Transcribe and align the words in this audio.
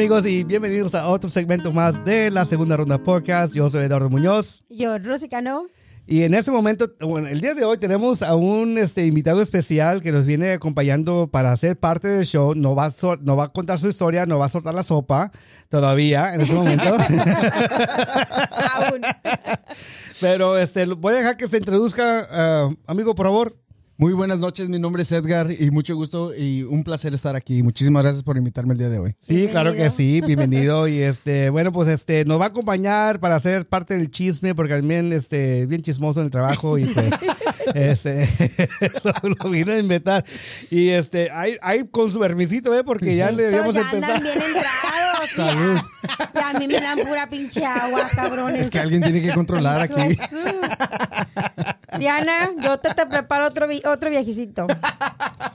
Amigos 0.00 0.24
y 0.24 0.44
bienvenidos 0.44 0.94
a 0.94 1.08
otro 1.08 1.28
segmento 1.28 1.72
más 1.72 2.02
de 2.06 2.30
la 2.30 2.46
segunda 2.46 2.74
ronda 2.74 3.02
podcast. 3.02 3.54
Yo 3.54 3.68
soy 3.68 3.84
Eduardo 3.84 4.08
Muñoz. 4.08 4.64
Yo, 4.70 4.96
Rosy 4.96 5.28
Cano. 5.28 5.66
Y 6.06 6.22
en 6.22 6.32
este 6.32 6.50
momento, 6.50 6.86
bueno, 7.02 7.28
el 7.28 7.42
día 7.42 7.52
de 7.52 7.66
hoy 7.66 7.76
tenemos 7.76 8.22
a 8.22 8.34
un 8.34 8.78
este, 8.78 9.04
invitado 9.04 9.42
especial 9.42 10.00
que 10.00 10.10
nos 10.10 10.24
viene 10.24 10.52
acompañando 10.52 11.28
para 11.30 11.54
ser 11.54 11.78
parte 11.78 12.08
del 12.08 12.24
show. 12.24 12.54
No 12.54 12.74
va, 12.74 12.86
a 12.86 12.92
no 13.20 13.36
va 13.36 13.44
a 13.44 13.48
contar 13.52 13.78
su 13.78 13.88
historia, 13.88 14.24
no 14.24 14.38
va 14.38 14.46
a 14.46 14.48
soltar 14.48 14.72
la 14.72 14.84
sopa 14.84 15.30
todavía 15.68 16.32
en 16.34 16.40
este 16.40 16.54
momento. 16.54 16.84
Aún. 18.76 19.02
Pero 20.18 20.56
este, 20.56 20.86
voy 20.86 21.12
a 21.12 21.18
dejar 21.18 21.36
que 21.36 21.46
se 21.46 21.58
introduzca, 21.58 22.26
ah, 22.30 22.70
amigo, 22.86 23.14
por 23.14 23.26
favor. 23.26 23.59
Muy 24.00 24.14
buenas 24.14 24.38
noches, 24.38 24.70
mi 24.70 24.78
nombre 24.78 25.02
es 25.02 25.12
Edgar 25.12 25.52
y 25.52 25.70
mucho 25.70 25.94
gusto 25.94 26.34
y 26.34 26.62
un 26.62 26.84
placer 26.84 27.12
estar 27.12 27.36
aquí. 27.36 27.62
Muchísimas 27.62 28.02
gracias 28.02 28.22
por 28.22 28.38
invitarme 28.38 28.72
el 28.72 28.78
día 28.78 28.88
de 28.88 28.98
hoy. 28.98 29.14
Sí, 29.20 29.46
claro 29.48 29.74
que 29.74 29.90
sí, 29.90 30.22
bienvenido. 30.22 30.88
Y 30.88 31.02
este, 31.02 31.50
bueno, 31.50 31.70
pues 31.70 31.86
este, 31.86 32.24
nos 32.24 32.40
va 32.40 32.46
a 32.46 32.48
acompañar 32.48 33.20
para 33.20 33.38
ser 33.40 33.68
parte 33.68 33.98
del 33.98 34.10
chisme, 34.10 34.54
porque 34.54 34.72
también 34.72 35.12
este, 35.12 35.66
bien 35.66 35.82
chismoso 35.82 36.20
en 36.20 36.24
el 36.24 36.30
trabajo 36.30 36.78
y 36.78 36.86
pues 36.86 37.10
este, 37.74 38.26
lo, 39.04 39.12
lo 39.44 39.50
vino 39.50 39.72
a 39.72 39.78
inventar. 39.78 40.24
Y 40.70 40.88
este, 40.88 41.30
ahí, 41.32 41.58
ahí 41.60 41.86
con 41.86 42.10
su 42.10 42.20
permisito, 42.20 42.74
¿eh? 42.74 42.82
Porque 42.82 43.14
ya 43.16 43.30
le 43.30 43.42
debíamos 43.42 43.74
ya 43.74 43.82
empezar. 43.82 44.16
andan 44.16 44.22
bien 44.22 44.44
entrados. 44.46 45.28
Salud. 45.28 45.76
Ya, 45.76 46.40
Ya 46.40 46.48
a 46.48 46.58
mí 46.58 46.66
me 46.66 46.80
dan 46.80 46.98
pura 47.06 47.28
pinche 47.28 47.66
agua, 47.66 48.08
cabrones. 48.14 48.62
Es 48.62 48.70
que 48.70 48.78
alguien 48.78 49.02
tiene 49.02 49.20
que 49.20 49.34
controlar 49.34 49.82
aquí. 49.82 50.16
Diana, 51.98 52.50
yo 52.62 52.78
te, 52.78 52.92
te 52.94 53.06
preparo 53.06 53.46
otro, 53.46 53.66
vi- 53.68 53.82
otro 53.86 54.10
viejecito. 54.10 54.66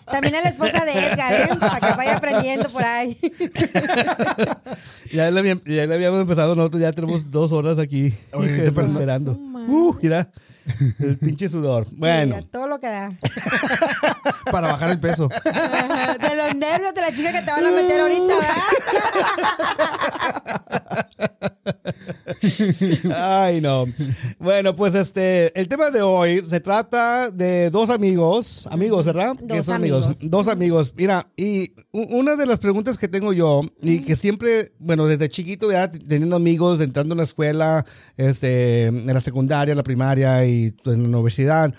También 0.06 0.36
a 0.36 0.42
la 0.42 0.50
esposa 0.50 0.84
de 0.86 0.92
Edgar, 0.92 1.34
¿eh? 1.34 1.50
Para 1.60 1.80
que 1.80 1.98
vaya 1.98 2.16
aprendiendo 2.18 2.70
por 2.70 2.84
ahí. 2.84 3.18
Ya 5.12 5.30
le, 5.32 5.40
había- 5.40 5.58
ya 5.66 5.86
le 5.86 5.94
habíamos 5.96 6.22
empezado, 6.22 6.56
nosotros 6.56 6.82
ya 6.82 6.92
tenemos 6.92 7.32
dos 7.32 7.52
horas 7.52 7.80
aquí 7.80 8.14
Oye, 8.34 8.66
esperando. 8.68 9.32
Uh, 9.34 9.96
mira, 10.02 10.30
el 11.00 11.18
pinche 11.18 11.50
sudor. 11.50 11.86
Bueno. 11.92 12.36
Mira, 12.36 12.48
todo 12.50 12.68
lo 12.68 12.80
que 12.80 12.88
da. 12.88 13.10
Para 14.52 14.70
bajar 14.70 14.92
el 14.92 15.00
peso. 15.00 15.30
Ajá, 15.32 16.14
De 16.14 16.36
los 16.36 16.56
nervios 16.56 16.94
de 16.94 17.02
la 17.02 17.12
chica 17.12 17.32
que 17.32 17.42
te 17.42 17.52
van 17.52 17.66
a 17.66 17.72
meter 17.72 18.00
ahorita, 18.00 18.34
¿verdad? 18.36 18.64
Ay, 23.16 23.62
no. 23.62 23.86
Bueno, 24.40 24.74
pues 24.74 24.96
este, 24.96 25.58
el 25.60 25.68
tema 25.68 25.92
de 25.92 26.02
hoy 26.02 26.44
se 26.48 26.60
trata 26.60 27.30
de 27.32 27.70
dos 27.70 27.90
amigos, 27.90 28.68
amigos, 28.72 29.06
¿verdad? 29.06 29.36
Dos 29.40 29.58
¿Qué 29.58 29.64
son 29.64 29.76
amigos. 29.76 30.08
Dos 30.22 30.48
amigos. 30.48 30.94
Mira, 30.96 31.28
y 31.36 31.72
una 31.96 32.36
de 32.36 32.46
las 32.46 32.60
preguntas 32.60 32.98
que 32.98 33.08
tengo 33.08 33.32
yo, 33.32 33.62
y 33.82 34.02
que 34.02 34.16
siempre, 34.16 34.74
bueno, 34.80 35.08
desde 35.08 35.30
chiquito 35.30 35.72
ya 35.72 35.90
teniendo 35.90 36.36
amigos, 36.36 36.82
entrando 36.82 37.14
en 37.14 37.18
la 37.20 37.24
escuela, 37.24 37.86
este, 38.18 38.88
en 38.88 39.08
la 39.08 39.22
secundaria, 39.22 39.74
la 39.76 39.84
primaria 39.84 40.46
y 40.46 40.76
en 40.86 41.02
la 41.04 41.08
universidad. 41.18 41.74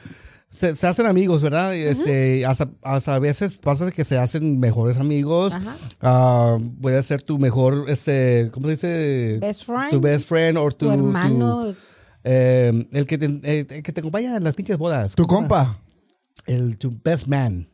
Se, 0.48 0.75
se 0.75 0.87
hacen 0.87 1.05
amigos, 1.05 1.42
¿verdad? 1.42 1.75
Este, 1.75 2.47
hasta, 2.47 2.70
hasta 2.83 3.14
a 3.14 3.19
veces 3.19 3.59
pasa 3.59 3.91
que 3.91 4.05
se 4.05 4.17
hacen 4.17 4.59
mejores 4.59 4.97
amigos. 4.97 5.53
Ajá. 5.53 5.77
Ah, 6.00 6.56
puede 6.81 7.03
ser 7.03 7.22
tu 7.22 7.38
mejor, 7.38 7.84
este, 7.88 8.49
¿cómo 8.53 8.69
se 8.69 8.72
dice? 8.72 9.38
Best 9.41 9.65
friend. 9.65 9.91
Tu 9.91 10.00
best 10.00 10.26
friend 10.28 10.56
o 10.56 10.71
tu, 10.71 10.87
Tu 10.87 10.93
hermano. 10.93 11.66
tu, 11.66 11.76
eh, 12.25 12.88
el, 12.93 13.06
que 13.06 13.19
te, 13.19 13.26
el 13.26 13.82
que 13.82 13.93
te 13.93 14.00
acompaña 14.00 14.37
en 14.37 14.44
las 14.44 14.55
pinches 14.55 14.78
bodas. 14.78 15.15
Tu 15.15 15.25
compa. 15.25 15.78
El 16.47 16.78
tu 16.78 16.91
best 17.05 17.26
man. 17.26 17.69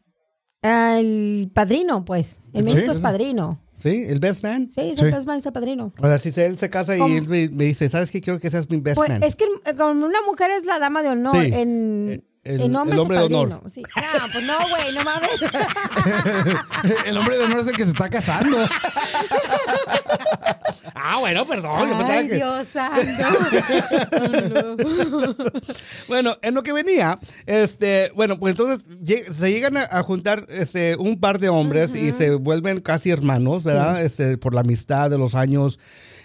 Ah, 0.62 0.99
El 1.00 1.50
padrino, 1.53 2.05
pues. 2.05 2.41
En. 2.53 2.65
México 2.65 2.93
es 2.93 3.00
padrino. 3.00 3.59
¿Sí? 3.77 4.05
¿El 4.09 4.21
best 4.21 4.45
man? 4.45 4.71
Sí, 4.71 4.81
es 4.81 5.00
el 5.03 5.12
es 5.12 5.47
el 5.47 5.53
padrino. 5.53 5.93
O 6.00 6.06
sea, 6.06 6.17
si 6.19 6.28
él 6.41 6.56
se 6.56 6.71
casa 6.71 6.97
y 6.97 7.00
él 7.00 7.27
me, 7.28 7.49
me 7.49 7.65
dice, 7.65 7.89
¿sabes 7.89 8.12
qué? 8.12 8.21
Quiero 8.21 8.39
que 8.39 8.49
seas 8.49 8.71
mi 8.71 8.81
best 8.81 8.97
Pues, 8.97 9.09
man. 9.09 9.23
es 9.25 9.34
que 9.34 9.45
eh, 9.45 9.75
como 9.77 9.91
una 10.06 10.23
mujer 10.25 10.53
es 10.53 10.65
la 10.65 10.78
dama 10.78 11.03
de 11.03 11.09
honor. 11.09 11.34
Sí. 11.34 11.50
En, 11.53 12.25
El- 12.44 12.60
en 12.62 12.75
hombres 12.76 12.94
el 12.94 13.00
hombre 13.00 13.19
de 13.19 13.25
honor. 13.25 13.62
Sí. 13.70 13.82
No, 13.82 14.03
pues 14.32 14.47
no, 14.47 14.54
güey, 14.69 14.94
no 14.94 15.03
mames. 15.04 15.42
El 17.06 17.16
hombre 17.19 17.38
de 17.38 17.44
honor 17.44 17.60
es 17.60 17.66
el 17.69 17.76
que 17.76 17.84
se 17.84 17.91
está 17.92 18.08
casando. 18.10 18.56
Ah, 21.04 21.19
bueno, 21.19 21.47
perdón. 21.47 21.91
Ay, 22.08 22.28
Dios 22.28 22.66
santo. 22.69 23.02
Bueno, 26.08 26.36
en 26.42 26.54
lo 26.54 26.62
que 26.62 26.72
venía, 26.72 27.19
este, 27.47 28.10
bueno, 28.14 28.38
pues 28.38 28.52
entonces 28.52 28.84
se 29.36 29.50
llegan 29.50 29.76
a, 29.76 29.82
a 29.91 30.02
juntar 30.02 30.47
este, 30.48 30.97
un 30.97 31.19
par 31.19 31.38
de 31.38 31.48
hombres 31.48 31.94
y 31.94 32.12
se 32.12 32.34
vuelven 32.36 32.81
casi 32.81 33.10
hermanos, 33.10 33.64
¿verdad? 33.64 34.02
Este, 34.02 34.38
por 34.38 34.54
la 34.54 34.60
amistad 34.60 35.10
de 35.10 35.19
los 35.19 35.34
años. 35.34 35.78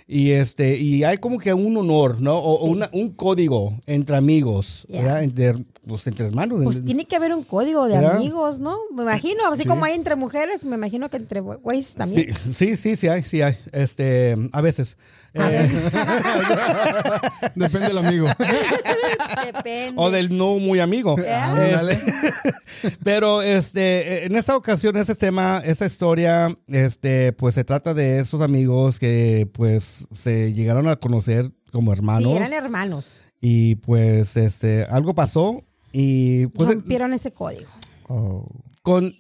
Y 0.09 0.31
este, 0.31 0.77
y 0.77 1.03
hay 1.03 1.17
como 1.17 1.37
que 1.37 1.53
un 1.53 1.75
honor, 1.75 2.21
¿no? 2.21 2.37
O, 2.37 2.59
o 2.59 2.65
una- 2.65 2.89
un 2.93 3.09
código 3.11 3.73
entre 3.87 4.15
amigos, 4.15 4.85
Yeah. 4.87 5.01
¿verdad? 5.01 5.23
Entre, 5.23 5.53
pues, 5.85 6.07
entre 6.07 6.27
hermanos. 6.27 6.63
Pues 6.63 6.85
tiene 6.85 7.03
que 7.05 7.15
haber 7.17 7.33
un 7.35 7.43
código 7.43 7.87
de 7.87 7.95
¿Verdad? 7.95 8.15
amigos, 8.15 8.59
¿no? 8.59 8.77
Me 8.95 9.03
imagino, 9.03 9.45
así 9.51 9.65
como 9.65 9.83
hay 9.83 9.95
entre 9.95 10.15
mujeres, 10.15 10.63
me 10.63 10.75
imagino 10.75 11.09
que 11.09 11.17
entre 11.17 11.41
güeyes 11.41 11.95
también. 11.95 12.33
Sí, 12.41 12.51
sí, 12.53 12.77
sí, 12.77 12.95
sí 12.95 13.07
hay, 13.09 13.23
sí 13.25 13.41
hay. 13.41 13.57
Este, 13.73 14.37
a 14.53 14.61
veces. 14.61 14.97
Eh, 15.33 15.69
Depende 17.55 17.87
del 17.87 17.97
amigo. 17.99 18.27
Depende. 19.45 19.93
o 19.97 20.09
del 20.09 20.35
no 20.35 20.55
muy 20.59 20.79
amigo. 20.79 21.15
Este, 21.17 21.99
pero 23.03 23.41
este, 23.41 24.25
en 24.25 24.35
esta 24.35 24.55
ocasión, 24.55 24.95
ese 24.97 25.15
tema, 25.15 25.61
esta 25.65 25.85
historia, 25.85 26.55
este, 26.67 27.33
pues 27.33 27.55
se 27.55 27.63
trata 27.63 27.93
de 27.93 28.19
esos 28.19 28.41
amigos 28.41 28.99
que 28.99 29.47
pues 29.53 29.96
se 30.13 30.53
llegaron 30.53 30.87
a 30.87 30.95
conocer 30.97 31.51
como 31.71 31.91
hermanos. 31.93 32.31
Sí, 32.31 32.37
eran 32.37 32.53
hermanos. 32.53 33.21
y 33.41 33.75
pues 33.75 34.35
este, 34.37 34.83
algo 34.85 35.13
pasó 35.15 35.63
y 35.91 36.47
pues 36.47 36.69
Rompieron 36.69 37.13
ese 37.13 37.31
código. 37.33 37.69
con, 38.83 39.11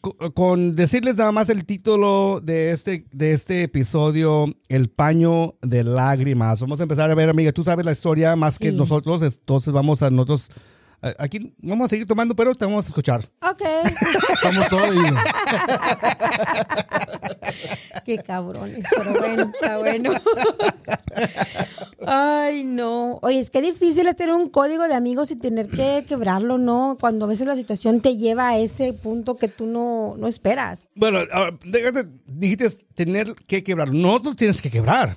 con- 0.00 0.32
con 0.34 0.76
decirles 0.76 1.16
nada 1.16 1.32
más 1.32 1.48
el 1.48 1.64
título 1.64 2.40
de 2.40 2.70
este, 2.70 3.06
de 3.12 3.32
este 3.32 3.62
episodio, 3.64 4.46
El 4.68 4.88
paño 4.88 5.54
de 5.62 5.82
lágrimas. 5.84 6.60
Vamos 6.60 6.78
a 6.78 6.84
empezar 6.84 7.10
a 7.10 7.14
ver, 7.16 7.28
amiga, 7.28 7.50
tú 7.52 7.64
sabes 7.64 7.84
la 7.84 7.90
historia 7.92 8.36
más 8.36 8.58
que 8.58 8.70
Sí. 8.70 8.76
nosotros, 8.76 9.22
entonces 9.22 9.72
vamos 9.72 10.02
a 10.02 10.10
nosotros, 10.10 10.48
aquí 11.18 11.54
vamos 11.58 11.86
a 11.86 11.88
seguir 11.88 12.06
tomando, 12.06 12.36
pero 12.36 12.54
te 12.54 12.64
vamos 12.66 12.84
a 12.86 12.88
escuchar. 12.88 13.28
Ok. 13.42 13.62
Estamos 14.34 14.68
todos. 14.68 14.94
Qué 18.06 18.18
cabrones, 18.18 18.86
pero 18.96 19.20
bueno, 19.20 19.42
está 19.52 19.78
bueno. 19.78 20.10
Ay, 22.06 22.62
no. 22.62 23.18
Oye, 23.20 23.40
es 23.40 23.50
que 23.50 23.60
difícil 23.60 24.06
es 24.06 24.14
tener 24.14 24.32
un 24.32 24.48
código 24.48 24.86
de 24.86 24.94
amigos 24.94 25.32
y 25.32 25.36
tener 25.36 25.66
que 25.66 26.04
quebrarlo, 26.06 26.56
¿no? 26.56 26.96
Cuando 27.00 27.24
a 27.24 27.28
veces 27.28 27.48
la 27.48 27.56
situación 27.56 28.00
te 28.00 28.16
lleva 28.16 28.50
a 28.50 28.58
ese 28.58 28.92
punto 28.92 29.36
que 29.38 29.48
tú 29.48 29.66
no, 29.66 30.14
no 30.16 30.28
esperas. 30.28 30.88
Bueno, 30.94 31.18
déjate, 31.64 32.08
dijiste 32.28 32.70
tener 32.94 33.34
que 33.34 33.64
quebrar. 33.64 33.92
No 33.92 34.22
tú 34.22 34.36
tienes 34.36 34.62
que 34.62 34.70
quebrar. 34.70 35.16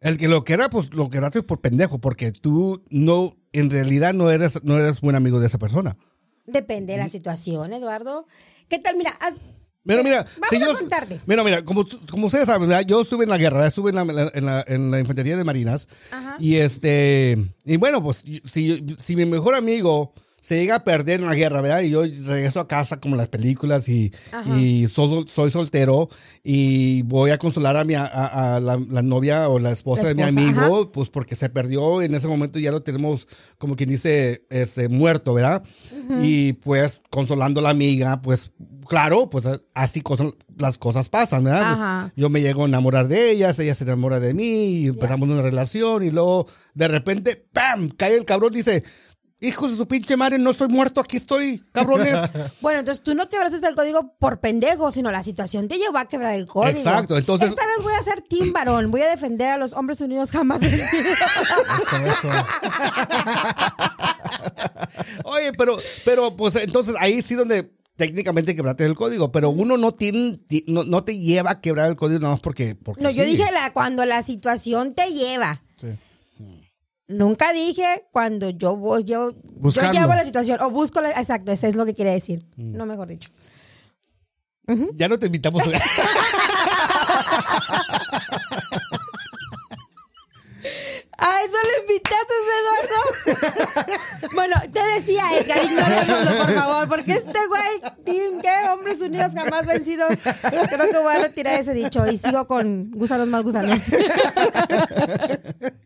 El 0.00 0.16
que 0.16 0.28
lo 0.28 0.42
quiera, 0.42 0.70
pues 0.70 0.94
lo 0.94 1.10
quebraste 1.10 1.42
por 1.42 1.60
pendejo, 1.60 1.98
porque 1.98 2.32
tú 2.32 2.82
no, 2.88 3.36
en 3.52 3.68
realidad 3.68 4.14
no 4.14 4.30
eres, 4.30 4.64
no 4.64 4.78
eres 4.78 5.02
buen 5.02 5.16
amigo 5.16 5.38
de 5.38 5.48
esa 5.48 5.58
persona. 5.58 5.98
Depende 6.46 6.94
de 6.94 6.98
la 6.98 7.08
situación, 7.08 7.74
Eduardo. 7.74 8.24
¿Qué 8.70 8.78
tal? 8.78 8.96
Mira, 8.96 9.12
ah, 9.20 9.34
Pero 9.84 10.04
mira, 10.04 10.18
vamos 10.18 10.48
si 10.50 10.56
a 10.56 10.58
yo, 10.60 10.78
contarte. 10.78 11.20
mira, 11.26 11.42
mira, 11.42 11.64
como, 11.64 11.80
ustedes 12.26 12.46
saben, 12.46 12.68
¿verdad? 12.68 12.84
yo 12.86 13.00
estuve 13.00 13.24
en 13.24 13.30
la 13.30 13.38
guerra, 13.38 13.66
estuve 13.66 13.90
en 13.90 13.96
la, 13.96 14.30
en 14.34 14.44
la, 14.44 14.64
en 14.68 14.90
la 14.90 15.00
infantería 15.00 15.36
de 15.36 15.44
marinas 15.44 15.88
Ajá. 16.12 16.36
y 16.38 16.56
este, 16.56 17.36
y 17.64 17.76
bueno, 17.78 18.02
pues 18.02 18.24
si, 18.44 18.84
si 18.98 19.16
mi 19.16 19.24
mejor 19.24 19.54
amigo 19.54 20.12
se 20.40 20.56
llega 20.56 20.76
a 20.76 20.84
perder 20.84 21.20
en 21.20 21.26
la 21.26 21.34
guerra, 21.34 21.60
¿verdad? 21.60 21.82
Y 21.82 21.90
yo 21.90 22.02
regreso 22.02 22.60
a 22.60 22.66
casa 22.68 22.98
como 22.98 23.14
las 23.16 23.28
películas 23.28 23.88
y, 23.88 24.12
Ajá. 24.32 24.58
y 24.58 24.88
soy, 24.88 25.26
soy 25.28 25.50
soltero 25.50 26.08
y 26.42 27.02
voy 27.02 27.30
a 27.30 27.38
consolar 27.38 27.76
a, 27.76 27.84
mi, 27.84 27.94
a, 27.94 28.04
a 28.06 28.60
la, 28.60 28.78
la 28.90 29.02
novia 29.02 29.48
o 29.48 29.58
la 29.58 29.70
esposa, 29.70 30.02
La 30.02 30.08
de 30.08 30.14
mi 30.16 30.22
esposa, 30.22 30.48
amigo, 30.64 30.92
pues 30.92 31.10
porque 31.10 31.36
se 31.36 31.50
perdió, 31.50 32.00
en 32.02 32.14
ese 32.14 32.26
momento 32.28 32.58
ya 32.58 32.72
lo 32.72 32.80
tenemos 32.80 33.28
como 33.58 33.76
quien 33.76 33.90
dice, 33.90 34.46
este, 34.50 34.88
muerto, 34.88 35.34
¿verdad? 35.34 35.62
Y 36.22 36.54
pues 36.54 37.02
consolando 37.10 37.60
a 37.60 37.64
la 37.64 37.70
amiga, 37.70 38.20
pues 38.22 38.52
claro, 38.88 39.28
pues 39.30 39.46
así 39.74 40.00
cosas- 40.00 40.32
las 40.58 40.76
cosas 40.78 41.08
pasan, 41.08 41.44
¿verdad? 41.44 41.62
Ajá. 41.72 42.12
Yo 42.16 42.28
me 42.28 42.40
llego 42.40 42.64
a 42.64 42.68
enamorar 42.68 43.08
de 43.08 43.30
ellas, 43.32 43.58
ella 43.58 43.74
se 43.74 43.84
enamora 43.84 44.20
de 44.20 44.34
mí, 44.34 44.44
y 44.44 44.86
empezamos 44.88 45.28
una 45.28 45.42
relación 45.42 46.02
y 46.02 46.10
luego 46.10 46.46
de 46.74 46.88
repente, 46.88 47.46
¡pam! 47.52 47.88
cae 47.96 48.14
el 48.16 48.24
cabrón 48.24 48.52
y 48.54 48.58
dice, 48.58 48.82
hijos 49.40 49.70
de 49.72 49.76
su 49.78 49.88
pinche 49.88 50.16
madre, 50.16 50.38
no 50.38 50.50
estoy 50.50 50.68
muerto, 50.68 51.00
aquí 51.00 51.16
estoy, 51.16 51.62
cabrones. 51.72 52.30
Bueno, 52.60 52.80
entonces 52.80 53.02
tú 53.02 53.14
no 53.14 53.28
quebraste 53.28 53.66
el 53.66 53.74
código 53.74 54.14
por 54.18 54.40
pendejo, 54.40 54.90
sino 54.90 55.10
la 55.10 55.22
situación 55.24 55.66
te 55.68 55.78
llevó 55.78 55.96
a 55.98 56.06
quebrar 56.06 56.34
el 56.34 56.46
código. 56.46 56.76
Exacto, 56.78 57.16
entonces- 57.16 57.48
Esta 57.48 57.62
vez 57.66 57.82
voy 57.82 57.92
a 57.98 58.02
ser 58.02 58.20
Team 58.22 58.52
Varón, 58.52 58.90
voy 58.90 59.00
a 59.02 59.08
defender 59.08 59.50
a 59.52 59.56
los 59.56 59.72
hombres 59.72 60.00
unidos 60.02 60.30
jamás. 60.30 60.60
Eso, 60.62 61.96
eso. 62.06 62.28
Oye, 65.24 65.52
pero, 65.56 65.78
pero 66.04 66.36
pues 66.36 66.56
entonces 66.56 66.94
ahí 66.98 67.22
sí 67.22 67.34
donde 67.34 67.72
técnicamente 67.96 68.54
quebrarte 68.54 68.84
el 68.84 68.94
código, 68.94 69.30
pero 69.32 69.50
uno 69.50 69.76
no 69.76 69.92
tiene, 69.92 70.38
ti- 70.48 70.64
no, 70.66 70.84
no 70.84 71.04
te 71.04 71.18
lleva 71.18 71.52
a 71.52 71.60
quebrar 71.60 71.88
el 71.88 71.96
código 71.96 72.20
nada 72.20 72.34
más 72.34 72.40
porque, 72.40 72.74
porque 72.74 73.02
No, 73.02 73.10
yo 73.10 73.24
dije 73.24 73.44
la, 73.52 73.72
cuando 73.72 74.04
la 74.04 74.22
situación 74.22 74.94
te 74.94 75.06
lleva. 75.12 75.62
Sí. 75.76 75.88
Nunca 77.10 77.52
dije 77.52 78.06
cuando 78.12 78.50
yo 78.50 78.76
voy, 78.76 79.02
yo, 79.04 79.32
yo 79.32 79.92
llevo 79.92 80.14
la 80.14 80.24
situación 80.24 80.60
o 80.60 80.70
busco 80.70 81.00
la, 81.00 81.10
exacto, 81.10 81.50
eso 81.50 81.66
es 81.66 81.74
lo 81.74 81.84
que 81.84 81.94
quiere 81.94 82.12
decir. 82.12 82.38
Mm. 82.56 82.76
No 82.76 82.86
mejor 82.86 83.08
dicho. 83.08 83.28
Ya 84.94 85.08
no 85.08 85.18
te 85.18 85.26
invitamos. 85.26 85.64
Ah, 91.22 91.36
eso 91.44 91.52
lo 91.52 91.82
invitaste, 91.82 92.32
Eduardo. 92.62 92.98
bueno, 94.34 94.56
te 94.72 94.80
decía, 94.98 95.22
Edgar, 95.38 95.58
ignorémoslo, 95.64 96.32
por 96.38 96.50
favor, 96.54 96.88
porque 96.88 97.12
este 97.12 97.38
güey, 97.46 97.78
Team, 98.06 98.40
¿qué? 98.40 98.70
Hombres 98.70 99.02
Unidos 99.02 99.32
jamás 99.34 99.66
vencidos. 99.66 100.14
Creo 100.70 100.90
que 100.90 100.98
voy 100.98 101.14
a 101.14 101.18
retirar 101.18 101.60
ese 101.60 101.74
dicho 101.74 102.06
y 102.10 102.16
sigo 102.16 102.46
con 102.46 102.90
gusanos 102.92 103.28
más 103.28 103.42
gusanos. 103.42 103.78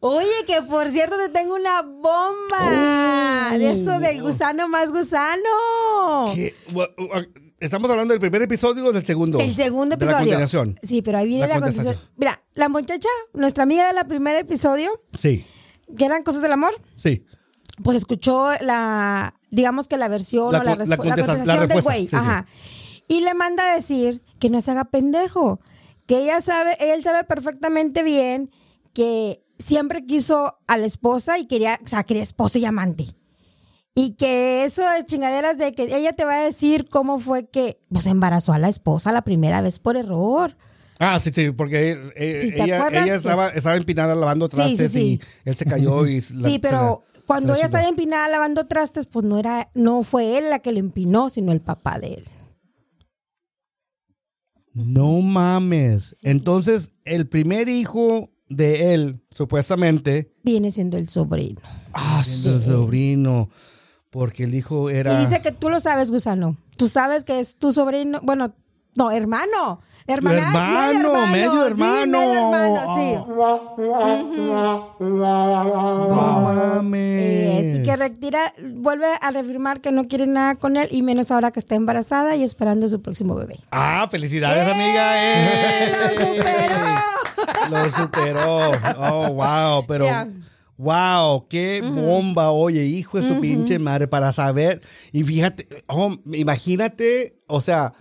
Oye, 0.00 0.26
que 0.46 0.62
por 0.62 0.88
cierto 0.90 1.16
te 1.16 1.28
tengo 1.28 1.54
una 1.54 1.82
bomba. 1.82 3.56
De 3.56 3.72
eso 3.72 3.98
del 3.98 4.22
gusano 4.22 4.68
más 4.68 4.92
gusano. 4.92 6.32
¿Qué? 6.34 6.54
Bueno, 6.72 6.92
¿Estamos 7.58 7.90
hablando 7.90 8.12
del 8.14 8.20
primer 8.20 8.40
episodio 8.40 8.86
o 8.86 8.92
del 8.92 9.04
segundo? 9.04 9.38
El 9.38 9.54
segundo 9.54 9.94
De 9.96 10.04
la 10.06 10.12
episodio. 10.12 10.26
continuación. 10.38 10.78
Sí, 10.82 11.02
pero 11.02 11.18
ahí 11.18 11.26
viene 11.26 11.42
La 11.42 11.48
la, 11.48 11.60
continuación. 11.60 11.84
contestación. 11.94 12.14
Mira, 12.16 12.42
la 12.54 12.68
muchacha, 12.70 13.08
nuestra 13.34 13.64
amiga 13.64 13.92
del 13.92 14.06
primer 14.06 14.36
episodio, 14.36 14.90
Sí, 15.18 15.44
que 15.98 16.04
eran 16.06 16.22
cosas 16.22 16.40
del 16.40 16.52
amor, 16.52 16.72
sí. 16.96 17.26
pues 17.82 17.98
escuchó 17.98 18.50
la, 18.62 19.34
digamos 19.50 19.88
que 19.88 19.98
la 19.98 20.08
versión 20.08 20.52
La 20.52 20.60
o 20.60 20.62
la, 20.62 20.74
la 20.74 20.84
respu- 20.84 20.88
la 20.88 20.96
contestación 20.96 21.68
del 21.68 21.82
güey. 21.82 22.00
sí, 22.02 22.08
sí. 22.08 22.16
Ajá. 22.16 22.46
Y 23.08 23.20
le 23.20 23.34
manda 23.34 23.70
a 23.72 23.74
decir 23.74 24.22
que 24.38 24.48
no 24.48 24.62
se 24.62 24.70
haga 24.70 24.84
pendejo, 24.86 25.60
que 26.06 26.22
ella 26.22 26.40
sabe, 26.40 26.76
él 26.94 27.02
sabe 27.02 27.24
perfectamente 27.24 28.02
bien 28.02 28.50
que 28.94 29.44
siempre 29.60 30.04
quiso 30.04 30.58
a 30.66 30.76
la 30.76 30.86
esposa 30.86 31.38
y 31.38 31.46
quería, 31.46 31.78
o 31.84 31.88
sea, 31.88 32.02
quería 32.04 32.22
esposa 32.22 32.58
y 32.58 32.64
amante. 32.64 33.06
Y 33.94 34.12
que 34.12 34.64
eso 34.64 34.82
de 34.82 35.04
chingaderas 35.04 35.58
de 35.58 35.72
que 35.72 35.82
ella 35.96 36.12
te 36.12 36.24
va 36.24 36.34
a 36.40 36.44
decir 36.44 36.88
cómo 36.88 37.18
fue 37.20 37.48
que 37.48 37.80
pues 37.92 38.06
embarazó 38.06 38.52
a 38.52 38.58
la 38.58 38.68
esposa 38.68 39.12
la 39.12 39.22
primera 39.22 39.60
vez 39.60 39.78
por 39.78 39.96
error. 39.96 40.56
Ah, 40.98 41.18
sí, 41.18 41.30
sí, 41.32 41.50
porque 41.50 41.92
eh, 42.16 42.40
Sí, 42.42 42.52
¿te 42.52 42.62
ella, 42.64 43.14
estaba, 43.14 43.48
estaba 43.48 43.74
empinada 43.76 44.14
lavando 44.14 44.48
Sí, 44.48 44.56
sí, 44.56 44.56
trastes 44.56 44.92
sí. 44.92 45.18
y 45.44 45.48
él 45.48 45.56
se 45.56 45.64
cayó 45.64 46.06
y... 46.06 46.16
la- 46.34 46.48
Sí, 46.48 46.58
pero 46.58 47.02
la- 47.16 47.22
cuando 47.26 47.52
ella 47.54 47.62
la 47.62 47.66
estaba 47.66 47.88
empinada 47.88 48.28
lavando 48.28 48.66
trastes, 48.66 49.06
pues 49.06 49.24
no 49.24 49.38
era, 49.38 49.70
no 49.74 50.02
fue 50.02 50.38
él 50.38 50.50
la 50.50 50.58
que 50.60 50.72
le 50.72 50.80
empinó, 50.80 51.28
sino 51.30 51.52
el 51.52 51.60
papá 51.60 51.98
de 51.98 52.14
él. 52.14 52.24
No 54.74 55.20
mames. 55.20 56.18
Entonces, 56.22 56.92
el 57.04 57.28
primer 57.28 57.68
hijo 57.68 58.30
de 58.50 58.92
él, 58.94 59.22
supuestamente, 59.34 60.30
Viene 60.42 60.70
siendo 60.70 60.98
el 60.98 61.08
sobrino. 61.08 61.60
ah, 61.94 62.22
su 62.22 62.60
sobrino, 62.60 63.48
porque 64.10 64.44
el 64.44 64.54
hijo 64.54 64.90
era... 64.90 65.14
Y 65.14 65.24
dice 65.24 65.40
que 65.40 65.52
tú 65.52 65.70
lo 65.70 65.80
sabes, 65.80 66.10
gusano. 66.10 66.56
Tú 66.76 66.88
sabes 66.88 67.24
que 67.24 67.40
es 67.40 67.56
tu 67.56 67.72
sobrino, 67.72 68.20
bueno, 68.22 68.52
no, 68.96 69.10
hermano. 69.10 69.80
Hermana, 70.06 70.38
Hermano, 70.90 71.26
medio 71.28 71.66
hermano. 71.66 72.02
Sí, 72.02 72.08
medio 72.10 72.32
hermano, 72.32 72.96
sí. 72.96 73.14
No 74.98 76.40
mames. 76.42 77.64
Es, 77.64 77.78
y 77.78 77.82
que 77.84 77.96
retira, 77.96 78.40
vuelve 78.74 79.06
a 79.20 79.30
reafirmar 79.30 79.80
que 79.80 79.92
no 79.92 80.04
quiere 80.08 80.26
nada 80.26 80.56
con 80.56 80.76
él 80.76 80.88
y 80.90 81.02
menos 81.02 81.30
ahora 81.30 81.52
que 81.52 81.60
está 81.60 81.76
embarazada 81.76 82.34
y 82.34 82.42
esperando 82.42 82.88
su 82.88 83.00
próximo 83.02 83.36
bebé. 83.36 83.56
Ah, 83.70 84.08
felicidades, 84.10 84.66
amiga. 84.66 85.22
¡Eh! 85.22 85.44
¡Eh! 85.44 85.92
¡Lo 86.00 86.08
superó! 86.26 87.09
Lo 87.70 87.90
superó. 87.90 88.70
Oh, 88.98 89.32
wow. 89.32 89.86
Pero, 89.86 90.06
wow, 90.76 91.46
qué 91.48 91.82
bomba. 91.82 92.50
Oye, 92.50 92.84
hijo 92.84 93.20
de 93.20 93.28
su 93.28 93.40
pinche 93.40 93.78
madre, 93.78 94.08
para 94.08 94.32
saber. 94.32 94.80
Y 95.12 95.24
fíjate, 95.24 95.68
oh, 95.86 96.14
imagínate, 96.32 97.40
o 97.46 97.60
sea, 97.60 97.92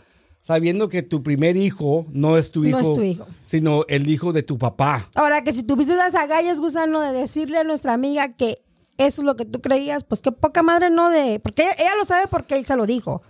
sabiendo 0.42 0.90
que 0.90 1.02
tu 1.04 1.22
primer 1.22 1.58
hijo 1.58 2.06
no 2.12 2.38
es 2.38 2.52
tu 2.52 2.66
hijo, 2.66 2.80
No 2.82 2.88
es 2.88 2.94
tu 2.94 3.04
hijo. 3.04 3.28
sino 3.44 3.84
el 3.88 4.10
hijo 4.10 4.34
de 4.34 4.44
tu 4.44 4.58
papá. 4.58 5.10
Ahora 5.16 5.44
que 5.44 5.54
si 5.54 5.64
tuviste 5.64 5.96
las 5.96 6.16
agallas, 6.16 6.60
gusano, 6.60 7.02
de 7.02 7.12
decirle 7.14 7.60
a 7.60 7.64
nuestra 7.64 7.94
amiga 7.94 8.30
que 8.30 8.62
eso 8.98 9.22
es 9.22 9.26
lo 9.26 9.36
que 9.36 9.46
tú 9.46 9.62
creías, 9.62 10.04
pues 10.04 10.22
qué 10.22 10.32
poca 10.32 10.64
madre 10.64 10.90
no 10.90 11.10
de. 11.10 11.40
Porque 11.40 11.64
ella, 11.64 11.74
ella 11.80 11.96
lo 11.98 12.06
sabe 12.06 12.28
porque 12.30 12.58
él 12.58 12.66
se 12.66 12.76
lo 12.76 12.86
dijo. 12.86 13.22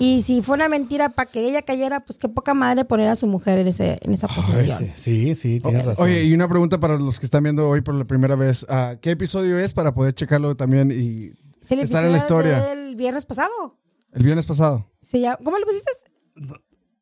Y 0.00 0.22
si 0.22 0.40
fue 0.42 0.54
una 0.56 0.68
mentira 0.68 1.10
para 1.10 1.30
que 1.30 1.46
ella 1.46 1.60
cayera, 1.62 2.00
pues 2.00 2.18
qué 2.18 2.28
poca 2.28 2.54
madre 2.54 2.84
poner 2.86 3.06
a 3.08 3.16
su 3.16 3.26
mujer 3.26 3.58
en, 3.58 3.68
ese, 3.68 3.98
en 4.02 4.14
esa 4.14 4.26
Ay, 4.30 4.34
posición. 4.36 4.78
sí, 4.78 4.90
sí, 4.94 5.34
sí, 5.34 5.60
tienes 5.60 5.84
razón. 5.86 6.06
Oye, 6.06 6.24
y 6.24 6.32
una 6.34 6.48
pregunta 6.48 6.80
para 6.80 6.96
los 6.98 7.20
que 7.20 7.26
están 7.26 7.42
viendo 7.42 7.68
hoy 7.68 7.82
por 7.82 7.94
la 7.94 8.06
primera 8.06 8.34
vez. 8.34 8.64
ah, 8.70 8.96
¿Qué 9.00 9.10
episodio 9.10 9.58
es 9.58 9.74
para 9.74 9.92
poder 9.94 10.14
checarlo 10.14 10.56
también 10.56 10.90
y 10.90 11.32
Sí, 11.60 11.74
el 11.74 11.80
estar 11.80 12.04
en 12.04 12.12
la 12.12 12.18
historia? 12.18 12.58
del 12.60 12.96
viernes 12.96 13.26
pasado. 13.26 13.78
El 14.12 14.24
viernes 14.24 14.46
pasado. 14.46 14.90
Se 15.02 15.20
llama- 15.20 15.38
¿Cómo 15.44 15.58
le 15.58 15.66
pusiste? 15.66 15.92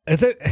Ese- 0.05 0.37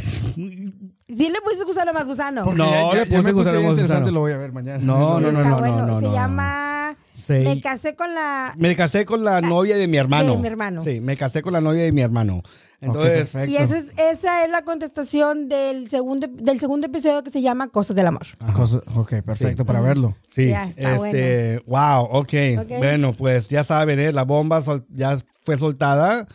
Sí 1.10 1.30
le 1.30 1.40
pusiste 1.42 1.64
gusano 1.66 1.94
más 1.94 2.08
gusano. 2.08 2.44
Porque- 2.46 2.58
No, 2.58 2.94
le 2.94 3.06
puse 3.06 3.22
me 3.24 3.32
gusano 3.32 3.62
más 3.62 3.72
interesante, 3.72 4.02
gusano. 4.02 4.12
lo 4.12 4.20
voy 4.22 4.32
a 4.34 4.38
ver 4.38 4.54
mañana. 4.54 4.78
No, 4.84 5.20
no, 5.20 5.32
no, 5.32 5.44
no, 5.44 5.58
bueno. 5.58 5.78
no, 5.78 5.86
no, 5.88 6.00
Se 6.00 6.06
no. 6.08 6.14
llama 6.14 6.98
Sí. 7.18 7.34
Me 7.34 7.60
casé 7.62 7.96
con 7.96 8.14
la. 8.14 8.54
Me 8.58 8.76
casé 8.76 9.04
con 9.06 9.24
la 9.24 9.42
novia 9.42 9.76
de 9.76 9.88
mi 9.88 9.98
hermano. 9.98 10.34
De 10.36 10.38
mi 10.38 10.48
hermano. 10.48 10.82
Sí, 10.84 11.00
me 11.00 11.18
casé 11.18 11.42
con 11.42 11.52
la 11.54 11.62
novia 11.62 11.84
de 11.84 11.92
mi 11.92 12.02
hermano. 12.02 12.42
Entonces, 12.80 13.32
perfecto. 13.32 13.52
Y 13.52 13.58
esa 13.58 13.80
es, 13.80 13.86
esa 13.98 14.46
es 14.46 14.52
la 14.52 14.62
contestación 14.62 15.50
del 15.50 15.90
segundo, 15.90 16.28
del 16.28 16.60
segundo 16.60 16.86
episodio 16.86 17.24
que 17.24 17.32
se 17.32 17.42
llama 17.42 17.70
Cosas 17.70 17.96
del 17.96 18.06
Amor. 18.06 18.28
Cosa- 18.54 18.84
ok, 18.94 19.22
perfecto, 19.26 19.66
para 19.66 19.82
verlo. 19.82 20.16
sí, 20.28 20.50
Ya 20.50 20.66
está 20.66 20.96
este, 20.96 21.64
wow, 21.66 22.04
ok. 22.12 22.34
Ok. 22.60 22.68
Bueno, 22.78 23.14
pues 23.14 23.50
ya 23.50 23.64
saben, 23.64 24.00
¿eh? 24.00 24.12
la 24.14 24.26
bomba 24.26 24.62
sol- 24.62 24.86
ya 24.90 25.18
fue 25.44 25.58
soltada. 25.58 26.28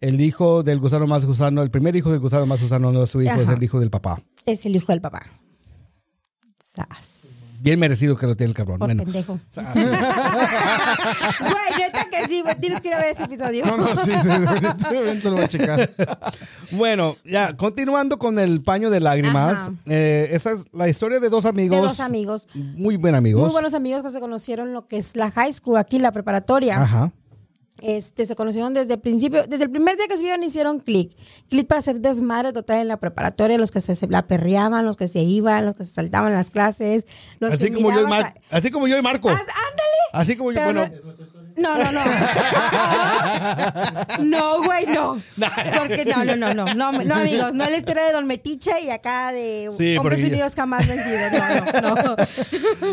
El 0.00 0.20
hijo 0.22 0.62
del 0.62 0.80
gusano 0.80 1.06
más 1.06 1.26
gusano, 1.26 1.62
el 1.62 1.70
primer 1.70 1.94
hijo 1.94 2.10
del 2.10 2.20
gusano 2.20 2.46
más 2.46 2.62
gusano 2.62 2.90
no 2.90 3.02
es 3.04 3.10
su 3.10 3.20
hijo, 3.20 3.32
Ajá. 3.34 3.42
es 3.42 3.48
el 3.50 3.62
hijo 3.62 3.78
del 3.78 3.90
papá. 3.90 4.18
Es 4.46 4.64
el 4.64 4.74
hijo 4.74 4.92
del 4.92 5.02
papá. 5.02 5.22
Sas. 6.58 7.11
Bien 7.62 7.78
merecido 7.78 8.16
que 8.16 8.26
lo 8.26 8.34
tiene 8.36 8.50
el 8.50 8.54
cabrón. 8.54 8.78
Por 8.78 8.88
Bueno, 8.88 9.04
pendejo. 9.04 9.38
Güey, 11.40 11.78
neta 11.78 12.06
que 12.10 12.26
sí, 12.28 12.40
güey, 12.42 12.54
tienes 12.56 12.80
que 12.80 12.88
ir 12.88 12.94
a 12.94 12.98
ver 12.98 13.10
ese 13.10 13.24
episodio. 13.24 13.64
No, 13.66 13.76
no, 13.76 13.96
sí, 13.96 14.10
definitivamente 14.10 15.24
lo 15.30 15.36
voy 15.36 15.44
a 15.44 15.48
checar. 15.48 15.90
bueno, 16.72 17.16
ya, 17.24 17.56
continuando 17.56 18.18
con 18.18 18.38
el 18.38 18.62
paño 18.62 18.90
de 18.90 19.00
lágrimas. 19.00 19.70
Eh, 19.86 20.28
esa 20.32 20.50
es 20.52 20.64
la 20.72 20.88
historia 20.88 21.20
de 21.20 21.28
dos 21.28 21.44
amigos. 21.46 21.80
De 21.80 21.86
dos 21.86 22.00
amigos. 22.00 22.48
Muy 22.54 22.96
buen 22.96 23.14
amigos. 23.14 23.42
Muy 23.44 23.52
buenos 23.52 23.74
amigos 23.74 24.02
que 24.02 24.10
se 24.10 24.20
conocieron 24.20 24.72
lo 24.72 24.86
que 24.86 24.96
es 24.98 25.14
la 25.16 25.30
high 25.30 25.52
school, 25.52 25.76
aquí 25.78 25.98
la 25.98 26.10
preparatoria. 26.12 26.82
Ajá. 26.82 27.12
Este, 27.80 28.26
se 28.26 28.36
conocieron 28.36 28.74
desde 28.74 28.94
el 28.94 29.00
principio, 29.00 29.44
desde 29.46 29.64
el 29.64 29.70
primer 29.70 29.96
día 29.96 30.06
que 30.06 30.16
se 30.16 30.22
vieron 30.22 30.42
hicieron 30.44 30.78
clic. 30.78 31.10
Clic 31.48 31.66
para 31.66 31.78
hacer 31.80 32.00
desmadre 32.00 32.52
total 32.52 32.78
en 32.80 32.88
la 32.88 32.98
preparatoria, 32.98 33.56
los 33.58 33.70
que 33.72 33.80
se, 33.80 33.94
se 33.94 34.06
la 34.06 34.26
perreaban, 34.26 34.84
los 34.84 34.96
que 34.96 35.08
se 35.08 35.20
iban, 35.22 35.64
los 35.64 35.74
que 35.74 35.84
se 35.84 35.92
saltaban 35.92 36.32
las 36.32 36.50
clases, 36.50 37.04
los 37.40 37.52
Así 37.54 37.70
que 37.70 37.74
como, 37.76 37.90
yo 37.92 38.02
y 38.02 38.06
Mar- 38.06 38.34
así 38.50 38.70
como 38.70 38.86
yo 38.88 38.98
y 38.98 39.02
Marco. 39.02 39.30
Ah, 39.30 39.32
ándale. 39.32 39.48
Así 40.12 40.36
como 40.36 40.52
yo, 40.52 40.60
Pero 40.64 40.72
bueno. 40.80 40.94
No, 41.04 41.41
no, 41.56 41.92
no. 41.92 42.00
No, 44.20 44.62
güey, 44.64 44.86
no. 44.86 45.20
Porque 45.78 46.04
no, 46.04 46.24
no, 46.24 46.36
no, 46.36 46.54
no, 46.54 46.74
no, 46.74 46.92
no, 46.92 47.14
amigos, 47.14 47.52
no 47.54 47.64
es 47.64 47.70
la 47.70 47.76
historia 47.76 48.04
de 48.04 48.12
Don 48.12 48.26
Metiche 48.26 48.70
y 48.84 48.90
acá 48.90 49.32
de 49.32 49.68
Sí, 49.76 49.96
Hombres 49.96 50.20
porque- 50.20 50.32
Unidos 50.32 50.54
jamás 50.54 50.86
vencidos. 50.86 51.82
No, 51.82 51.94
no, 51.94 52.02
no. 52.02 52.16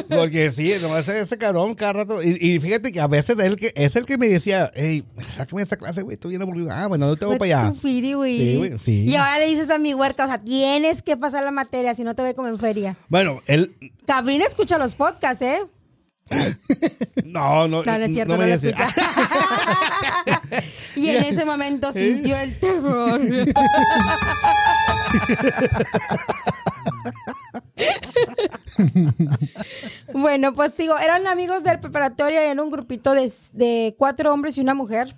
Porque 0.19 0.51
sí, 0.51 0.73
no, 0.81 0.97
ese, 0.97 1.37
cabrón 1.37 1.73
cada 1.75 1.93
rato. 1.93 2.21
Y, 2.23 2.37
y 2.41 2.59
fíjate 2.59 2.91
que 2.91 2.99
a 2.99 3.07
veces 3.07 3.37
él 3.39 3.55
que, 3.55 3.71
es 3.75 3.95
el 3.95 4.05
que 4.05 4.17
me 4.17 4.27
decía, 4.27 4.71
hey, 4.75 5.03
sácame 5.23 5.61
esta 5.61 5.77
clase, 5.77 6.01
güey, 6.01 6.15
estoy 6.15 6.31
bien 6.31 6.41
aburrido. 6.41 6.69
Ah, 6.71 6.87
bueno, 6.87 7.07
no 7.07 7.15
te 7.15 7.25
voy 7.25 7.37
para 7.37 7.61
allá. 7.63 7.73
firi, 7.79 8.13
güey. 8.13 8.37
Sí, 8.37 8.55
güey, 8.57 8.79
sí. 8.79 9.05
Y 9.09 9.15
ahora 9.15 9.39
le 9.39 9.47
dices 9.47 9.69
a 9.69 9.77
mi 9.77 9.93
huerca, 9.93 10.25
o 10.25 10.27
sea, 10.27 10.37
tienes 10.39 11.01
que 11.03 11.15
pasar 11.17 11.43
la 11.43 11.51
materia, 11.51 11.93
si 11.95 12.03
no 12.03 12.15
te 12.15 12.21
ve 12.23 12.33
como 12.33 12.47
en 12.47 12.57
feria. 12.57 12.95
Bueno, 13.09 13.41
él. 13.47 13.75
Cabrina 14.05 14.45
escucha 14.45 14.77
los 14.77 14.95
podcasts, 14.95 15.41
¿eh? 15.43 15.59
No, 17.25 17.67
no. 17.67 17.83
No, 17.83 17.97
no 17.97 18.05
es 18.05 18.11
cierto, 18.13 18.33
no, 18.33 18.39
me 18.39 18.47
lo 18.47 18.53
escucha. 18.55 18.87
y 20.95 21.09
en 21.09 21.23
ese 21.25 21.45
momento 21.45 21.91
sintió 21.93 22.35
el 22.37 22.59
terror. 22.59 23.21
bueno, 30.13 30.53
pues 30.53 30.75
digo, 30.77 30.97
eran 30.97 31.27
amigos 31.27 31.63
del 31.63 31.79
preparatorio 31.79 32.41
y 32.41 32.47
en 32.49 32.59
un 32.59 32.69
grupito 32.71 33.13
de, 33.13 33.31
de 33.53 33.95
cuatro 33.97 34.33
hombres 34.33 34.57
y 34.57 34.61
una 34.61 34.73
mujer. 34.73 35.13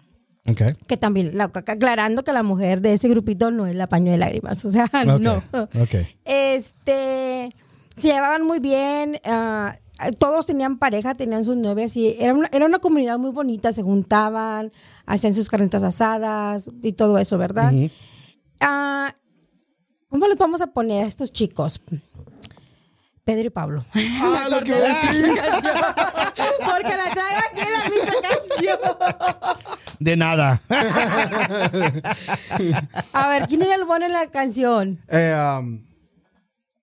Ok. 0.47 0.61
Que 0.87 0.97
también, 0.97 1.37
la- 1.37 1.51
aclarando 1.53 2.23
que 2.23 2.33
la 2.33 2.43
mujer 2.43 2.81
de 2.81 2.93
ese 2.93 3.07
grupito 3.09 3.51
no 3.51 3.67
es 3.67 3.75
la 3.75 3.87
paño 3.87 4.11
de 4.11 4.17
lágrimas, 4.17 4.65
o 4.65 4.71
sea, 4.71 4.87
no. 5.19 5.43
ok. 5.53 5.95
Este, 6.25 7.49
se 7.95 8.07
llevaban 8.09 8.45
muy 8.45 8.59
bien, 8.59 9.19
ah, 9.25 9.75
todos 10.19 10.45
tenían 10.45 10.77
pareja, 10.77 11.15
tenían 11.15 11.45
sus 11.45 11.55
novias 11.57 11.95
y 11.97 12.15
era 12.19 12.33
una, 12.33 12.49
era 12.51 12.65
una 12.65 12.79
comunidad 12.79 13.17
muy 13.19 13.31
bonita, 13.31 13.71
se 13.73 13.83
juntaban, 13.83 14.71
hacían 15.05 15.33
sus 15.33 15.49
carnitas 15.49 15.83
asadas 15.83 16.69
y 16.81 16.93
todo 16.93 17.17
eso, 17.17 17.37
¿verdad? 17.37 17.73
Ah, 18.59 19.15
¿Cómo 20.09 20.27
les 20.27 20.37
vamos 20.37 20.61
a 20.61 20.67
poner 20.67 21.05
a 21.05 21.07
estos 21.07 21.31
chicos? 21.31 21.81
Pedro 23.23 23.47
y 23.47 23.49
Pablo. 23.49 23.85
Ah, 24.21 24.47
lo 24.51 24.59
que 24.61 24.75
iba 24.75 24.77
a 24.77 24.89
decir. 24.89 25.25
Porque 26.59 26.97
la 26.97 27.09
traigo 27.13 27.39
aquí 27.49 27.61
en 27.61 27.73
la 27.73 27.83
misma 27.89 28.13
canción. 28.29 28.79
De 29.99 30.17
nada. 30.17 30.61
A 33.13 33.27
ver, 33.29 33.47
¿quién 33.47 33.61
era 33.61 33.75
el 33.75 33.85
bueno 33.85 34.07
en 34.07 34.13
la 34.13 34.27
canción? 34.31 34.99
Eh, 35.07 35.35
um, 35.59 35.79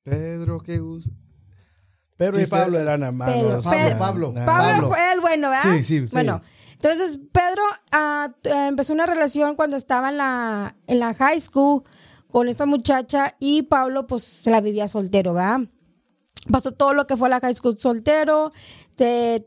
Pedro, 0.05 0.61
qué 0.61 0.79
gusto. 0.79 1.11
Pedro 2.19 2.37
Sí, 2.37 2.43
y 2.43 2.47
Pablo 2.47 2.79
eran 2.79 3.03
hermanos. 3.03 3.65
Pablo, 3.65 3.71
Pedro. 3.71 3.99
Pablo. 3.99 4.35
Pablo, 4.35 4.45
Pablo. 4.45 4.89
fue 4.89 5.13
el 5.13 5.21
bueno, 5.21 5.51
¿verdad? 5.51 5.77
Sí, 5.77 5.85
sí, 5.85 6.01
sí. 6.01 6.09
Bueno, 6.13 6.43
entonces 6.73 7.19
Pedro 7.33 7.63
ah, 7.93 8.29
eh, 8.43 8.67
empezó 8.69 8.93
una 8.93 9.07
relación 9.07 9.55
cuando 9.55 9.77
estaba 9.77 10.11
en 10.11 10.19
la, 10.19 10.77
en 10.89 10.99
la 10.99 11.15
high 11.15 11.41
school 11.41 11.85
con 12.31 12.49
esta 12.49 12.67
muchacha 12.67 13.37
y 13.39 13.63
Pablo 13.63 14.07
pues 14.09 14.25
se 14.25 14.51
la 14.51 14.61
vivía 14.61 14.89
soltero, 14.89 15.33
¿verdad? 15.33 15.61
Pasó 16.51 16.73
todo 16.73 16.93
lo 16.93 17.07
que 17.07 17.17
fue 17.17 17.29
la 17.29 17.41
high 17.41 17.55
school 17.55 17.79
soltero, 17.79 18.53
se 18.97 19.47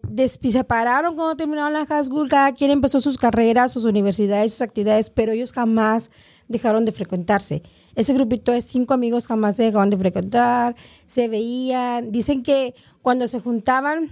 separaron 0.49 1.15
cuando 1.15 1.35
terminaron 1.35 1.73
la 1.73 1.85
high 1.85 2.03
school, 2.05 2.29
cada 2.29 2.53
quien 2.53 2.71
empezó 2.71 3.01
sus 3.01 3.17
carreras, 3.17 3.73
sus 3.73 3.83
universidades, 3.83 4.53
sus 4.53 4.61
actividades, 4.61 5.09
pero 5.09 5.33
ellos 5.33 5.51
jamás 5.51 6.09
dejaron 6.47 6.85
de 6.85 6.93
frecuentarse. 6.93 7.63
Ese 7.95 8.13
grupito 8.13 8.51
de 8.51 8.61
cinco 8.61 8.93
amigos 8.93 9.27
jamás 9.27 9.55
se 9.55 9.63
dejaron 9.63 9.89
de 9.89 9.97
frecuentar, 9.97 10.75
se 11.05 11.27
veían, 11.27 12.11
dicen 12.11 12.43
que 12.43 12.73
cuando 13.01 13.27
se 13.27 13.39
juntaban 13.39 14.09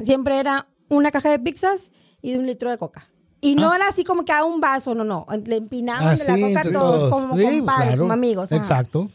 siempre 0.00 0.38
era 0.38 0.68
una 0.88 1.10
caja 1.10 1.30
de 1.30 1.38
pizzas 1.38 1.90
y 2.20 2.34
un 2.36 2.46
litro 2.46 2.70
de 2.70 2.78
coca. 2.78 3.08
Y 3.40 3.54
no 3.56 3.74
era 3.74 3.88
así 3.88 4.04
como 4.04 4.24
que 4.24 4.32
a 4.32 4.44
un 4.44 4.60
vaso, 4.60 4.94
no, 4.94 5.02
no. 5.04 5.26
Le 5.46 5.56
empinaban 5.56 6.06
Ah, 6.08 6.14
de 6.14 6.24
la 6.24 6.34
sí, 6.36 6.40
coca 6.42 6.60
entre 6.60 6.72
todos, 6.72 7.04
como 7.10 7.36
Sí, 7.36 7.58
compadres, 7.58 7.86
claro. 7.88 8.02
como 8.02 8.12
amigos. 8.12 8.52
ajá. 8.52 8.60
Exacto. 8.60 9.10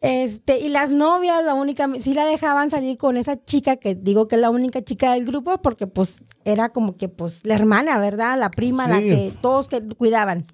Este, 0.00 0.58
y 0.60 0.70
las 0.70 0.92
novias, 0.92 1.44
la 1.44 1.52
única, 1.52 1.86
sí 1.98 2.14
la 2.14 2.24
dejaban 2.24 2.70
salir 2.70 2.96
con 2.96 3.18
esa 3.18 3.36
chica 3.44 3.76
que 3.76 3.94
digo 3.94 4.28
que 4.28 4.36
es 4.36 4.40
la 4.40 4.48
única 4.48 4.82
chica 4.82 5.12
del 5.12 5.26
grupo 5.26 5.60
porque 5.60 5.86
pues 5.86 6.24
era 6.46 6.70
como 6.70 6.96
que 6.96 7.10
pues 7.10 7.40
la 7.44 7.54
hermana, 7.54 7.98
¿verdad? 7.98 8.38
La 8.38 8.50
prima, 8.50 8.88
la 8.88 8.98
que 9.00 9.30
todos 9.42 9.68
que 9.68 9.82
cuidaban. 9.86 10.46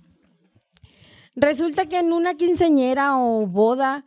Resulta 1.36 1.86
que 1.86 1.98
en 1.98 2.12
una 2.12 2.34
quinceñera 2.34 3.18
o 3.18 3.46
boda, 3.46 4.06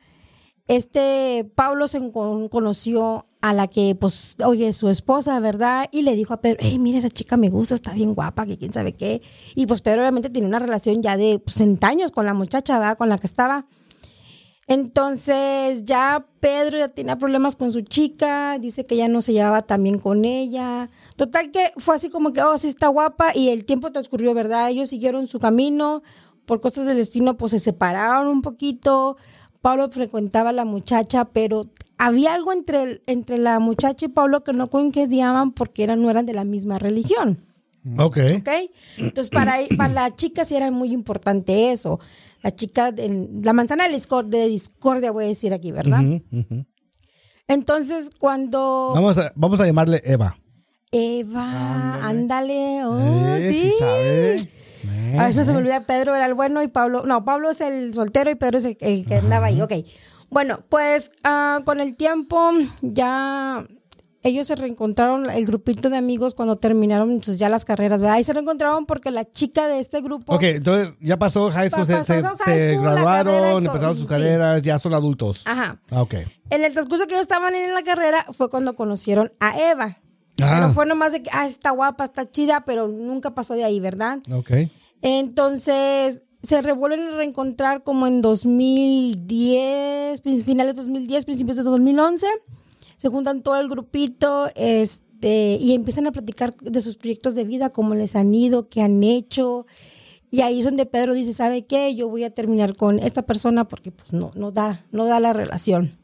este 0.67 1.50
Pablo 1.55 1.88
se 1.88 2.12
conoció 2.12 3.27
a 3.41 3.53
la 3.53 3.67
que, 3.67 3.95
pues, 3.95 4.36
oye, 4.43 4.74
su 4.74 4.89
esposa, 4.89 5.39
¿verdad? 5.39 5.88
Y 5.91 6.01
le 6.01 6.15
dijo 6.15 6.33
a 6.33 6.41
Pedro, 6.41 6.57
hey, 6.62 6.79
mira, 6.79 6.98
esa 6.98 7.09
chica 7.09 7.38
me 7.38 7.50
gusta, 7.50 7.75
está 7.75 7.93
bien 7.93 8.15
guapa, 8.15 8.48
que 8.48 8.57
quién 8.57 8.74
sabe 8.74 8.93
qué. 8.93 9.21
Y 9.55 9.67
pues 9.67 9.81
Pedro 9.81 10.01
obviamente 10.01 10.29
tenía 10.29 10.50
una 10.50 10.59
relación 10.59 11.03
ya 11.03 11.17
de 11.17 11.39
pues, 11.39 11.55
60 11.55 11.88
años 11.88 12.12
con 12.12 12.25
la 12.25 12.33
muchacha, 12.33 12.79
¿verdad? 12.79 12.98
Con 12.98 13.09
la 13.09 13.19
que 13.19 13.27
estaba. 13.27 13.63
Entonces 14.69 15.83
ya 15.83 16.24
Pedro 16.39 16.77
ya 16.77 16.89
tenía 16.89 17.17
problemas 17.17 17.55
con 17.55 17.71
su 17.71 17.81
chica, 17.81 18.59
dice 18.59 18.86
que 18.86 18.95
ya 18.95 19.07
no 19.07 19.24
se 19.24 19.33
llevaba 19.33 19.63
tan 19.63 19.81
bien 19.81 19.98
con 19.98 20.25
ella. 20.25 20.91
Total 21.15 21.50
que 21.50 21.59
fue 21.77 21.95
así 21.95 22.09
como 22.09 22.33
que, 22.33 22.43
oh, 22.43 22.55
sí 22.55 22.67
está 22.67 22.88
guapa 22.88 23.31
y 23.36 23.50
el 23.50 23.65
tiempo 23.65 23.91
transcurrió, 23.91 24.36
¿verdad? 24.36 24.69
Ellos 24.69 24.89
siguieron 24.89 25.25
su 25.25 25.39
camino, 25.39 26.03
por 26.50 26.62
cosas 26.62 26.88
del 26.88 26.98
destino 26.98 27.38
pues 27.38 27.51
se 27.51 27.60
separaron 27.60 28.27
un 28.27 28.41
poquito. 28.41 29.18
Pablo 29.62 29.88
frecuentaba 29.91 30.50
a 30.50 30.53
la 30.53 30.65
muchacha, 30.65 31.25
pero 31.25 31.62
había 32.00 32.34
algo 32.34 32.51
entre, 32.53 32.82
el- 32.82 33.01
entre 33.06 33.38
la 33.38 33.60
muchacha 33.60 34.08
y 34.08 34.10
Pablo 34.10 34.44
que 34.44 34.51
no 34.53 34.68
coincidían 34.68 35.51
porque 35.51 35.84
eran, 35.84 36.01
no 36.01 36.10
eran 36.10 36.25
de 36.25 36.34
la 36.34 36.46
misma 36.46 36.79
religión. 36.79 37.38
Ok. 38.00 38.18
¿ok? 38.39 38.50
Entonces, 38.98 39.29
para, 39.29 39.58
para 39.77 39.94
la 39.94 40.15
chica 40.15 40.44
sí 40.44 40.56
era 40.56 40.72
muy 40.72 40.91
importante 40.91 41.72
eso. 41.72 42.00
La 42.41 42.50
chica, 42.50 42.91
de- 42.91 43.29
la 43.44 43.53
manzana 43.53 43.84
de 43.88 44.48
discordia, 44.48 45.12
voy 45.12 45.25
a 45.25 45.27
decir 45.27 45.53
aquí, 45.53 45.72
¿verdad? 45.72 46.01
Entonces, 47.48 48.10
cuando 48.18 48.91
Vamos 48.96 49.20
a, 49.20 49.32
vamos 49.36 49.60
a 49.60 49.65
llamarle 49.68 50.01
Eva. 50.06 50.36
Eva, 50.91 52.00
ándale, 52.08 52.84
oh, 52.86 53.36
Eh, 53.38 53.53
sí. 53.53 53.60
sí 53.70 53.72
sabe. 53.77 54.50
A 55.17 55.27
veces 55.27 55.45
se 55.45 55.53
me 55.53 55.59
olvida, 55.59 55.81
Pedro 55.81 56.15
era 56.15 56.25
el 56.25 56.33
bueno 56.33 56.61
y 56.61 56.67
Pablo, 56.67 57.03
no, 57.05 57.23
Pablo 57.25 57.49
es 57.49 57.61
el 57.61 57.93
soltero 57.93 58.29
y 58.29 58.35
Pedro 58.35 58.57
es 58.57 58.65
el, 58.65 58.77
el 58.81 59.05
que 59.05 59.15
andaba 59.15 59.47
ahí, 59.47 59.61
ok. 59.61 59.73
Bueno, 60.29 60.59
pues 60.69 61.11
ah, 61.23 61.61
con 61.65 61.79
el 61.79 61.95
tiempo 61.95 62.51
ya 62.81 63.65
ellos 64.21 64.47
se 64.47 64.55
reencontraron, 64.55 65.29
el 65.29 65.45
grupito 65.45 65.89
de 65.89 65.97
amigos 65.97 66.33
cuando 66.33 66.57
terminaron 66.57 67.21
pues, 67.23 67.37
ya 67.37 67.47
las 67.47 67.63
carreras, 67.63 68.01
¿verdad? 68.01 68.17
Y 68.19 68.23
se 68.23 68.33
reencontraron 68.33 68.85
porque 68.85 69.11
la 69.11 69.29
chica 69.29 69.67
de 69.67 69.79
este 69.79 70.01
grupo... 70.01 70.35
Ok, 70.35 70.43
entonces 70.43 70.93
ya 70.99 71.17
pasó 71.17 71.49
high 71.49 71.69
school, 71.69 71.85
se, 71.85 71.95
Pasó 71.95 72.13
high 72.43 72.73
school, 72.73 72.83
graduaron, 72.83 73.65
empezaron 73.65 73.95
sus 73.95 74.03
sí. 74.03 74.09
carreras, 74.09 74.61
ya 74.61 74.77
son 74.77 74.93
adultos. 74.93 75.43
Ajá. 75.45 75.79
Ah, 75.91 76.01
Ok. 76.01 76.15
En 76.51 76.65
el 76.65 76.73
transcurso 76.73 77.05
que 77.05 77.13
ellos 77.13 77.21
estaban 77.21 77.53
en 77.53 77.73
la 77.73 77.83
carrera 77.83 78.25
fue 78.31 78.49
cuando 78.49 78.75
conocieron 78.75 79.31
a 79.39 79.57
Eva. 79.71 79.97
Ah. 80.41 80.55
Pero 80.55 80.69
fue 80.73 80.85
nomás 80.85 81.11
de 81.11 81.21
que, 81.23 81.29
ah, 81.31 81.45
está 81.45 81.71
guapa, 81.71 82.03
está 82.03 82.29
chida, 82.29 82.63
pero 82.65 82.87
nunca 82.87 83.35
pasó 83.35 83.53
de 83.53 83.63
ahí, 83.63 83.79
¿verdad? 83.79 84.19
Ok. 84.31 84.51
Entonces, 85.01 86.22
se 86.44 86.62
revuelven 86.62 87.01
a 87.01 87.15
reencontrar 87.18 87.84
como 87.84 88.08
en 88.08 88.22
2010, 88.22 90.22
prin- 90.22 90.44
finales 90.44 90.75
de 90.75 90.82
2010, 90.84 91.25
principios 91.25 91.58
de 91.58 91.63
2011. 91.63 92.27
Se 92.98 93.10
juntan 93.10 93.41
todo 93.41 93.58
el 93.60 93.70
grupito 93.70 94.50
este, 94.56 95.58
y 95.62 95.74
empiezan 95.74 96.08
a 96.08 96.12
platicar 96.12 96.56
de 96.58 96.82
sus 96.82 96.98
proyectos 96.98 97.36
de 97.36 97.44
vida, 97.46 97.70
cómo 97.70 97.96
les 97.96 98.15
han 98.15 98.34
ido, 98.34 98.68
qué 98.70 98.82
han 98.82 99.03
hecho. 99.03 99.65
Y 100.32 100.41
ahí 100.41 100.60
es 100.60 100.65
donde 100.65 100.86
Pedro 100.86 101.13
dice, 101.13 101.34
¿sabe 101.34 101.63
qué? 101.63 101.96
Yo 101.96 102.10
voy 102.10 102.24
a 102.24 102.34
terminar 102.34 102.75
con 102.75 103.00
esta 103.00 103.24
persona 103.24 103.68
porque 103.68 103.91
pues 103.91 104.13
no, 104.13 104.32
no, 104.36 104.51
da, 104.51 104.84
no 104.91 105.06
da 105.06 105.20
la 105.20 105.34
relación. 105.34 105.96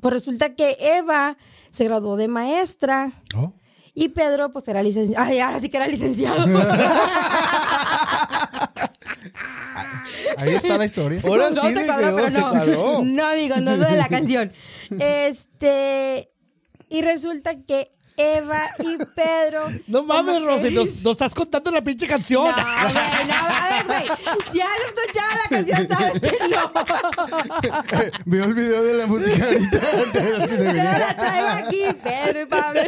Pues 0.00 0.14
resulta 0.14 0.54
que 0.54 0.76
Eva 0.98 1.36
se 1.70 1.84
graduó 1.84 2.16
de 2.16 2.28
maestra 2.28 3.12
Oh. 3.36 3.52
y 3.94 4.10
Pedro 4.10 4.50
pues 4.52 4.68
era 4.68 4.82
licenciado. 4.82 5.24
Ay, 5.24 5.38
ahora 5.40 5.58
sí 5.60 5.68
que 5.68 5.76
era 5.78 5.88
licenciado. 5.88 6.46
Ahí 10.38 10.54
está 10.54 10.78
la 10.78 10.84
historia. 10.84 11.20
Ahora 11.24 11.50
no 11.50 11.62
sí 11.62 11.74
se 11.74 11.86
cuadró, 11.86 12.16
pero 12.16 12.30
se 12.30 12.38
no. 12.38 12.50
cuadró. 12.50 13.00
No, 13.04 13.26
amigo, 13.26 13.56
no 13.56 13.76
de 13.76 13.96
la 13.96 14.08
canción. 14.10 14.52
Este, 14.98 16.30
y 16.88 17.02
resulta 17.02 17.54
que 17.66 17.88
Eva 18.16 18.60
y 18.80 18.98
Pedro. 19.16 19.62
No 19.86 20.04
mames, 20.04 20.42
Rosy, 20.42 20.70
nos, 20.74 21.02
nos 21.02 21.12
estás 21.12 21.34
contando 21.34 21.70
la 21.70 21.82
pinche 21.82 22.06
No, 22.06 22.12
canción. 22.12 22.42
güey, 22.44 22.54
no 22.54 23.34
mames, 23.48 23.86
güey. 23.86 24.06
Ya 24.52 24.64
has 24.66 24.80
escuchado 24.86 25.30
la 25.42 25.48
canción, 25.48 25.88
sabes 25.88 26.20
que 26.20 26.38
no. 26.48 26.72
Vio 28.26 28.44
el 28.44 28.54
video 28.54 28.82
de 28.84 28.94
la 28.94 29.06
música 29.06 29.44
ahorita. 29.46 29.80
antes 30.04 30.50
de 30.50 30.56
Yo 30.56 30.62
venir. 30.64 30.84
la 30.84 31.16
traigo 31.16 31.48
aquí, 31.66 31.82
Pedro 32.04 32.42
y 32.42 32.46
Pablo. 32.46 32.80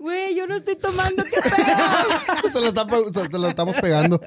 Güey, 0.00 0.34
yo 0.34 0.46
no 0.48 0.56
estoy 0.56 0.74
tomando, 0.76 1.22
qué 1.22 1.40
pedo. 1.42 2.48
se, 2.50 2.60
lo 2.60 2.68
está 2.68 2.86
se 3.30 3.38
lo 3.38 3.46
estamos 3.48 3.76
pegando. 3.76 4.20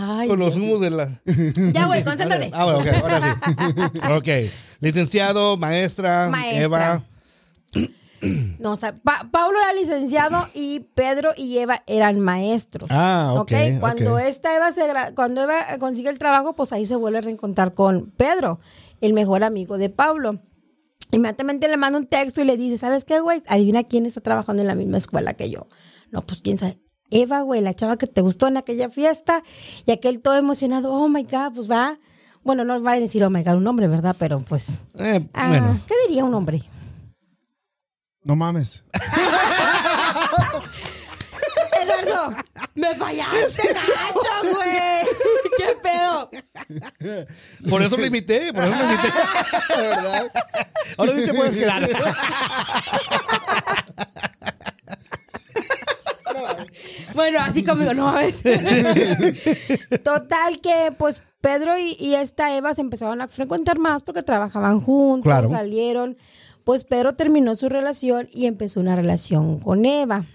Ay, 0.00 0.28
Con 0.28 0.38
los 0.38 0.54
humos 0.56 0.80
de 0.80 0.90
la. 0.90 1.20
ya, 1.72 1.86
güey, 1.86 2.04
concéntrate. 2.04 2.50
Ah, 2.54 2.64
bueno, 2.64 2.78
ok, 2.80 2.86
ahora 3.02 3.20
sí. 3.20 4.32
ok. 4.44 4.50
Licenciado, 4.80 5.56
maestra, 5.56 6.28
Maestra. 6.30 6.62
Eva. 6.62 7.04
No, 8.58 8.72
o 8.72 8.76
sea, 8.76 8.96
Pa- 8.96 9.28
Pablo 9.30 9.56
era 9.62 9.72
licenciado 9.74 10.48
y 10.52 10.80
Pedro 10.96 11.30
y 11.36 11.58
Eva 11.58 11.84
eran 11.86 12.18
maestros. 12.18 12.90
Ah, 12.90 13.32
ok, 13.36 13.52
Cuando 13.78 14.14
ok. 14.14 14.20
esta 14.22 14.56
Eva 14.56 14.72
se 14.72 14.82
cuando 15.14 15.42
Eva 15.44 15.54
consigue 15.78 16.08
el 16.10 16.18
trabajo, 16.18 16.52
pues 16.52 16.72
ahí 16.72 16.84
se 16.84 16.96
vuelve 16.96 17.18
a 17.18 17.20
reencontrar 17.20 17.74
con 17.74 18.10
Pedro, 18.16 18.58
el 19.00 19.12
mejor 19.12 19.44
amigo 19.44 19.78
de 19.78 19.88
Pablo. 19.90 20.32
Inmediatamente 21.12 21.68
le 21.68 21.76
manda 21.76 21.96
un 21.98 22.06
texto 22.08 22.40
y 22.40 22.44
le 22.44 22.56
dice, 22.56 22.76
¿sabes 22.76 23.04
qué, 23.04 23.20
güey? 23.20 23.40
Adivina 23.46 23.84
quién 23.84 24.04
está 24.04 24.20
trabajando 24.20 24.62
en 24.62 24.66
la 24.68 24.74
misma 24.74 24.96
escuela 24.96 25.34
que 25.34 25.48
yo. 25.48 25.68
No, 26.10 26.20
pues 26.22 26.42
quién 26.42 26.58
sabe. 26.58 26.76
Eva, 27.10 27.40
güey, 27.42 27.60
la 27.60 27.74
chava 27.74 27.96
que 27.96 28.06
te 28.06 28.20
gustó 28.20 28.46
en 28.48 28.56
aquella 28.56 28.90
fiesta. 28.90 29.42
Y 29.86 29.92
aquel 29.92 30.20
todo 30.20 30.36
emocionado, 30.36 30.92
oh 30.92 31.08
my 31.08 31.22
God, 31.24 31.52
pues 31.54 31.70
va. 31.70 31.98
Bueno, 32.44 32.64
no 32.64 32.82
va 32.82 32.92
a 32.92 33.00
decir, 33.00 33.24
oh 33.24 33.30
my 33.30 33.42
God, 33.42 33.56
un 33.56 33.66
hombre, 33.66 33.88
¿verdad? 33.88 34.14
Pero 34.18 34.40
pues. 34.40 34.84
Eh, 34.98 35.26
ah, 35.34 35.48
bueno. 35.48 35.80
¿Qué 35.86 35.94
diría 36.06 36.24
un 36.24 36.34
hombre? 36.34 36.62
No 38.22 38.36
mames. 38.36 38.84
Eduardo, 41.82 42.30
me 42.74 42.94
fallaste, 42.94 43.72
gacho, 43.72 44.54
güey. 44.54 45.06
¿Qué 45.56 45.76
pedo? 45.82 46.30
Por 47.68 47.82
eso 47.82 47.96
lo 47.96 48.04
invité, 48.04 48.52
por 48.52 48.64
eso 48.64 48.74
lo 48.76 48.82
invité. 48.82 49.08
¿Verdad? 49.76 50.30
Ahora 50.98 51.14
sí 51.14 51.24
te 51.26 51.34
puedes 51.34 51.54
quedar. 51.54 51.88
Bueno, 57.18 57.40
así 57.40 57.64
conmigo, 57.64 57.94
no 57.94 58.12
ves. 58.12 58.44
Total 60.04 60.60
que, 60.60 60.92
pues, 60.96 61.20
Pedro 61.40 61.76
y, 61.76 61.96
y 61.98 62.14
esta 62.14 62.56
Eva 62.56 62.74
se 62.74 62.80
empezaron 62.80 63.20
a 63.20 63.26
frecuentar 63.26 63.76
más 63.80 64.04
porque 64.04 64.22
trabajaban 64.22 64.78
juntos, 64.80 65.24
Claro. 65.24 65.50
salieron. 65.50 66.16
Pues 66.62 66.84
Pedro 66.84 67.14
terminó 67.16 67.56
su 67.56 67.68
relación 67.68 68.28
y 68.32 68.46
empezó 68.46 68.78
una 68.78 68.94
relación 68.94 69.58
con 69.58 69.84
Eva. 69.84 70.26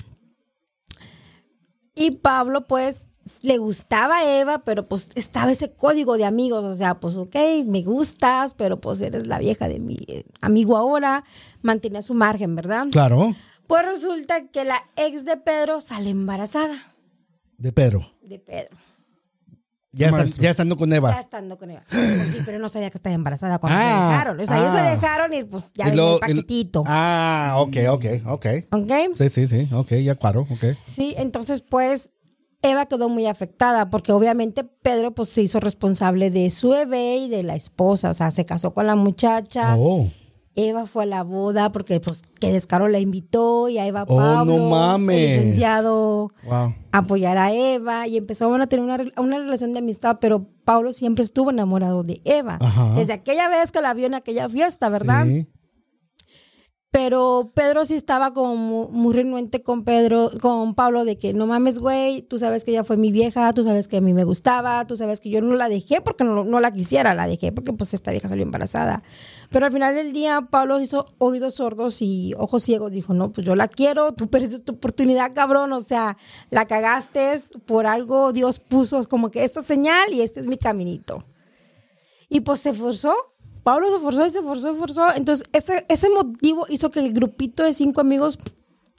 Y 1.95 2.11
Pablo, 2.17 2.67
pues, 2.67 3.13
le 3.43 3.57
gustaba 3.59 4.17
a 4.17 4.39
Eva, 4.41 4.63
pero 4.65 4.85
pues 4.85 5.07
estaba 5.15 5.53
ese 5.53 5.71
código 5.71 6.17
de 6.17 6.25
amigos. 6.25 6.65
O 6.65 6.75
sea, 6.75 6.99
pues, 6.99 7.15
ok, 7.15 7.35
me 7.65 7.83
gustas, 7.83 8.55
pero 8.55 8.81
pues 8.81 8.99
eres 8.99 9.25
la 9.25 9.39
vieja 9.39 9.69
de 9.69 9.79
mi 9.79 9.97
eh, 10.07 10.25
amigo 10.41 10.75
ahora. 10.75 11.23
Mantenía 11.61 12.01
su 12.01 12.13
margen, 12.13 12.55
¿verdad? 12.55 12.87
Claro, 12.91 13.33
Pues 13.73 13.87
resulta 13.87 14.35
que 14.49 14.65
la 14.65 14.79
ex 14.97 15.25
de 15.25 15.35
Pedro 15.35 15.81
sale 15.81 16.11
embarazada 16.11 16.75
de 17.57 17.71
Pedro. 17.71 18.05
de 18.21 18.37
Pedro. 18.37 18.77
Ya, 19.93 20.11
ya 20.39 20.51
estando 20.51 20.77
con 20.77 20.93
Eva. 20.93 21.11
Ya 21.11 21.19
estando 21.19 21.57
con 21.57 21.71
ella. 21.71 21.81
Pues 21.89 22.27
sí, 22.33 22.37
pero 22.45 22.59
no 22.59 22.69
sabía 22.69 22.91
que 22.91 22.99
estaba 22.99 23.15
embarazada 23.15 23.57
cuando 23.57 23.79
se 23.79 23.83
Ah, 23.83 24.09
dejaron. 24.11 24.39
O 24.39 24.45
sea, 24.45 24.57
ellos 24.59 24.73
se 24.73 24.79
ah. 24.79 24.91
dejaron 24.91 25.33
y 25.33 25.43
pues 25.43 25.71
ya 25.73 25.87
Y 25.87 25.97
el 25.97 26.19
paquetito. 26.19 26.83
ah, 26.85 27.55
ok, 27.61 27.77
ok, 27.89 28.05
ok. 28.27 28.45
¿Ok? 28.73 28.91
Sí, 29.15 29.29
sí, 29.29 29.47
sí, 29.47 29.67
ok, 29.73 29.93
ya 30.03 30.13
claro, 30.17 30.41
ok. 30.51 30.77
Sí, 30.85 31.15
entonces 31.17 31.63
pues 31.67 32.11
Eva 32.61 32.85
quedó 32.85 33.09
muy 33.09 33.25
afectada 33.25 33.89
porque 33.89 34.11
obviamente 34.11 34.63
Pedro 34.63 35.15
pues 35.15 35.29
se 35.29 35.41
hizo 35.41 35.59
responsable 35.59 36.29
de 36.29 36.51
su 36.51 36.69
bebé 36.69 37.15
y 37.15 37.27
de 37.27 37.41
la 37.41 37.55
esposa, 37.55 38.11
o 38.11 38.13
sea, 38.13 38.29
se 38.29 38.45
casó 38.45 38.75
con 38.75 38.85
la 38.85 38.95
muchacha. 38.95 39.75
Oh, 39.79 40.07
Eva 40.55 40.85
fue 40.85 41.03
a 41.03 41.05
la 41.07 41.23
boda 41.23 41.71
porque 41.71 41.99
pues 41.99 42.23
que 42.39 42.51
Descaro 42.51 42.87
la 42.87 42.99
invitó 42.99 43.69
y 43.69 43.79
ahí 43.79 43.89
va 43.91 44.03
Oh, 44.07 44.17
Pablo, 44.17 44.57
no 44.57 44.69
mames. 44.69 45.17
el 45.17 45.37
licenciado, 45.37 46.31
Wow. 46.43 46.73
a 46.91 46.97
apoyar 46.99 47.37
a 47.37 47.51
Eva 47.53 48.07
y 48.07 48.17
empezaron 48.17 48.61
a 48.61 48.67
tener 48.67 48.85
una, 48.85 49.03
una 49.17 49.37
relación 49.39 49.73
de 49.73 49.79
amistad, 49.79 50.17
pero 50.21 50.45
Pablo 50.63 50.93
siempre 50.93 51.23
estuvo 51.23 51.49
enamorado 51.49 52.03
de 52.03 52.21
Eva. 52.25 52.57
Ajá. 52.61 52.93
Desde 52.95 53.13
aquella 53.13 53.49
vez 53.49 53.71
que 53.71 53.81
la 53.81 53.93
vio 53.93 54.05
en 54.07 54.13
aquella 54.13 54.47
fiesta, 54.49 54.89
¿verdad? 54.89 55.25
sí. 55.25 55.47
Pero 56.95 57.51
Pedro 57.55 57.85
sí 57.85 57.95
estaba 57.95 58.33
como 58.33 58.55
mu- 58.55 58.87
muy 58.89 59.15
renuente 59.15 59.63
con 59.63 59.83
Pedro, 59.83 60.29
con 60.43 60.75
Pablo, 60.75 61.05
de 61.05 61.17
que 61.17 61.33
no 61.33 61.47
mames, 61.47 61.79
güey, 61.79 62.21
tú 62.21 62.37
sabes 62.37 62.63
que 62.63 62.69
ella 62.69 62.83
fue 62.83 62.97
mi 62.97 63.11
vieja, 63.11 63.51
tú 63.51 63.63
sabes 63.63 63.87
que 63.87 63.97
a 63.97 64.01
mí 64.01 64.13
me 64.13 64.23
gustaba, 64.25 64.85
tú 64.85 64.95
sabes 64.95 65.19
que 65.19 65.31
yo 65.31 65.41
no 65.41 65.55
la 65.55 65.69
dejé 65.69 66.01
porque 66.01 66.23
no, 66.23 66.43
no 66.43 66.59
la 66.59 66.69
quisiera, 66.71 67.15
la 67.15 67.25
dejé 67.25 67.51
porque 67.51 67.73
pues 67.73 67.95
esta 67.95 68.11
vieja 68.11 68.27
salió 68.29 68.43
embarazada. 68.43 69.01
Pero 69.49 69.65
al 69.65 69.71
final 69.71 69.95
del 69.95 70.13
día 70.13 70.47
Pablo 70.51 70.79
hizo 70.79 71.07
oídos 71.17 71.55
sordos 71.55 71.99
y 72.03 72.35
ojos 72.37 72.61
ciegos, 72.61 72.91
dijo, 72.91 73.15
no, 73.15 73.31
pues 73.31 73.47
yo 73.47 73.55
la 73.55 73.67
quiero, 73.67 74.13
tú 74.13 74.27
perdiste 74.29 74.59
tu 74.59 74.73
oportunidad, 74.73 75.33
cabrón, 75.33 75.73
o 75.73 75.81
sea, 75.81 76.15
la 76.51 76.67
cagaste 76.67 77.41
por 77.65 77.87
algo, 77.87 78.33
Dios 78.33 78.59
puso 78.59 79.01
como 79.09 79.31
que 79.31 79.43
esta 79.43 79.63
señal 79.63 80.13
y 80.13 80.21
este 80.21 80.41
es 80.41 80.45
mi 80.45 80.57
caminito. 80.57 81.17
Y 82.29 82.41
pues 82.41 82.59
se 82.59 82.71
forzó. 82.71 83.15
Pablo 83.63 83.87
se 83.91 83.99
forzó 84.03 84.25
y 84.25 84.29
se 84.29 84.41
forzó 84.41 84.71
y 84.71 84.75
forzó. 84.75 85.13
Entonces, 85.15 85.45
ese, 85.53 85.85
ese 85.89 86.09
motivo 86.09 86.65
hizo 86.69 86.89
que 86.89 86.99
el 86.99 87.13
grupito 87.13 87.63
de 87.63 87.73
cinco 87.73 88.01
amigos 88.01 88.37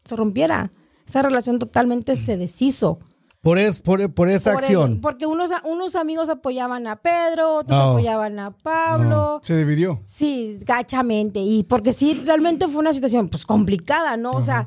se 0.05 0.17
rompiera. 0.17 0.71
Esa 1.07 1.23
relación 1.23 1.59
totalmente 1.59 2.17
se 2.17 2.37
deshizo. 2.37 2.99
Por, 3.43 3.59
es, 3.59 3.81
por, 3.81 4.11
por 4.15 4.31
esa 4.31 4.53
Por 4.55 4.61
el- 4.63 4.65
acción. 4.65 5.01
porque 5.03 5.27
unos, 5.27 5.51
unos 5.65 5.97
amigos 5.97 6.31
apoyaban 6.31 6.87
a 6.87 6.97
Pedro, 6.97 7.57
otros 7.57 7.79
Oh. 7.79 7.91
apoyaban 7.91 8.39
a 8.39 8.53
Pablo. 8.57 9.39
Se 9.43 9.55
dividió. 9.57 10.01
Sí, 10.07 10.59
gachamente. 10.63 11.41
Y 11.41 11.65
porque 11.65 11.93
sí, 11.93 12.15
realmente 12.25 12.67
fue 12.69 12.79
una 12.81 12.95
situación 12.95 13.29
pues 13.29 13.45
complicada, 13.45 14.17
¿no? 14.17 14.31
O 14.33 14.41
sea, 14.41 14.67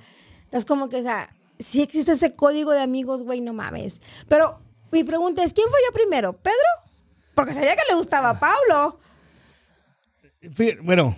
es 0.51 0.63
como 0.65 0.89
que, 0.89 0.97
o 0.97 1.01
sea, 1.01 1.27
si 1.57 1.81
existe 1.81 2.11
ese 2.11 2.33
código 2.35 2.69
de 2.71 2.81
amigos, 2.81 3.23
güey, 3.23 3.41
no 3.41 3.51
mames. 3.51 3.99
Pero 4.27 4.59
mi 4.91 5.03
pregunta 5.03 5.43
es, 5.43 5.53
¿quién 5.53 5.67
fue 5.69 5.79
yo 5.87 5.91
primero? 5.93 6.33
¿Pedro? 6.33 6.55
Porque 7.33 7.55
sabía 7.55 7.75
que 7.75 7.81
le 7.89 7.95
gustaba 7.95 8.29
a 8.29 8.39
Pablo. 8.39 8.99
Bueno, 10.83 11.15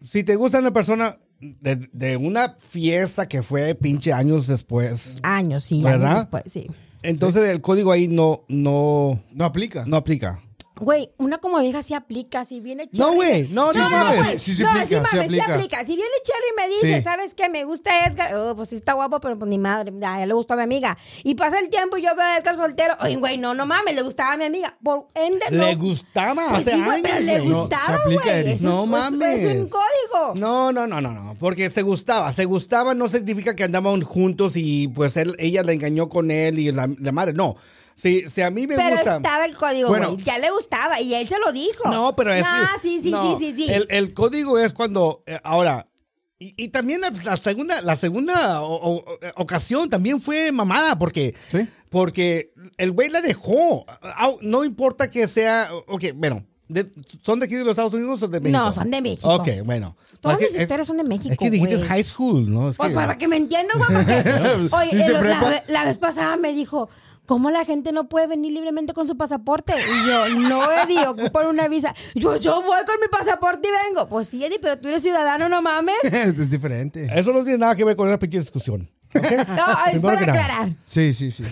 si 0.00 0.24
te 0.24 0.36
gusta 0.36 0.58
una 0.60 0.72
persona 0.72 1.18
de, 1.40 1.76
de 1.92 2.16
una 2.16 2.54
fiesta 2.58 3.26
que 3.28 3.42
fue 3.42 3.74
pinche 3.74 4.12
años 4.12 4.46
después, 4.46 5.18
Años, 5.22 5.64
sí, 5.64 5.82
¿Verdad? 5.82 6.08
años 6.08 6.20
después, 6.20 6.42
sí. 6.46 6.66
entonces 7.02 7.48
el 7.48 7.60
código 7.60 7.92
ahí 7.92 8.08
no, 8.08 8.44
no, 8.48 9.22
No 9.32 9.44
aplica. 9.44 9.84
no 9.86 9.96
aplica. 9.96 10.40
Güey, 10.80 11.12
una 11.18 11.38
como 11.38 11.58
vieja 11.60 11.82
sí 11.82 11.92
aplica, 11.94 12.44
si 12.44 12.60
viene 12.60 12.90
Cherry. 12.90 12.98
No, 13.10 13.14
güey, 13.14 13.48
no, 13.48 13.70
Sí, 13.72 13.78
no, 13.78 13.84
sí, 13.88 13.94
mames. 13.94 14.16
no, 14.16 14.24
güey. 14.24 14.38
sí, 14.38 14.54
sí 14.54 14.62
no, 14.62 14.70
aplica, 14.70 14.86
sí, 14.86 14.94
sí 14.94 15.00
mames, 15.00 15.24
aplica. 15.26 15.54
aplica. 15.54 15.78
Si 15.84 15.96
viene 15.96 16.10
Cherry 16.24 16.46
y 16.48 16.56
me 16.60 16.74
dice, 16.74 16.96
Sí. 16.98 17.02
¿sabes 17.02 17.34
qué? 17.34 17.48
Me 17.50 17.64
gusta 17.64 17.90
Edgar. 18.06 18.34
Oh, 18.34 18.56
pues 18.56 18.70
sí 18.70 18.76
está 18.76 18.94
guapo, 18.94 19.20
pero 19.20 19.38
pues 19.38 19.48
ni 19.50 19.58
madre. 19.58 19.92
Ya, 20.00 20.24
le 20.24 20.32
gustó 20.34 20.54
a 20.54 20.56
mi 20.56 20.62
amiga. 20.62 20.96
Y 21.22 21.34
pasa 21.34 21.58
el 21.58 21.68
tiempo 21.68 21.96
y 21.98 22.02
yo 22.02 22.14
veo 22.16 22.24
a 22.24 22.38
Edgar 22.38 22.56
soltero. 22.56 22.94
Oye, 23.02 23.16
güey, 23.16 23.36
no, 23.36 23.52
no 23.54 23.66
mames, 23.66 23.94
le 23.94 24.02
gustaba 24.02 24.32
a 24.32 24.36
mi 24.36 24.44
amiga. 24.44 24.76
Por 24.82 25.08
ende, 25.14 25.44
no. 25.50 25.64
Le 25.66 25.74
gustaba 25.74 26.48
Pues 26.50 26.64
sí, 26.64 26.70
güey, 26.70 26.80
años, 26.82 27.00
pero 27.02 27.20
le. 27.20 27.38
No, 27.44 27.60
gustaba, 27.60 27.98
güey. 28.06 28.16
No 28.60 28.84
es- 28.84 28.88
mames. 28.88 29.42
Es 29.42 29.56
un 29.58 29.68
código. 29.68 30.34
No, 30.36 30.72
no, 30.72 30.86
no, 30.86 31.00
no, 31.00 31.12
no, 31.12 31.34
porque 31.38 31.68
se 31.70 31.82
gustaba, 31.82 32.32
se 32.32 32.46
gustaba 32.46 32.94
no 32.94 33.08
significa 33.08 33.54
que 33.54 33.64
andaban 33.64 34.00
juntos 34.02 34.56
y 34.56 34.88
pues 34.88 35.16
él, 35.18 35.36
ella 35.38 35.62
la 35.62 35.72
engañó 35.72 36.08
con 36.08 36.30
él 36.30 36.58
y 36.58 36.72
la, 36.72 36.88
la 36.98 37.12
madre, 37.12 37.32
no. 37.34 37.54
Si, 38.00 38.28
si 38.30 38.40
a 38.40 38.50
mí 38.50 38.66
me 38.66 38.76
Pero 38.76 38.96
gusta... 38.96 39.16
estaba 39.16 39.44
el 39.44 39.54
código, 39.56 39.88
Bueno. 39.90 40.12
güey. 40.12 40.24
Ya 40.24 40.38
le 40.38 40.50
gustaba 40.50 41.00
y 41.00 41.14
él 41.14 41.28
se 41.28 41.38
lo 41.38 41.52
dijo. 41.52 41.90
No, 41.90 42.16
pero 42.16 42.32
es. 42.32 42.46
Ah, 42.48 42.70
sí, 42.80 43.00
sí, 43.02 43.10
no, 43.10 43.38
sí, 43.38 43.52
sí, 43.54 43.62
sí. 43.66 43.72
El, 43.72 43.86
el 43.90 44.14
código 44.14 44.58
es 44.58 44.72
cuando. 44.72 45.22
eh, 45.26 45.38
ahora. 45.44 45.86
Y, 46.38 46.54
y 46.56 46.68
también 46.68 47.02
la, 47.02 47.10
la 47.24 47.36
segunda, 47.36 47.82
la 47.82 47.96
segunda 47.96 48.62
o- 48.62 48.96
o- 48.96 49.04
ocasión 49.36 49.90
también 49.90 50.20
fue 50.22 50.50
mamada, 50.52 50.98
porque. 50.98 51.34
Sí. 51.50 51.68
Porque 51.90 52.54
el 52.78 52.92
güey 52.92 53.10
la 53.10 53.20
dejó. 53.20 53.84
No 54.40 54.64
importa 54.64 55.10
que 55.10 55.26
sea. 55.26 55.68
Ok, 55.88 56.04
bueno. 56.14 56.46
de- 56.68 56.90
¿Son 57.26 57.38
de 57.40 57.46
aquí 57.46 57.56
de 57.56 57.64
los 57.64 57.72
Estados 57.72 57.92
Unidos 57.92 58.22
o 58.22 58.28
de 58.28 58.40
México? 58.40 58.58
No, 58.58 58.72
son 58.72 58.90
de 58.90 59.02
México. 59.02 59.28
Ok, 59.34 59.48
bueno. 59.64 59.94
Todas 60.20 60.40
mis 60.40 60.58
historias 60.58 60.86
son 60.86 60.96
de 60.96 61.04
México, 61.04 61.32
Es 61.32 61.36
que 61.38 61.50
dijiste 61.50 61.78
high 61.84 62.04
school, 62.04 62.50
¿no? 62.50 62.70
Es 62.70 62.76
Pues 62.78 62.90
que- 62.90 62.94
para 62.94 63.18
que 63.18 63.28
me 63.28 63.36
entiendan, 63.36 63.76
güey, 63.76 63.90
porque, 63.92 64.30
oye, 64.94 65.04
el- 65.04 65.74
la 65.74 65.84
vez 65.84 65.98
pasada 65.98 66.36
me 66.36 66.54
dijo, 66.54 66.88
¿cómo 67.30 67.48
la 67.52 67.64
gente 67.64 67.92
no 67.92 68.08
puede 68.08 68.26
venir 68.26 68.52
libremente 68.52 68.92
con 68.92 69.06
su 69.06 69.16
pasaporte? 69.16 69.72
Y 69.72 70.08
yo, 70.08 70.48
no, 70.48 70.64
Eddie, 70.82 71.06
ocupan 71.06 71.46
una 71.46 71.68
visa. 71.68 71.94
Yo, 72.16 72.36
yo 72.38 72.60
voy 72.60 72.80
con 72.84 72.96
mi 73.00 73.06
pasaporte 73.08 73.68
y 73.68 73.88
vengo. 73.88 74.08
Pues 74.08 74.26
sí, 74.26 74.44
Eddie, 74.44 74.58
pero 74.60 74.76
tú 74.80 74.88
eres 74.88 75.00
ciudadano, 75.00 75.48
no 75.48 75.62
mames. 75.62 75.94
es 76.02 76.50
diferente. 76.50 77.08
Eso 77.14 77.32
no 77.32 77.44
tiene 77.44 77.58
nada 77.58 77.76
que 77.76 77.84
ver 77.84 77.94
con 77.94 78.08
esa 78.08 78.18
pinche 78.18 78.40
discusión. 78.40 78.90
¿ok? 79.14 79.22
No, 79.56 79.64
es 79.92 80.02
para 80.02 80.20
aclarar. 80.22 80.70
Sí, 80.84 81.14
sí, 81.14 81.30
sí. 81.30 81.44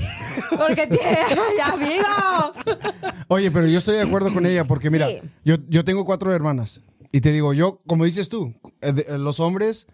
Porque 0.56 0.88
tiene, 0.88 1.16
ya, 1.56 1.66
amigo. 1.68 2.80
Oye, 3.28 3.52
pero 3.52 3.68
yo 3.68 3.78
estoy 3.78 3.98
de 3.98 4.02
acuerdo 4.02 4.34
con 4.34 4.46
ella 4.46 4.64
porque 4.64 4.90
mira, 4.90 5.06
Sí. 5.06 5.20
yo, 5.44 5.58
yo 5.68 5.84
tengo 5.84 6.04
cuatro 6.04 6.32
hermanas 6.32 6.80
y 7.12 7.20
te 7.20 7.30
digo, 7.30 7.52
yo, 7.52 7.82
como 7.86 8.04
dices 8.04 8.28
tú, 8.28 8.52
eh, 8.80 8.92
eh, 9.06 9.16
los 9.16 9.38
hombres, 9.38 9.86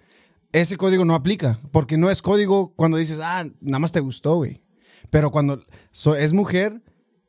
ese 0.52 0.78
código 0.78 1.04
no 1.04 1.14
aplica 1.14 1.60
porque 1.72 1.98
no 1.98 2.08
es 2.08 2.22
código 2.22 2.72
cuando 2.74 2.96
dices, 2.96 3.18
ah, 3.22 3.44
nada 3.60 3.80
más 3.80 3.92
te 3.92 4.00
gustó, 4.00 4.36
güey. 4.36 4.63
Pero 5.10 5.30
cuando 5.30 5.62
so- 5.90 6.16
es 6.16 6.32
mujer, 6.32 6.82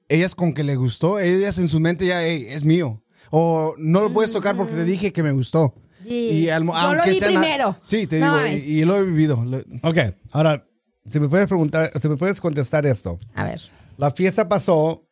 ellas 0.10 0.36
con 0.36 0.54
que 0.54 0.64
le 0.64 0.76
gustó, 0.76 1.20
ellas 1.20 1.58
en 1.60 1.70
su 1.70 1.80
mente 1.80 2.06
ya, 2.06 2.24
hey, 2.24 2.46
es 2.50 2.64
mío. 2.66 3.04
O 3.32 3.76
no 3.78 4.02
lo 4.02 4.12
puedes 4.14 4.32
tocar 4.32 4.56
porque 4.56 4.74
te 4.74 4.84
dije 4.86 5.12
que 5.12 5.24
me 5.24 5.32
gustó. 5.32 5.74
Sí. 6.04 6.50
al 6.50 6.66
Yo 6.66 6.94
lo 6.94 7.04
vi 7.04 7.20
na- 7.20 7.28
primero. 7.28 7.76
Sí, 7.82 8.06
te 8.06 8.20
No 8.20 8.38
digo, 8.38 8.56
y, 8.56 8.60
y 8.82 8.86
lo 8.86 8.98
he 8.98 9.04
vivido. 9.04 9.44
Ok, 9.82 9.98
ahora, 10.32 10.68
si 11.10 11.20
me 11.20 11.28
puedes 11.28 11.48
preguntar, 11.48 11.92
si 12.00 12.08
me 12.08 12.16
puedes 12.18 12.40
contestar 12.40 12.86
esto. 12.86 13.18
A 13.34 13.46
ver. 13.46 13.60
La 13.98 14.12
fiesta 14.12 14.48
pasó, 14.48 15.08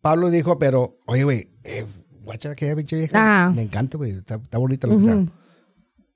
Pablo 0.00 0.30
dijo, 0.30 0.58
pero, 0.58 0.98
oye, 1.06 1.22
güey, 1.24 1.50
eh, 1.62 1.84
guacha 2.24 2.50
aquella 2.50 2.74
pinche 2.74 2.96
vieja. 2.96 3.12
Ah. 3.46 3.50
Me 3.50 3.62
encanta, 3.62 3.96
güey, 3.96 4.10
está, 4.12 4.36
está 4.36 4.58
bonita 4.58 4.86
lo 4.88 4.98
que 4.98 5.04
está. 5.04 5.32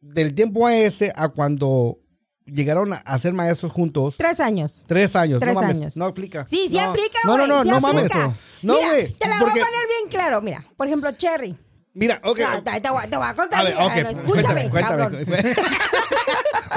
Del 0.01 0.35
tiempo 0.35 0.67
a 0.67 0.77
ese 0.77 1.13
a 1.15 1.29
cuando 1.29 1.99
llegaron 2.47 2.93
a, 2.93 3.19
ser 3.19 3.33
maestros 3.33 3.73
juntos, 3.73 4.17
Tres 4.19 4.41
años. 4.41 4.85
tres 4.87 5.15
años. 5.17 5.41
Tres 5.41 5.55
no 5.55 5.61
mames, 5.61 5.77
años. 5.77 5.97
No 5.97 6.05
aplica. 6.07 6.47
Sí, 6.49 6.67
sí 6.69 6.77
No. 6.77 6.91
aplica, 6.91 7.19
No, 7.25 7.33
güey. 7.37 7.49
no, 7.49 7.57
no, 7.57 7.63
sí 7.65 7.69
no 7.71 7.81
mames. 7.81 8.05
aplica. 8.05 8.33
No, 8.63 8.75
Mira, 8.77 8.89
güey. 8.89 9.13
Te 9.15 9.29
la 9.29 9.39
porque- 9.39 9.61
voy 9.61 9.61
a 9.61 9.65
poner 9.65 9.87
bien 9.89 10.11
claro. 10.11 10.43
Mira, 10.43 10.65
por 10.77 10.87
ejemplo, 10.87 11.11
Cherry. 11.13 11.57
Mira, 11.95 12.21
ok. 12.25 12.41
No, 12.41 12.63
te, 12.63 12.81
te 12.81 12.91
voy, 12.91 13.07
te 13.07 13.17
voy 13.17 13.27
a 13.27 13.35
contar. 13.35 13.61
A 13.61 13.65
ver, 13.65 13.75
no, 13.75 14.21
escúchame, 14.21 14.71
cuéntame, 14.71 14.81
cabrón. 14.81 15.25
cuéntame. 15.27 15.55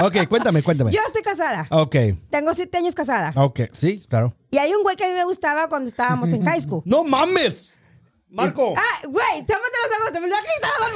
ok, 0.00 0.28
cuéntame, 0.28 0.62
cuéntame. 0.62 0.92
Yo 0.92 1.00
estoy 1.06 1.22
casada. 1.22 1.66
Ok, 1.70 1.96
Tengo 2.30 2.52
siete 2.54 2.78
años 2.78 2.94
casada. 2.94 3.32
ok, 3.34 3.60
sí, 3.72 4.04
claro. 4.08 4.34
Y 4.50 4.58
hay 4.58 4.74
un 4.74 4.82
güey 4.82 4.94
que 4.96 5.04
a 5.04 5.08
mí 5.08 5.14
me 5.14 5.24
gustaba 5.24 5.68
cuando 5.68 5.88
estábamos 5.88 6.28
en 6.30 6.44
high 6.44 6.60
school. 6.60 6.82
¡No 6.84 7.02
mames! 7.04 7.74
Marco. 8.28 8.74
Ah, 8.76 9.00
güey, 9.06 9.46
tápate 9.46 9.76
los 9.82 9.90
ojos, 10.00 10.10
se 10.12 10.20
me 10.20 10.26
olvidó 10.26 10.38
que 10.42 10.48
estaba 10.56 10.88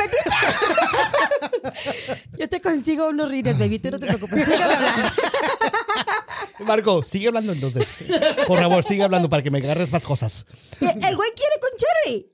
metiche. 2.03 2.29
Yo 2.38 2.49
te 2.49 2.61
consigo 2.61 3.09
unos 3.09 3.29
rines, 3.31 3.59
baby, 3.59 3.79
tú 3.79 3.90
no 3.90 3.99
te 3.99 4.07
preocupes. 4.07 4.49
Marco, 6.61 7.03
sigue 7.03 7.29
hablando 7.29 7.53
entonces. 7.53 8.05
Por 8.47 8.59
favor, 8.59 8.85
sigue 8.85 9.05
hablando 9.05 9.29
para 9.29 9.43
que 9.43 9.51
me 9.51 9.59
agarres 9.59 9.93
más 9.93 10.05
cosas. 10.05 10.47
Y 10.81 10.85
El 10.87 11.16
güey 11.16 11.31
quiere 11.35 11.55
con 11.61 11.71
Cherry. 11.79 12.30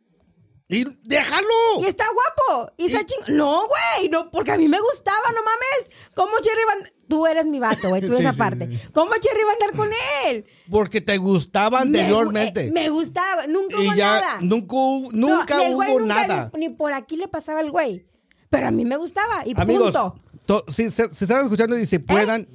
Y 0.69 0.85
déjalo. 1.05 1.47
Y 1.81 1.85
está 1.87 2.05
guapo. 2.13 2.73
Y 2.77 2.87
está 2.87 3.07
ching. 3.07 3.37
No, 3.37 3.63
güey. 3.69 4.09
No, 4.09 4.31
porque 4.33 4.51
a 4.51 4.57
mí 4.57 4.67
me 4.67 4.81
gustaba, 4.81 5.31
no 5.31 5.39
mames. 5.45 5.91
¿Cómo 6.15 6.33
Cherry 6.41 6.61
va 6.67 6.73
a 6.73 6.75
andar? 6.77 6.93
Tú 7.09 7.27
eres 7.29 7.47
mi 7.47 7.61
vato, 7.61 7.89
güey. 7.89 8.01
Tú 8.03 8.09
Sí, 8.17 8.23
esa 8.23 8.33
sí, 8.33 8.39
parte. 8.39 8.69
sí. 8.69 8.89
¿Cómo 8.93 9.13
Cherry 9.15 9.45
va 9.45 9.51
a 9.51 9.53
andar 9.55 9.77
con 9.77 9.89
él? 10.27 10.45
Porque 10.69 11.01
te 11.01 11.19
gustaba 11.19 11.85
Me 11.85 11.85
gu- 11.85 11.99
anteriormente. 12.01 12.65
eh, 12.69 12.73
Me, 12.73 12.89
gustaba. 12.89 13.47
Nunca 13.47 13.81
y 13.81 13.87
hubo 13.87 13.95
ya 13.95 14.21
nada. 14.21 14.39
nunca, 14.41 14.75
No, 14.77 15.09
nunca 15.13 15.63
y 15.63 15.67
el 15.67 15.75
güey 15.77 15.91
hubo 15.93 16.01
nunca 16.01 16.27
nada. 16.27 16.51
Ni, 16.55 16.69
ni 16.69 16.75
por 16.75 16.93
aquí 16.93 17.17
le 17.17 17.29
pasaba 17.29 17.61
el 17.61 17.71
güey. 17.71 18.05
Pero 18.51 18.67
a 18.67 18.71
mí 18.73 18.85
me 18.85 18.97
gustaba. 18.97 19.47
Y 19.47 19.53
Amigos, 19.61 19.93
punto. 19.97 20.17
to- 20.47 20.65
si 20.69 20.91
se 20.91 21.15
si 21.15 21.25
están 21.27 21.45
escuchando 21.45 21.79
y 21.79 21.87
si 21.87 22.01
puedan, 22.01 22.49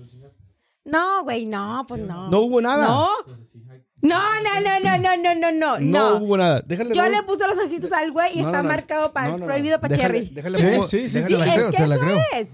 No, 0.83 1.23
güey, 1.23 1.45
no, 1.45 1.85
pues 1.87 2.01
no. 2.01 2.29
No 2.29 2.39
hubo 2.41 2.59
nada. 2.61 2.87
No. 2.87 3.09
No, 4.01 4.17
no, 4.17 4.61
no, 4.61 4.79
no, 4.79 4.97
no, 4.97 5.17
no, 5.17 5.35
no, 5.35 5.51
no. 5.51 5.79
no, 5.79 6.17
hubo 6.23 6.37
nada. 6.37 6.61
Déjale 6.65 6.95
Yo 6.95 7.03
no. 7.03 7.09
le 7.09 7.23
puse 7.23 7.45
los 7.47 7.57
ojitos 7.59 7.91
al 7.91 8.11
güey 8.11 8.31
y 8.33 8.41
No, 8.41 8.47
está 8.47 8.57
no, 8.57 8.63
no. 8.63 8.69
marcado 8.69 9.11
para 9.13 9.27
No, 9.27 9.33
no, 9.33 9.37
no. 9.39 9.45
prohibido 9.45 9.79
para 9.79 9.95
Cherry. 9.95 10.29
déjale 10.29 10.57
Sí, 10.57 10.63
pongo- 10.63 10.83
sí, 10.87 11.09
sí, 11.09 11.17
déjale- 11.19 11.27
te 11.27 11.37
la 11.37 11.45
es 11.47 11.53
creo, 11.53 11.71
que 11.71 11.77
te 11.77 11.87
la 11.87 11.95
eso 11.95 12.03
creo. 12.05 12.19
es. 12.37 12.47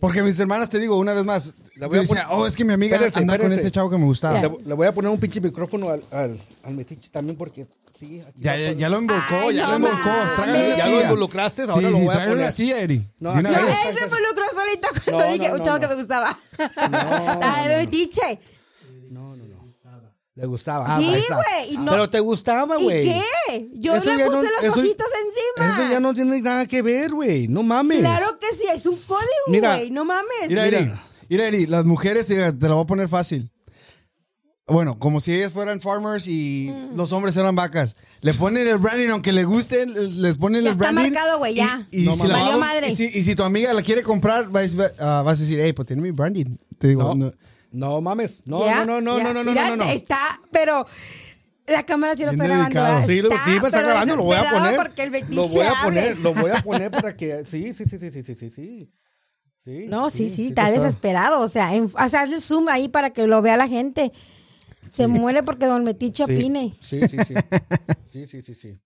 Porque 0.00 0.20
mis 0.24 0.38
hermanas, 0.40 0.68
te 0.68 0.80
digo, 0.80 0.98
una 0.98 1.12
vez 1.14 1.24
más, 1.24 1.52
La 1.76 1.86
voy 1.86 2.00
a 2.00 2.02
poner- 2.02 2.24
oh, 2.30 2.44
es 2.46 2.56
que 2.56 2.64
mi 2.64 2.72
amiga 2.72 2.96
Espérense, 2.96 3.20
anda 3.20 3.34
con 3.34 3.42
espérense. 3.46 3.60
ese 3.68 3.70
chavo 3.70 3.88
que 3.88 3.98
me 3.98 4.04
gustaba. 4.04 4.40
Le, 4.40 4.50
le 4.66 4.74
voy 4.74 4.86
a 4.88 4.92
poner 4.92 5.10
un 5.12 5.18
pinche 5.20 5.40
micrófono 5.40 5.90
al, 5.90 6.02
al, 6.10 6.40
al 6.64 6.74
metiche 6.74 7.08
también 7.10 7.36
porque 7.38 7.66
sí, 7.96 8.20
aquí 8.20 8.40
Ya, 8.40 8.52
va 8.52 8.58
ya, 8.58 8.68
todo. 8.70 8.78
ya 8.80 8.88
lo 8.88 8.98
involucró, 9.00 9.36
Ay, 9.48 9.54
ya 9.54 9.62
no 9.62 9.70
lo 9.70 9.76
involucró. 9.76 10.10
mames. 10.12 10.34
Tráigale 10.36 10.66
una 10.66 10.76
Ya 10.76 10.84
lo 10.86 10.90
silla. 10.90 11.02
involucraste, 11.04 11.62
ahora 11.62 11.74
sí, 11.74 11.80
lo 11.82 11.90
voy 11.90 12.00
a 12.00 12.04
tráigale 12.06 12.28
poner. 12.30 12.42
una 12.44 12.50
silla, 12.50 12.78
Eri. 12.80 13.06
No, 13.20 13.32
De 13.32 13.38
una 13.40 13.48
aquí 13.50 13.58
No, 13.60 13.66
vez. 13.66 13.76
él 13.90 13.96
se 13.98 14.04
involucró 14.04 14.44
solito 14.52 14.88
cuando 15.04 15.24
No, 15.24 15.32
dije 15.32 15.46
no, 15.48 15.52
un 15.54 15.58
no, 15.58 15.64
chavo 15.64 15.76
no. 15.76 15.80
que 15.80 15.88
me 15.88 15.94
gustaba. 15.94 16.38
No, 16.90 17.40
La 17.40 17.68
de 17.68 17.76
Metiche. 17.78 18.40
Le 20.34 20.46
gustaba. 20.46 20.98
Sí, 20.98 21.12
está. 21.14 21.34
güey, 21.36 21.74
y 21.74 21.76
no- 21.76 21.90
Pero 21.92 22.08
te 22.08 22.20
gustaba, 22.20 22.76
¿Y 22.80 22.82
güey. 22.84 23.04
qué? 23.04 23.68
Yo 23.74 23.94
Eso 23.94 24.04
le 24.06 24.24
puse 24.24 24.28
no- 24.30 24.42
los 24.42 24.64
eso- 24.64 24.72
ojitos 24.80 25.06
encima. 25.26 25.74
Eso 25.82 25.92
ya 25.92 26.00
no 26.00 26.14
tiene 26.14 26.40
nada 26.40 26.64
que 26.66 26.80
ver, 26.80 27.10
güey. 27.12 27.48
No 27.48 27.62
mames. 27.62 27.98
Claro 27.98 28.38
que 28.38 28.46
sí, 28.56 28.64
es 28.74 28.86
un 28.86 28.96
código, 28.96 29.26
Mira. 29.48 29.76
güey. 29.76 29.90
No 29.90 30.04
mames. 30.06 30.48
Mira, 30.48 30.64
Mira. 30.64 30.78
Eri, 30.78 30.90
mira, 31.28 31.48
Eri, 31.48 31.66
las 31.66 31.84
mujeres, 31.84 32.30
mira, 32.30 32.50
te 32.50 32.66
la 32.66 32.74
voy 32.74 32.84
a 32.84 32.86
poner 32.86 33.08
fácil. 33.08 33.50
Bueno, 34.66 34.98
como 34.98 35.20
si 35.20 35.34
ellas 35.34 35.52
fueran 35.52 35.80
farmers 35.80 36.26
y 36.28 36.70
Mm. 36.72 36.96
los 36.96 37.12
hombres 37.12 37.36
eran 37.36 37.54
vacas. 37.54 37.94
Le 38.22 38.32
ponen 38.32 38.66
el 38.66 38.78
branding, 38.78 39.08
aunque 39.10 39.32
le 39.32 39.44
gusten, 39.44 39.92
les 40.22 40.38
ponen 40.38 40.62
Ya 40.62 40.68
el 40.70 40.72
está 40.72 40.92
branding. 40.92 41.12
marcado, 41.12 41.38
güey, 41.38 41.54
ya. 41.56 41.86
Y, 41.90 42.02
y 42.02 42.04
No 42.06 42.14
si 42.14 42.26
la 42.26 42.38
va- 42.38 42.56
madre. 42.56 42.88
y 42.88 42.94
si, 42.94 43.04
y 43.04 43.22
si 43.22 43.34
tu 43.34 43.42
amiga 43.42 43.74
la 43.74 43.82
quiere 43.82 44.02
comprar, 44.02 44.48
vas, 44.48 44.74
ah, 44.98 45.22
vas 45.26 45.38
a 45.38 45.42
decir, 45.42 45.60
hey, 45.60 45.74
pues 45.74 45.88
tiene 45.88 46.00
mi 46.00 46.10
branding. 46.12 46.56
Te 46.78 46.88
digo, 46.88 47.14
No, 47.14 47.32
no. 47.72 48.00
mames. 48.00 48.42
No, 48.46 48.64
¿Ya? 48.64 48.84
no, 48.84 49.00
no, 49.00 49.18
no, 49.18 49.22
no, 49.22 49.32
no, 49.34 49.44
no, 49.44 49.50
Mira, 49.50 49.68
no, 49.70 49.76
no. 49.76 49.84
Está, 49.90 50.18
pero 50.50 50.86
la 51.66 51.84
cámara 51.84 52.14
sí 52.14 52.24
lo 52.24 52.30
está 52.30 52.44
grabando. 52.44 53.06
Sí, 53.06 53.18
Está, 53.18 53.44
sí, 53.44 53.50
me 53.60 53.68
está 53.68 53.82
grabando, 53.82 54.16
lo 54.16 54.22
voy 54.24 54.36
a 54.36 54.50
poner. 54.50 54.76
Porque 54.76 55.02
el 55.02 55.12
lo 55.34 55.48
voy 55.48 55.66
a 55.66 55.82
poner, 55.82 56.18
lo 56.18 56.34
voy 56.34 56.50
a 56.50 56.62
poner 56.62 56.90
para 56.90 57.16
que. 57.16 57.44
Sí, 57.44 57.74
sí, 57.74 57.84
sí, 57.86 57.98
sí, 57.98 58.10
sí, 58.10 58.22
sí, 58.24 58.34
sí, 58.34 58.50
sí. 58.50 58.92
Sí, 59.58 59.86
No, 59.88 60.10
sí, 60.10 60.28
sí, 60.28 60.48
está 60.48 60.66
te 60.66 60.72
desesperado. 60.72 61.40
O 61.40 61.46
sea, 61.46 61.74
en- 61.76 61.84
o 61.84 62.08
sea, 62.08 62.22
hazle 62.22 62.40
zoom 62.40 62.68
ahí 62.68 62.88
para 62.88 63.10
que 63.10 63.26
lo 63.28 63.42
vea 63.42 63.56
la 63.56 63.68
gente. 63.68 64.12
Se 64.90 65.06
muere 65.06 65.42
porque 65.44 65.66
Don 65.66 65.84
Metiche 65.84 66.24
Sí, 66.26 66.32
opine. 66.32 66.72
Sí, 66.84 67.00
sí, 67.08 67.16
sí. 67.26 67.34
Sí, 68.12 68.26
sí, 68.26 68.42
sí, 68.42 68.54
sí. 68.54 68.80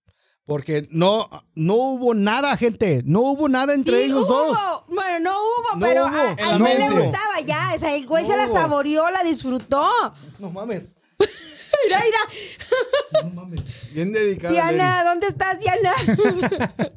Porque 0.47 0.81
no, 0.91 1.29
no 1.55 1.75
hubo 1.75 2.13
nada, 2.15 2.55
gente. 2.57 3.03
No 3.05 3.19
hubo 3.19 3.49
nada 3.49 3.73
entre 3.75 3.97
Sí, 3.99 4.03
ellos 4.05 4.25
hubo. 4.25 4.45
dos. 4.45 4.57
Bueno, 4.87 5.19
no 5.19 5.37
hubo, 5.41 5.75
No 5.75 5.85
pero 5.85 6.05
hubo. 6.07 6.15
a- 6.15 6.29
al 6.29 6.37
la 6.53 6.57
güey 6.57 6.77
le 6.77 6.89
gustaba 6.89 7.41
ya. 7.45 7.73
O 7.75 7.79
sea, 7.79 7.93
el 7.95 8.07
güey 8.07 8.23
No 8.23 8.29
se 8.31 8.37
la 8.37 8.47
saboreó, 8.47 9.09
la 9.11 9.23
disfrutó. 9.23 9.87
No 10.39 10.49
mames. 10.49 10.95
Mira, 11.83 12.01
mira. 12.03 13.23
No 13.23 13.29
mames. 13.31 13.61
Bien 13.91 14.13
dedicado. 14.13 14.53
Diana, 14.53 15.03
¿dónde 15.03 15.27
estás, 15.27 15.59
Diana? 15.59 15.91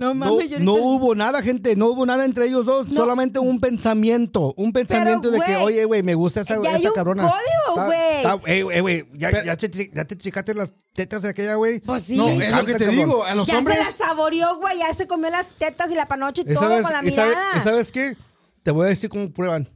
no 0.00 0.06
No, 0.08 0.14
mames, 0.14 0.50
yo 0.50 0.58
no 0.58 0.72
ahorita- 0.72 0.86
hubo 0.88 1.14
nada, 1.14 1.42
gente. 1.42 1.76
No 1.76 1.88
hubo 1.88 2.06
nada 2.06 2.24
entre 2.24 2.46
ellos 2.46 2.66
dos. 2.66 2.88
No. 2.88 3.02
Solamente 3.02 3.38
un 3.38 3.60
pensamiento. 3.60 4.54
Un 4.56 4.72
pensamiento 4.72 5.30
de 5.30 5.40
que, 5.42 5.56
oye, 5.58 5.84
güey, 5.84 6.02
me 6.02 6.14
gusta 6.14 6.40
esa, 6.40 6.60
ya 6.62 6.70
hay 6.70 6.80
esa 6.80 6.88
un 6.88 6.94
cabrona. 6.94 7.22
código, 7.30 7.86
güey. 7.86 8.50
Ey, 8.56 8.64
ey, 8.72 8.80
güey, 8.80 9.06
ya, 9.12 9.30
ya, 9.44 9.56
te, 9.56 9.90
ya 9.94 10.04
te 10.04 10.16
checaste 10.16 10.54
las 10.54 10.72
tetas 10.94 11.22
de 11.22 11.28
aquella, 11.28 11.54
güey. 11.56 11.80
Pues 11.80 12.02
sí. 12.04 12.16
No, 12.16 12.28
es 12.28 12.50
lo 12.56 12.64
que 12.64 12.72
te 12.74 12.86
cabrón. 12.86 12.96
digo. 12.96 13.24
A 13.24 13.34
los 13.34 13.46
ya 13.46 13.58
hombres. 13.58 13.76
se 13.76 13.84
la 13.84 13.90
saboreó, 14.08 14.56
güey. 14.58 14.78
Ya 14.78 14.92
se 14.94 15.06
comió 15.06 15.30
las 15.30 15.52
tetas 15.52 15.90
y 15.92 15.94
la 15.94 16.06
panoche 16.06 16.42
y 16.46 16.50
¿Y 16.50 16.54
todo 16.54 16.64
sabes, 16.68 16.82
con 16.82 16.92
la 16.92 17.04
y 17.06 17.12
sabes- 17.12 17.34
mirada. 17.36 17.56
y 17.56 17.60
sabes 17.60 17.92
qué? 17.92 18.16
Te 18.62 18.70
voy 18.70 18.86
a 18.86 18.88
decir 18.88 19.10
cómo 19.10 19.30
prueban. 19.30 19.68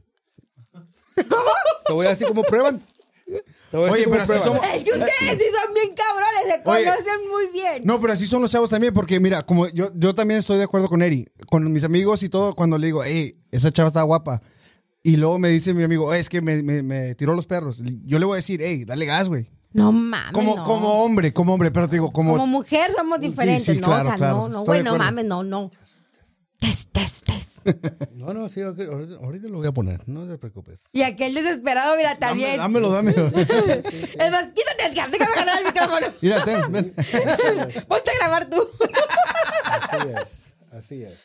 ¿Cómo? 1.29 1.43
Te 1.87 1.93
voy 1.93 2.07
a 2.07 2.11
decir 2.11 2.27
cómo 2.27 2.43
prueban. 2.43 2.81
Oye, 3.73 4.07
pero 4.09 4.23
así 4.23 4.33
somos- 4.43 4.65
Es 4.75 4.85
que 4.85 4.91
ustedes 4.91 5.39
sí 5.39 5.45
son 5.65 5.75
bien 5.75 5.95
cabrones, 5.95 6.43
se 6.47 6.71
Oye. 6.71 6.85
conocen 6.85 7.31
muy 7.31 7.53
bien. 7.53 7.83
No, 7.85 8.01
pero 8.01 8.13
así 8.13 8.27
son 8.27 8.43
los 8.43 8.51
chavos 8.51 8.71
también, 8.71 8.93
porque 8.95 9.19
mira, 9.21 9.43
como 9.43 9.67
yo, 9.69 9.91
yo 9.95 10.15
también 10.15 10.39
estoy 10.41 10.59
de 10.59 10.65
acuerdo 10.65 10.89
con 10.89 11.03
Eri, 11.03 11.27
con 11.51 11.73
mis 11.73 11.85
amigos 11.85 12.23
y 12.23 12.29
todo, 12.29 12.55
cuando 12.55 12.79
le 12.79 12.87
digo, 12.87 13.03
hey, 13.05 13.39
esa 13.51 13.71
chava 13.73 13.89
está 13.89 14.03
guapa. 14.03 14.41
Y 15.03 15.17
luego 15.17 15.39
me 15.39 15.49
dice 15.51 15.75
mi 15.75 15.83
amigo, 15.83 16.15
"Eh, 16.15 16.19
es 16.21 16.29
que 16.29 16.41
me, 16.41 16.63
me- 16.63 16.83
me 16.83 17.15
tiró 17.15 17.35
los 17.35 17.47
perros. 17.47 17.83
Yo 18.05 18.19
le 18.19 18.25
voy 18.25 18.35
a 18.35 18.37
decir, 18.37 18.61
hey, 18.63 18.85
dale 18.87 19.05
gas, 19.07 19.29
güey. 19.29 19.47
No 19.73 19.91
mames. 19.91 20.33
Como, 20.33 20.55
no. 20.55 20.63
como 20.65 21.03
hombre, 21.05 21.33
como 21.33 21.53
hombre, 21.53 21.71
pero 21.73 21.89
te 21.89 21.97
digo, 21.97 22.13
como. 22.13 22.33
Como 22.35 22.47
mujer 22.47 22.93
somos 22.97 23.19
diferentes, 23.19 23.65
sí, 23.65 23.81
¿no? 23.81 23.89
claro, 23.89 24.03
o 24.03 24.07
sea, 24.07 24.17
claro. 24.17 24.37
no, 24.37 24.49
no, 24.49 24.59
Estoy 24.61 24.83
güey, 24.83 24.85
no 24.85 24.97
mames, 24.97 25.25
no, 25.25 25.43
no. 25.43 25.69
Test, 26.65 26.91
test, 26.93 27.27
test. 27.27 27.59
No, 28.15 28.33
no, 28.33 28.49
sí, 28.49 28.63
ok, 28.63 28.79
ahorita, 28.81 29.17
ahorita 29.23 29.49
lo 29.49 29.59
voy 29.59 29.67
a 29.67 29.73
poner. 29.73 30.01
No 30.09 30.27
te 30.27 30.39
preocupes. 30.39 30.85
y 30.93 31.03
aquel 31.03 31.35
desesperado, 31.35 31.95
mira, 31.97 32.11
Dame- 32.15 32.21
también. 32.21 32.57
dámelo, 32.57 32.91
dámelo. 32.91 33.27
Es 33.35 34.31
más, 34.31 34.47
quítate, 34.49 34.87
Edgar, 34.91 35.11
déjame 35.11 35.35
ganar 35.37 35.59
el 35.59 35.65
micrófono. 35.67 36.07
Mira, 36.23 36.45
ten, 36.45 36.73
ven. 36.73 36.95
Ponte 37.89 38.11
a 38.11 38.15
grabar 38.19 38.49
tú. 38.49 38.57
Así 39.65 40.09
es. 40.09 40.55
Así 40.73 41.03
es. 41.03 41.21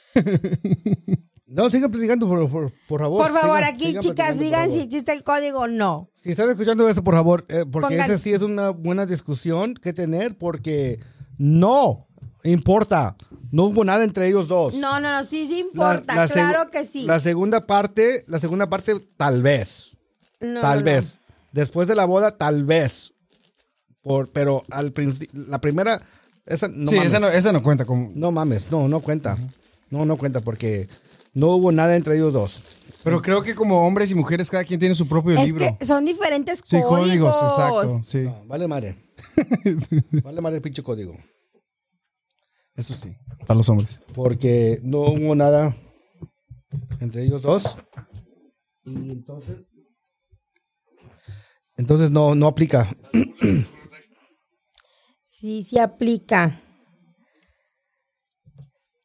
No, 1.47 1.69
sigan 1.69 1.89
platicando, 1.91 2.27
por, 2.27 2.49
por, 2.51 2.73
por 2.87 2.99
favor. 2.99 3.21
Por 3.27 3.39
favor, 3.39 3.59
Sigan- 3.61 3.73
aquí, 3.73 3.85
sigan 3.87 4.01
chicas, 4.03 4.39
digan 4.39 4.71
si 4.71 4.79
existe 4.81 5.13
el 5.13 5.23
código 5.23 5.61
o 5.61 5.67
no. 5.67 6.11
Si 6.13 6.31
están 6.31 6.49
escuchando 6.49 6.87
eso, 6.89 7.03
por 7.03 7.15
favor, 7.15 7.45
eh, 7.49 7.65
porque 7.71 7.95
Pongan- 7.97 8.05
ese 8.05 8.17
sí 8.19 8.33
es 8.33 8.41
una 8.41 8.69
buena 8.71 9.05
discusión 9.05 9.73
que 9.73 9.93
tener, 9.93 10.37
porque 10.37 10.99
no 11.37 12.07
importa. 12.43 13.15
No 13.51 13.65
hubo 13.65 13.83
nada 13.83 14.03
entre 14.03 14.27
ellos 14.27 14.47
dos. 14.47 14.75
No, 14.75 14.99
no, 14.99 15.11
no, 15.11 15.25
sí, 15.25 15.47
sí 15.47 15.59
importa, 15.59 16.15
la 16.15 16.27
claro 16.27 16.69
que 16.69 16.85
sí. 16.85 17.03
La 17.05 17.19
segunda 17.19 17.61
parte, 17.61 18.23
la 18.27 18.39
segunda 18.39 18.69
parte, 18.69 18.93
tal 19.17 19.41
vez. 19.41 19.97
No, 20.39 20.61
tal 20.61 20.79
no, 20.79 20.85
no. 20.91 20.97
vez. 20.97 21.17
Después 21.51 21.87
de 21.87 21.95
la 21.95 22.05
boda, 22.05 22.37
tal 22.37 22.63
vez. 22.63 23.13
Por, 24.03 24.29
pero 24.29 24.63
al 24.69 24.91
principio, 24.93 25.41
la 25.47 25.59
primera, 25.59 26.01
esa 26.45 26.67
no 26.67 26.89
sí, 26.89 26.95
mames. 26.95 27.11
esa 27.11 27.19
no, 27.19 27.27
esa 27.27 27.51
no 27.51 27.61
cuenta 27.63 27.85
como. 27.85 28.11
No 28.15 28.31
mames, 28.31 28.71
no, 28.71 28.87
no 28.87 28.99
cuenta. 29.01 29.37
No, 29.89 30.05
no 30.05 30.15
cuenta 30.17 30.41
porque 30.41 30.87
no 31.33 31.47
hubo 31.47 31.71
nada 31.71 31.95
entre 31.95 32.15
ellos 32.15 32.31
dos. 32.33 32.61
Pero 33.03 33.21
creo 33.21 33.41
que 33.41 33.55
como 33.55 33.85
hombres 33.87 34.11
y 34.11 34.15
mujeres, 34.15 34.49
cada 34.49 34.63
quien 34.63 34.79
tiene 34.79 34.93
su 34.93 35.07
propio 35.07 35.35
Es 35.37 35.45
libro. 35.45 35.75
que 35.79 35.85
son 35.85 36.05
diferentes 36.05 36.59
Sí, 36.63 36.77
códigos. 36.81 37.35
códigos, 37.35 37.35
exacto. 37.43 38.01
Sí, 38.03 38.19
No, 38.19 38.45
vale 38.45 38.67
madre. 38.67 38.95
vale 40.23 40.41
madre 40.41 40.57
el 40.57 40.61
pinche 40.61 40.83
código. 40.83 41.15
Eso 42.79 42.93
sí, 42.93 43.15
para 43.45 43.57
los 43.57 43.69
hombres. 43.69 44.01
Porque 44.13 44.79
no 44.83 45.01
hubo 45.01 45.35
nada 45.35 45.75
entre 47.01 47.23
ellos 47.23 47.41
dos. 47.41 47.79
Y 48.85 49.11
entonces. 49.11 49.67
Entonces 51.77 52.11
no, 52.11 52.35
no 52.35 52.47
aplica. 52.47 52.87
Sí, 55.39 55.63
sí 55.63 55.79
aplica. 55.79 56.59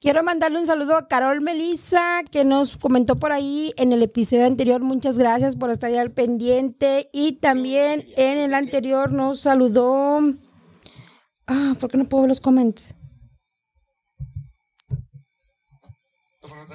Quiero 0.01 0.25
mandarle 0.25 0.59
un 0.59 0.67
saludo 0.67 0.97
a 0.97 1.07
Carol 1.07 1.41
Melissa, 1.41 2.25
que 2.29 2.45
nos 2.45 2.77
comentó 2.77 3.15
por 3.15 3.31
ahí 3.31 3.73
en 3.77 3.93
el 3.93 4.03
episodio 4.03 4.45
anterior. 4.45 4.83
Muchas 4.83 5.17
gracias 5.17 5.55
por 5.55 5.71
estar 5.71 5.93
ahí 5.93 5.97
al 5.97 6.11
pendiente. 6.11 7.09
Y 7.13 7.37
también 7.37 8.03
en 8.17 8.39
el 8.39 8.53
anterior 8.53 9.13
nos 9.13 9.43
saludó. 9.43 10.23
Ah, 11.47 11.77
¿por 11.79 11.89
qué 11.89 11.99
no 11.99 12.07
puedo 12.07 12.23
ver 12.23 12.31
los 12.31 12.41
comments? 16.49 16.73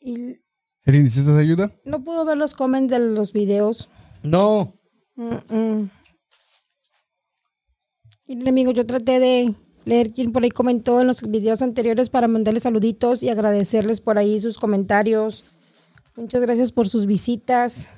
Y 0.00 0.36
Eri, 0.84 1.02
¿necesitas 1.02 1.36
ayuda? 1.36 1.70
no 1.84 2.04
puedo 2.04 2.24
ver 2.26 2.36
los 2.36 2.54
comments 2.54 2.90
de 2.90 2.98
los 2.98 3.32
videos. 3.32 3.88
No. 4.22 4.74
Miren, 5.16 5.90
amigos, 8.48 8.74
yo 8.74 8.84
traté 8.84 9.18
de 9.18 9.54
leer 9.84 10.12
quién 10.12 10.32
por 10.32 10.42
ahí 10.42 10.50
comentó 10.50 11.00
en 11.00 11.06
los 11.06 11.22
videos 11.22 11.62
anteriores 11.62 12.10
para 12.10 12.28
mandarles 12.28 12.64
saluditos 12.64 13.22
y 13.22 13.30
agradecerles 13.30 14.00
por 14.00 14.18
ahí 14.18 14.40
sus 14.40 14.58
comentarios. 14.58 15.44
Muchas 16.16 16.42
gracias 16.42 16.72
por 16.72 16.86
sus 16.88 17.06
visitas. 17.06 17.90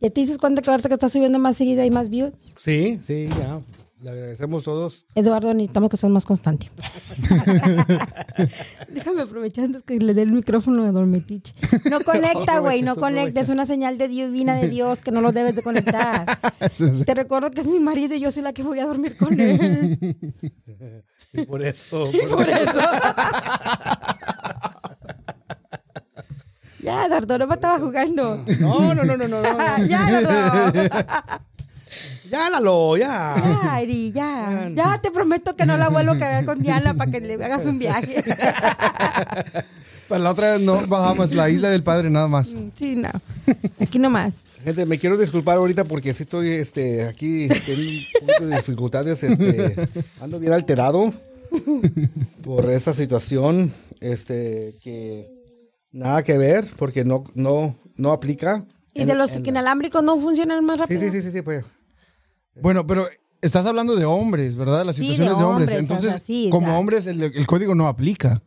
¿Ya 0.00 0.10
te 0.10 0.20
dices 0.20 0.38
cuenta 0.38 0.62
que 0.62 0.70
ahorita 0.70 0.88
que 0.88 0.94
estás 0.94 1.12
subiendo 1.12 1.38
más 1.38 1.56
seguido 1.56 1.82
hay 1.82 1.90
más 1.90 2.08
views? 2.08 2.32
Sí, 2.56 3.00
sí, 3.02 3.28
ya. 3.38 3.60
Le 4.00 4.10
agradecemos 4.10 4.62
todos. 4.62 5.06
Eduardo, 5.16 5.52
necesitamos 5.52 5.90
que 5.90 5.96
seas 5.96 6.12
más 6.12 6.24
constante. 6.24 6.70
Déjame 8.90 9.22
aprovechar 9.22 9.64
antes 9.64 9.82
que 9.82 9.98
le 9.98 10.14
dé 10.14 10.22
el 10.22 10.30
micrófono 10.30 10.84
a 10.84 10.92
Don 10.92 11.10
Metiche. 11.10 11.52
No 11.90 11.98
conecta, 12.04 12.60
güey, 12.60 12.82
no 12.82 12.94
conecta. 12.94 13.40
Es 13.40 13.48
una 13.48 13.66
señal 13.66 13.98
de 13.98 14.06
divina 14.06 14.54
de 14.54 14.68
Dios 14.68 15.02
que 15.02 15.10
no 15.10 15.20
lo 15.20 15.32
debes 15.32 15.56
de 15.56 15.64
conectar. 15.64 16.26
Te 17.06 17.14
recuerdo 17.14 17.50
que 17.50 17.60
es 17.60 17.66
mi 17.66 17.80
marido 17.80 18.14
y 18.14 18.20
yo 18.20 18.30
soy 18.30 18.44
la 18.44 18.52
que 18.52 18.62
voy 18.62 18.78
a 18.78 18.86
dormir 18.86 19.16
con 19.16 19.40
él. 19.40 19.98
Y 21.32 21.42
por 21.42 21.64
eso. 21.64 22.08
Por 22.30 22.48
eso. 22.48 22.80
Ya, 26.88 27.46
me 27.46 27.54
estaba 27.54 27.78
jugando. 27.78 28.44
No, 28.60 28.94
no, 28.94 29.04
no, 29.04 29.16
no, 29.16 29.28
no. 29.28 29.42
no. 29.42 29.86
ya, 29.86 30.08
Eduardo. 30.08 30.82
Ya, 32.30 32.50
Lalo, 32.50 32.96
ya. 32.96 33.34
Ya, 33.36 33.80
Eri, 33.80 34.12
ya. 34.12 34.70
Ya 34.74 35.00
te 35.00 35.10
prometo 35.10 35.56
que 35.56 35.64
no 35.64 35.78
la 35.78 35.88
vuelvo 35.88 36.12
a 36.12 36.18
cargar 36.18 36.44
con 36.44 36.62
Diana 36.62 36.92
para 36.94 37.10
que 37.10 37.20
le 37.20 37.34
hagas 37.42 37.66
un 37.66 37.78
viaje. 37.78 38.22
Para 40.08 40.24
la 40.24 40.30
otra 40.30 40.52
vez 40.52 40.60
no 40.60 40.86
bajamos 40.86 41.32
la 41.32 41.50
isla 41.50 41.68
del 41.68 41.82
padre 41.82 42.08
nada 42.08 42.28
más. 42.28 42.54
Sí, 42.78 42.96
no. 42.96 43.10
Aquí 43.78 43.98
nomás. 43.98 44.44
Gente, 44.64 44.86
me 44.86 44.98
quiero 44.98 45.18
disculpar 45.18 45.58
ahorita 45.58 45.84
porque 45.84 46.14
sí 46.14 46.22
estoy 46.22 46.48
este, 46.48 47.04
aquí 47.04 47.46
teniendo 47.66 47.92
un 47.92 48.26
poquito 48.26 48.46
de 48.46 48.56
dificultades. 48.56 49.22
Este, 49.22 49.88
ando 50.20 50.40
bien 50.40 50.54
alterado 50.54 51.12
por 52.42 52.70
esa 52.70 52.94
situación 52.94 53.70
este, 54.00 54.74
que 54.82 55.37
nada 55.92 56.22
que 56.22 56.36
ver 56.38 56.66
porque 56.76 57.04
no, 57.04 57.24
no, 57.34 57.76
no 57.96 58.12
aplica. 58.12 58.64
Y 58.94 59.02
en- 59.02 59.08
de 59.08 59.14
los 59.14 59.36
en- 59.36 59.46
inalámbricos 59.46 60.02
no 60.02 60.18
funcionan 60.18 60.64
más 60.64 60.78
rápido. 60.78 61.00
sí, 61.00 61.10
sí, 61.10 61.22
sí, 61.22 61.30
sí, 61.30 61.42
pues. 61.42 61.64
Bueno, 62.60 62.86
pero 62.86 63.06
estás 63.40 63.66
hablando 63.66 63.94
de 63.96 64.04
hombres, 64.04 64.56
¿verdad? 64.56 64.84
Las 64.84 64.96
Sí, 64.96 65.02
de 65.02 65.08
situaciones 65.14 65.38
de 65.38 65.44
hombres. 65.44 65.68
hombres, 65.68 65.78
o 65.78 65.80
Entonces, 65.82 66.10
sea, 66.12 66.20
sí, 66.20 66.48
o 66.48 66.50
como 66.50 66.78
hombres, 66.78 67.06
el, 67.06 67.22
el 67.22 67.46
código 67.46 67.74
no 67.74 67.86
aplica. 67.86 68.42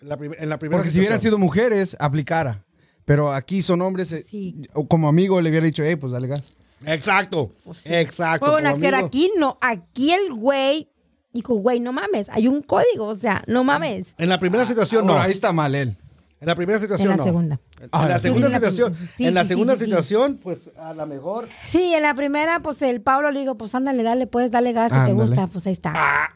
En 0.00 0.08
la, 0.08 0.16
prim- 0.16 0.34
en 0.38 0.48
la 0.48 0.58
primera 0.58 0.78
Porque 0.80 0.90
si 0.90 0.98
hubieran 0.98 1.20
sido 1.20 1.38
mujeres, 1.38 1.96
aplicara. 2.00 2.64
Pero 3.04 3.32
aquí 3.32 3.62
son 3.62 3.80
hombres. 3.82 4.10
eh, 4.12 4.22
Sí. 4.22 4.56
o 4.74 4.88
como 4.88 5.08
amigo 5.08 5.40
le 5.40 5.50
hubiera 5.50 5.64
dicho, 5.66 5.82
hey, 5.84 5.96
pues 5.96 6.12
dale 6.12 6.26
gas. 6.26 6.42
Exacto, 6.86 7.50
exacto. 7.84 8.46
Pues 8.46 8.52
bueno, 8.52 8.70
como 8.72 8.82
pero 8.82 8.96
amigo. 8.96 9.06
aquí 9.06 9.30
no. 9.38 9.58
Aquí 9.60 10.12
el 10.12 10.34
güey 10.34 10.88
dijo, 11.32 11.54
güey, 11.54 11.80
no 11.80 11.92
mames. 11.92 12.28
Hay 12.30 12.48
un 12.48 12.62
código, 12.62 13.06
o 13.06 13.14
sea, 13.14 13.42
no 13.46 13.62
mames. 13.64 14.14
En 14.18 14.28
la 14.28 14.38
primera 14.38 14.66
situación 14.66 15.06
no. 15.06 15.12
Ahora, 15.12 15.24
ahí 15.24 15.30
está 15.32 15.52
mal 15.52 15.74
él. 15.74 15.96
En 16.40 16.48
la 16.48 16.54
primera 16.54 16.78
situación 16.78 17.06
En 17.06 17.10
la 17.12 17.16
no. 17.16 17.24
segunda. 17.24 17.60
En 17.80 17.88
Ah, 17.92 18.08
la 18.08 18.16
sí, 18.18 18.22
segunda 18.24 18.50
situación. 18.50 18.94
sí, 18.94 19.26
en 19.26 19.34
la 19.34 19.42
sí, 19.42 19.48
segunda 19.48 19.72
sí, 19.74 19.78
sí, 19.78 19.84
sí. 19.84 19.90
situación, 19.90 20.38
pues 20.42 20.70
a 20.76 20.92
lo 20.94 21.06
mejor. 21.06 21.48
Sí, 21.64 21.94
en 21.94 22.02
la 22.02 22.14
primera, 22.14 22.60
pues 22.60 22.82
el 22.82 23.00
Pablo 23.00 23.30
le 23.30 23.40
digo, 23.40 23.54
pues 23.56 23.74
ándale, 23.74 24.02
dale, 24.02 24.26
puedes 24.26 24.50
darle 24.50 24.72
gas 24.72 24.92
si 24.92 24.98
te 24.98 25.04
Ándale. 25.10 25.20
gusta, 25.20 25.46
pues 25.46 25.66
ahí 25.66 25.72
está. 25.72 25.92
Ah, 25.96 26.28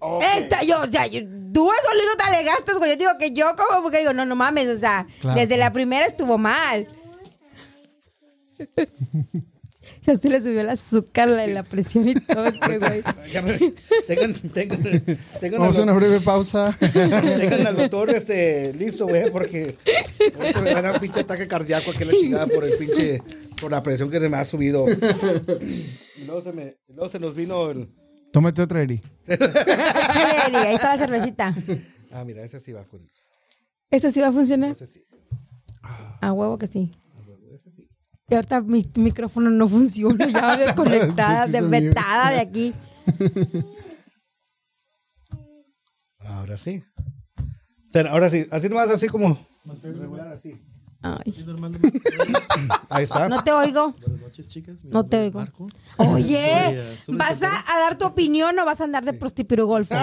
ok. 0.00 0.22
Esta, 0.38 0.62
yo, 0.62 0.80
o 0.82 0.86
sea, 0.86 1.06
yo, 1.06 1.20
tú 1.24 1.64
solito 1.64 2.16
te 2.18 2.24
alegaste, 2.24 2.74
güey. 2.74 2.90
Yo 2.90 2.96
digo 2.96 3.10
que 3.18 3.32
yo 3.32 3.54
como 3.56 3.82
porque 3.82 4.00
digo, 4.00 4.12
no, 4.12 4.24
no 4.26 4.36
mames, 4.36 4.68
o 4.68 4.78
sea, 4.78 5.06
Claro, 5.20 5.40
desde 5.40 5.56
la 5.56 5.72
primera 5.72 6.04
estuvo 6.04 6.36
mal. 6.38 6.86
Ya 10.02 10.16
se 10.16 10.28
le 10.28 10.40
subió 10.40 10.60
el 10.60 10.68
azúcar, 10.68 11.28
la, 11.28 11.46
la 11.46 11.62
presión 11.62 12.08
y 12.08 12.14
todo 12.14 12.44
este 12.46 12.78
güey. 12.78 13.02
Ya 13.32 13.42
me- 13.42 13.58
tengan, 14.06 14.34
tengan, 14.34 14.82
tengan, 15.40 15.60
Vamos 15.60 15.78
a 15.78 15.82
una 15.82 15.92
breve 15.92 16.20
pausa. 16.20 16.76
tengan 16.78 17.66
al 17.66 17.76
doctor 17.76 18.10
este, 18.10 18.72
listo, 18.74 19.06
güey, 19.06 19.30
porque 19.30 19.76
ahorita 20.38 20.62
me 20.62 20.72
va 20.72 20.78
a 20.78 20.82
dar 20.82 20.94
un 20.94 21.00
pinche 21.00 21.20
ataque 21.20 21.46
cardíaco 21.48 21.90
aquí 21.90 22.02
en 22.02 22.08
la 22.08 22.14
chingada 22.14 22.46
por 22.46 22.64
el 22.64 22.76
pinche, 22.76 23.20
por 23.60 23.70
la 23.70 23.82
presión 23.82 24.10
que 24.10 24.20
se 24.20 24.28
me 24.28 24.36
ha 24.36 24.44
subido. 24.44 24.86
Y 24.88 26.24
luego 26.24 26.40
se, 26.40 26.52
me, 26.52 26.66
y 26.88 26.92
luego 26.92 27.08
se 27.10 27.18
nos 27.18 27.34
vino 27.34 27.70
el. 27.70 27.88
Tómate 28.32 28.62
otra, 28.62 28.82
Eri. 28.82 29.00
Ahí 29.28 30.74
está 30.74 30.94
la 30.94 30.98
cervecita. 30.98 31.54
Ah, 32.12 32.24
mira, 32.24 32.42
ese 32.44 32.58
sí 32.60 32.72
va 32.72 32.84
con. 32.84 33.00
¿Eso 33.90 34.10
sí 34.10 34.20
va 34.20 34.28
a 34.28 34.32
funcionar? 34.32 34.72
Ese 34.72 34.86
sí. 34.86 35.04
A 36.20 36.32
huevo 36.32 36.58
que 36.58 36.66
sí. 36.66 36.92
Y 38.28 38.34
ahorita 38.34 38.60
mi 38.62 38.84
micrófono 38.96 39.50
no 39.50 39.68
funciona, 39.68 40.26
ya 40.26 40.56
desconectada, 40.64 41.46
Sí, 41.46 41.52
sí, 41.52 41.58
desvetada 41.60 42.30
de 42.32 42.40
aquí. 42.40 42.74
Ahora 46.28 46.56
sí. 46.56 46.82
Ahora 48.10 48.28
sí, 48.28 48.46
así 48.50 48.68
nomás, 48.68 48.90
así 48.90 49.06
como. 49.06 49.38
Regular, 49.82 50.32
así. 50.32 50.60
Ay, 51.02 51.32
Ahí 52.88 53.04
está. 53.04 53.28
no 53.28 53.44
te 53.44 53.52
oigo. 53.52 53.92
Buenas 53.92 54.20
noches, 54.22 54.48
chicas. 54.48 54.82
Mi 54.84 54.90
No 54.90 55.06
te 55.06 55.18
oigo. 55.18 55.38
Marco. 55.38 55.68
Oye, 55.98 56.36
eh, 56.70 56.96
¿vas 57.10 57.42
a, 57.44 57.48
a 57.48 57.78
dar 57.80 57.96
tu 57.96 58.06
opinión 58.06 58.58
o 58.58 58.64
vas 58.64 58.80
a 58.80 58.84
andar 58.84 59.04
de 59.04 59.12
prostipirogolfo? 59.12 59.94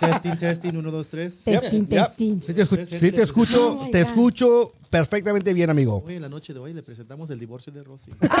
Testing, 0.00 0.36
testing, 0.36 0.76
1, 0.76 0.90
2, 0.90 1.08
3. 1.08 1.44
Testing, 1.44 1.86
Ya, 1.86 2.04
testing. 2.06 2.40
Sí 2.44 2.52
te, 2.52 2.64
escu- 2.66 2.98
sí 2.98 3.12
te 3.12 3.22
escucho, 3.22 3.76
Oh 3.78 3.88
te 3.92 4.00
escucho 4.00 4.72
perfectamente 4.92 5.54
bien, 5.54 5.70
amigo. 5.70 6.04
Hoy 6.06 6.16
en 6.16 6.22
la 6.22 6.28
noche 6.28 6.52
de 6.52 6.58
hoy 6.60 6.74
le 6.74 6.82
presentamos 6.82 7.30
el 7.30 7.38
divorcio 7.40 7.72
de 7.72 7.82
Rosy. 7.82 8.10
Espérate, 8.20 8.36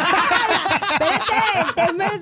temes. 1.74 2.20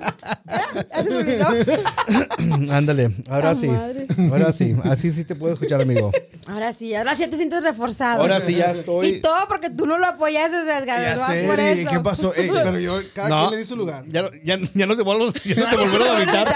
Ya 0.89 1.03
se 1.03 1.09
me 1.09 1.15
olvidó. 1.17 1.47
Ándale, 2.73 3.13
ahora 3.29 3.49
Ah, 3.49 3.55
sí. 3.55 3.67
madre. 3.67 4.07
Ahora 4.31 4.53
sí, 4.53 4.73
así 4.85 5.11
sí 5.11 5.25
te 5.25 5.35
puedo 5.35 5.55
escuchar, 5.55 5.81
amigo. 5.81 6.11
Ahora 6.47 6.71
sí, 6.71 6.95
ahora 6.95 7.13
sí 7.17 7.27
te 7.27 7.35
sientes 7.35 7.61
reforzado. 7.65 8.21
Ahora 8.21 8.39
sí 8.39 8.55
ya 8.55 8.71
estoy. 8.71 9.07
Y 9.07 9.19
todo 9.21 9.47
porque 9.49 9.69
tú 9.69 9.85
no 9.85 9.99
lo 9.99 10.07
apoyaste, 10.07 10.55
Edgar. 10.77 11.01
Ya 11.01 11.15
¿no? 11.15 11.25
sé, 11.27 11.43
por 11.45 11.59
eso. 11.59 11.89
¿qué 11.89 11.99
pasó? 11.99 12.33
Ey, 12.33 12.49
pero 12.51 12.79
yo, 12.79 13.01
cada 13.13 13.27
No, 13.27 13.39
quien 13.41 13.51
le 13.51 13.57
di 13.57 13.65
su 13.65 13.75
lugar. 13.75 14.05
Ya, 14.07 14.21
no- 14.23 14.31
ya, 14.45 14.57
ya 14.73 14.85
no 14.85 14.95
te 14.95 15.03
volvemos, 15.03 15.33
ya 15.43 15.55
no 15.55 15.69
te 15.69 15.75
volvemos 15.75 16.07
a 16.09 16.21
evitar. 16.23 16.55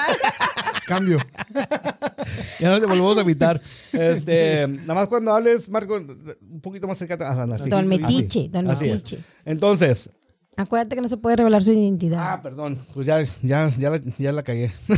Cambio. 0.87 1.17
Ya 2.59 2.69
no 2.69 2.79
te 2.79 2.85
volvemos 2.85 3.17
a 3.17 3.21
evitar. 3.21 3.61
Este, 3.91 4.67
nada 4.67 4.93
más 4.93 5.07
cuando 5.07 5.33
hables, 5.33 5.69
Marco, 5.69 5.95
un 5.95 6.61
poquito 6.61 6.87
más 6.87 6.97
cerca. 6.97 7.15
así. 7.15 7.69
Don 7.69 7.79
Así. 7.79 7.87
Metiche, 7.87 8.49
don 8.49 8.69
Así. 8.69 8.85
Metiche. 8.85 9.19
Entonces, 9.45 10.09
Acuérdate 10.57 10.95
que 10.95 11.01
no 11.01 11.09
se 11.09 11.17
puede 11.17 11.35
revelar 11.35 11.61
su 11.61 11.73
identidad. 11.73 12.31
ah, 12.33 12.41
perdón, 12.41 12.79
pues 12.93 13.05
ya, 13.05 13.21
ya, 13.43 13.67
ya, 13.67 13.89
la, 13.89 13.99
ya 14.17 14.31
la 14.31 14.41
cagué. 14.41 14.71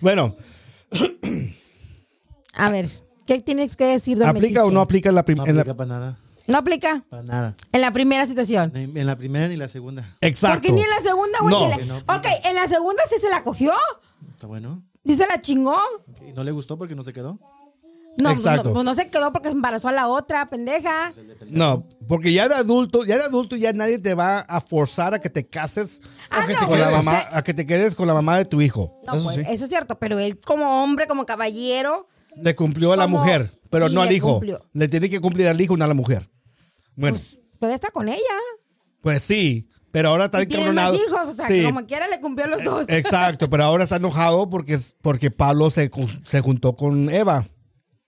bueno, 0.00 0.34
A 2.54 2.70
ver, 2.70 2.88
¿qué 3.26 3.40
tienes 3.40 3.76
que 3.76 3.84
decir, 3.84 4.18
don 4.18 4.28
¿aplica 4.28 4.64
o 4.64 4.70
no 4.70 4.80
aplica 4.80 5.08
en 5.10 5.14
la 5.14 5.22
No 5.22 5.26
primera? 5.26 5.52
aplica 5.60 5.76
para 5.76 5.88
nada. 5.88 6.18
¿No 6.46 6.58
aplica? 6.58 7.02
Para 7.08 7.22
nada. 7.22 7.56
En 7.72 7.80
la 7.80 7.92
primera 7.92 8.26
situación. 8.26 8.72
Ni 8.74 8.82
En 9.00 9.06
la 9.06 9.16
primera 9.16 9.48
ni 9.48 9.56
la 9.56 9.68
segunda. 9.68 10.04
Exacto. 10.20 10.56
Porque 10.60 10.72
ni 10.72 10.82
en 10.82 10.90
la 10.90 11.00
segunda, 11.00 11.38
güey. 11.40 11.86
No. 11.86 11.98
se. 11.98 12.02
Ok, 12.02 12.26
en 12.44 12.54
la 12.56 12.66
segunda 12.66 13.02
sí 13.08 13.16
se 13.20 13.30
la 13.30 13.42
cogió. 13.44 13.72
Está 14.34 14.46
bueno. 14.46 14.82
Sí 15.06 15.14
se 15.14 15.26
la 15.26 15.40
chingó. 15.40 15.76
¿Y 16.28 16.32
no 16.32 16.42
le 16.44 16.50
gustó 16.52 16.76
porque 16.78 16.94
no 16.94 17.02
se 17.02 17.12
quedó? 17.12 17.38
No, 18.18 18.28
pues 18.28 18.38
Exacto. 18.40 18.64
no, 18.68 18.72
pues 18.74 18.84
no 18.84 18.94
se 18.94 19.08
quedó 19.08 19.32
porque 19.32 19.48
se 19.48 19.54
embarazó 19.54 19.88
a 19.88 19.92
la 19.92 20.06
otra, 20.08 20.44
pendeja. 20.46 21.12
No, 21.48 21.86
porque 22.08 22.30
ya 22.32 22.46
de 22.46 22.54
adulto, 22.56 23.04
ya 23.06 23.16
de 23.16 23.22
adulto 23.22 23.56
ya 23.56 23.72
nadie 23.72 23.98
te 23.98 24.14
va 24.14 24.40
a 24.40 24.60
forzar 24.60 25.14
a 25.14 25.18
que 25.18 25.30
te 25.30 25.46
cases 25.46 26.02
Ah, 26.30 26.42
o 26.44 26.46
que 26.46 26.52
no, 26.52 26.60
te 26.60 26.66
con 26.66 26.78
la 26.78 26.90
güey. 26.90 27.02
mamá, 27.04 27.22
a 27.32 27.42
que 27.42 27.54
te 27.54 27.64
quedes 27.64 27.94
con 27.94 28.06
la 28.06 28.12
mamá 28.14 28.36
de 28.36 28.44
tu 28.44 28.60
hijo. 28.60 29.00
No, 29.06 29.14
Eso 29.14 29.24
pues, 29.24 29.36
sí. 29.36 29.42
eso 29.48 29.64
es 29.64 29.70
cierto, 29.70 29.98
pero 29.98 30.18
él 30.18 30.38
como 30.44 30.82
hombre, 30.82 31.06
como 31.06 31.24
caballero, 31.24 32.06
Le 32.36 32.54
cumplió 32.54 32.92
a 32.92 32.96
la 32.96 33.04
Como- 33.04 33.18
mujer, 33.18 33.50
pero 33.72 33.88
sí, 33.88 33.94
no 33.94 34.02
al 34.02 34.12
hijo. 34.12 34.34
cumplió. 34.34 34.60
Le 34.72 34.86
tiene 34.86 35.10
que 35.10 35.20
cumplir 35.20 35.48
al 35.48 35.60
hijo, 35.60 35.76
no 35.76 35.84
a 35.84 35.88
la 35.88 35.94
mujer. 35.94 36.30
Bueno, 36.94 37.16
pues 37.16 37.38
todavía 37.58 37.74
está 37.74 37.90
con 37.90 38.08
ella. 38.08 38.20
pues 39.00 39.22
sí, 39.22 39.68
pero 39.90 40.10
ahora 40.10 40.26
está 40.26 40.40
encabronado. 40.42 40.94
hijos, 40.94 41.28
o 41.28 41.32
sea, 41.34 41.46
Sí, 41.48 41.54
que 41.60 41.64
como 41.64 41.84
quiera 41.86 42.06
le 42.08 42.20
cumplió 42.20 42.46
a 42.46 42.50
los 42.50 42.62
dos. 42.64 42.84
Exacto, 42.88 43.50
pero 43.50 43.64
ahora 43.64 43.84
está 43.84 43.96
enojado 43.96 44.48
porque, 44.48 44.74
es- 44.74 44.94
porque 45.02 45.30
Pablo 45.30 45.70
se, 45.70 45.90
se 46.24 46.40
juntó 46.40 46.76
con 46.76 47.10
Eva. 47.10 47.48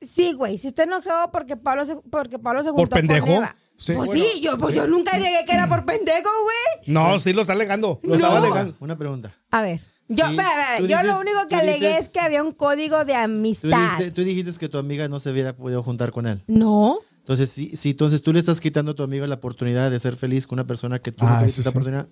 Sí, 0.00 0.34
güey, 0.34 0.58
si 0.58 0.68
está 0.68 0.82
enojado 0.84 1.30
porque 1.32 1.56
Pablo 1.56 1.84
se, 1.84 1.96
porque 2.10 2.38
Pablo 2.38 2.62
se 2.62 2.70
¿Por 2.70 2.80
juntó 2.80 2.96
pendejo? 2.96 3.26
con 3.26 3.34
Eva. 3.36 3.56
Sí. 3.76 3.92
Pues 3.94 4.08
Bueno, 4.08 4.24
sí, 4.24 4.40
yo, 4.40 4.56
pues 4.58 4.74
yo 4.74 4.86
nunca 4.86 5.16
llegué 5.18 5.44
que 5.46 5.52
era 5.54 5.66
por 5.68 5.84
pendejo, 5.84 6.28
güey. 6.44 6.94
No, 6.94 7.18
sí 7.18 7.32
lo 7.32 7.40
está 7.40 7.54
alegando. 7.54 7.98
Lo 8.04 8.14
estaba 8.14 8.38
No. 8.38 8.44
alegando. 8.46 8.76
Una 8.80 8.96
pregunta. 8.96 9.32
A 9.50 9.62
ver, 9.62 9.80
yo, 10.08 10.26
Sí, 10.28 10.36
yo 10.80 10.86
dices- 10.86 11.04
lo 11.06 11.18
único 11.20 11.46
que 11.48 11.56
alegué 11.56 11.88
dices- 11.88 12.06
es 12.06 12.08
que 12.10 12.20
había 12.20 12.42
un 12.42 12.52
código 12.52 13.04
de 13.04 13.14
Tú 13.14 13.18
amistad. 13.18 13.68
dijiste, 13.82 14.10
tú 14.10 14.22
dijiste 14.22 14.52
que 14.58 14.68
tu 14.68 14.78
amiga 14.78 15.08
no 15.08 15.18
se 15.20 15.30
hubiera 15.30 15.54
podido 15.54 15.82
juntar 15.82 16.10
con 16.12 16.26
él. 16.26 16.40
No. 16.46 16.98
Entonces, 17.18 17.50
sí, 17.50 17.72
sí, 17.74 17.90
entonces 17.90 18.22
tú 18.22 18.32
le 18.34 18.38
estás 18.38 18.60
quitando 18.60 18.92
a 18.92 18.94
tu 18.94 19.02
amiga 19.02 19.26
la 19.26 19.36
oportunidad 19.36 19.90
de 19.90 19.98
ser 19.98 20.14
feliz 20.16 20.46
con 20.46 20.56
una 20.56 20.66
persona 20.66 20.98
que 20.98 21.10
tú 21.12 21.24
Ah, 21.26 21.40
no 21.40 21.46
esa 21.46 21.62
sí. 21.62 21.68
oportunidad. 21.68 22.06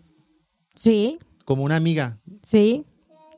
Sí, 0.75 1.19
Como 1.45 1.65
una 1.65 1.77
amiga, 1.77 2.17
sí. 2.43 2.87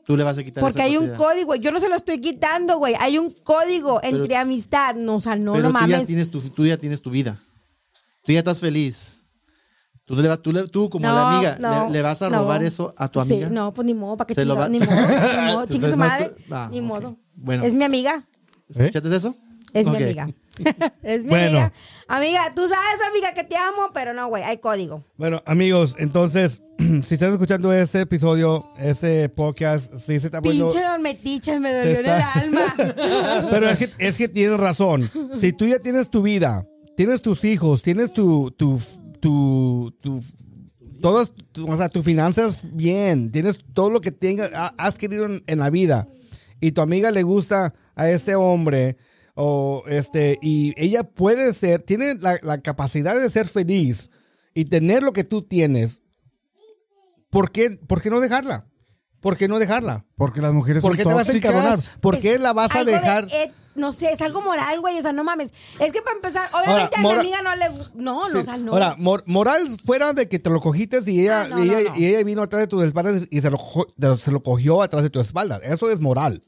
tú 0.05 0.15
le 0.15 0.23
vas 0.23 0.37
a 0.37 0.43
quitar 0.43 0.61
Porque 0.61 0.79
esa 0.79 0.85
hay 0.89 0.95
un 0.97 1.09
código, 1.15 1.55
yo 1.55 1.71
no 1.73 1.81
se 1.81 1.89
lo 1.89 1.95
estoy 1.95 2.21
quitando, 2.21 2.77
güey. 2.77 2.95
Hay 3.01 3.17
un 3.17 3.31
código 3.43 3.99
entre 4.03 4.37
amistad. 4.37 4.95
No, 4.95 5.15
o 5.15 5.19
sea, 5.19 5.35
no, 5.35 5.51
Pero 5.53 5.63
no 5.63 5.69
tú 5.79 5.85
ya, 5.85 5.87
mames. 5.95 6.07
tienes 6.07 6.29
tu, 6.31 6.39
tú 6.49 6.65
ya 6.65 6.77
tienes 6.77 7.01
tu 7.01 7.09
vida. 7.09 7.37
Tú 8.25 8.31
ya 8.31 8.39
estás 8.39 8.61
feliz. 8.61 9.23
Tú, 10.05 10.15
le, 10.15 10.27
va- 10.27 10.37
tú, 10.37 10.51
le- 10.51 10.67
tú 10.67 10.89
como 10.89 11.07
No, 11.07 11.13
la 11.15 11.35
amiga, 11.35 11.57
no, 11.59 11.87
le, 11.87 11.93
le 11.93 12.01
vas 12.03 12.21
a 12.21 12.29
no. 12.29 12.39
robar 12.39 12.63
eso 12.63 12.93
a 12.97 13.07
tu 13.07 13.19
Sí, 13.23 13.33
amiga. 13.33 13.49
no, 13.49 13.73
pues 13.73 13.85
ni 13.87 13.93
modo, 13.95 14.17
¿para 14.17 14.27
qué 14.27 14.35
chingado? 14.35 14.59
va- 14.59 14.69
Ni 14.69 14.79
modo, 14.79 14.91
ni 14.91 15.51
modo, 15.53 15.65
chingue 15.65 15.89
su 15.91 15.97
madre. 15.97 16.31
ah, 16.51 16.69
ni 16.71 16.81
modo. 16.81 17.17
Bueno. 17.35 17.63
Es 17.63 17.73
mi 17.73 17.83
amiga. 17.83 18.23
¿Escuchaste 18.69 19.15
eso? 19.15 19.35
Es 19.73 19.87
mi 19.87 19.95
amiga. 19.97 20.29
Es 21.03 21.23
mi 21.23 21.29
Bueno. 21.31 21.47
amiga. 21.47 21.73
Amiga, 22.07 22.39
tú 22.55 22.65
sabes, 22.65 23.01
amiga, 23.09 23.33
que 23.33 23.43
te 23.43 23.57
amo, 23.57 23.89
pero 23.93 24.13
no, 24.13 24.27
güey, 24.29 24.41
hay 24.43 24.59
código. 24.59 25.03
Bueno, 25.17 25.43
amigos, 25.45 25.95
entonces, 25.99 26.61
si 27.03 27.15
están 27.15 27.33
escuchando 27.33 27.73
ese 27.73 28.01
episodio, 28.01 28.63
ese 28.79 29.27
podcast, 29.27 29.91
sí 29.95 30.17
se 30.19 30.27
está 30.27 30.41
poniendo... 30.41 30.69
Pinche 30.69 30.85
don 30.87 31.01
Metiche, 31.01 31.59
me 31.59 31.73
dolió 31.73 31.99
en 31.99 32.05
el 32.05 32.11
alma. 32.11 32.61
Pero 33.49 33.67
es 33.69 33.79
que, 33.79 33.91
es 33.97 34.17
que 34.17 34.29
tienes 34.29 34.57
razón. 34.59 35.11
Si 35.37 35.51
tú 35.51 35.65
ya 35.67 35.79
tienes 35.79 36.09
tu 36.09 36.21
vida, 36.21 36.65
tienes 36.95 37.21
tus 37.21 37.43
hijos, 37.43 37.81
tienes 37.81 38.13
tu, 38.13 38.51
tu, 38.51 38.79
tu, 39.25 39.91
tu- 40.03 40.19
todas, 41.01 41.33
tu- 41.51 41.67
o 41.67 41.75
sea, 41.75 41.89
tus 41.89 42.05
finanzas 42.05 42.59
bien, 42.61 43.31
tienes 43.31 43.57
todo 43.73 43.89
lo 43.89 43.99
que 44.01 44.11
tengas, 44.11 44.51
ha- 44.53 44.75
has 44.77 44.99
querido 44.99 45.25
en, 45.25 45.43
en 45.47 45.57
la 45.57 45.71
vida, 45.71 46.07
y 46.61 46.73
tu 46.73 46.81
amiga 46.81 47.09
le 47.09 47.23
gusta 47.23 47.73
a 47.95 48.07
ese 48.07 48.35
hombre, 48.35 48.97
o 49.33 49.81
este, 49.87 50.37
y 50.43 50.73
ella 50.77 51.03
puede 51.03 51.53
ser, 51.53 51.81
tiene 51.81 52.13
la, 52.19 52.37
la 52.43 52.61
capacidad 52.61 53.19
de 53.19 53.31
ser 53.31 53.47
feliz 53.47 54.11
y 54.53 54.65
tener 54.65 55.01
lo 55.01 55.11
que 55.11 55.23
tú 55.23 55.41
tienes, 55.41 56.03
¿por 57.31 57.51
qué, 57.51 57.71
por 57.71 58.03
qué 58.03 58.11
no 58.11 58.19
dejarla? 58.21 58.67
¿Por 59.21 59.37
qué 59.37 59.47
no 59.47 59.57
dejarla? 59.57 60.05
Porque 60.17 60.39
las 60.39 60.53
mujeres 60.53 60.83
¿Por 60.83 60.91
son 60.91 60.97
qué 60.97 61.03
te 61.03 61.09
vas 61.15 61.27
a? 61.29 61.31
¿por 61.99 62.19
qué 62.19 62.37
la 62.37 62.53
vas 62.53 62.75
a 62.75 62.83
de 62.83 62.91
dejar? 62.91 63.27
No 63.75 63.91
sé, 63.91 64.11
es 64.11 64.21
algo 64.21 64.41
moral, 64.41 64.79
güey. 64.81 64.97
O 64.97 65.01
sea, 65.01 65.11
no 65.11 65.23
mames. 65.23 65.51
Es 65.79 65.91
que 65.91 66.01
para 66.01 66.15
empezar, 66.15 66.49
obviamente 66.53 66.95
Ahora, 66.95 66.97
a 66.97 67.01
mora- 67.01 67.21
mi 67.23 67.33
amiga 67.33 67.41
no 67.41 67.55
le. 67.55 67.65
gu- 67.71 67.91
No, 67.95 68.29
no, 68.29 68.39
o 68.39 68.43
sea, 68.43 68.57
no. 68.57 68.71
Ahora, 68.73 68.95
mor- 68.97 69.23
moral 69.27 69.67
fuera 69.85 70.13
de 70.13 70.27
que 70.27 70.39
te 70.39 70.49
lo 70.49 70.59
cogiste 70.61 70.99
y 71.05 71.21
ella, 71.21 71.41
Ah, 71.41 71.47
no, 71.49 71.63
y, 71.63 71.69
ella, 71.69 71.81
no, 71.83 71.89
no. 71.91 71.95
y 71.99 72.05
ella 72.05 72.23
vino 72.23 72.41
atrás 72.41 72.61
de 72.61 72.67
tus 72.67 72.83
espaldas 72.83 73.27
y 73.29 73.41
se 73.41 73.49
lo, 73.51 73.57
jo- 73.57 73.87
de- 73.97 74.17
se 74.17 74.31
lo 74.31 74.41
cogió 74.41 74.81
atrás 74.81 75.03
de 75.03 75.09
tu 75.09 75.19
espalda. 75.19 75.59
Eso 75.63 75.89
es 75.89 75.99
moral. 75.99 76.41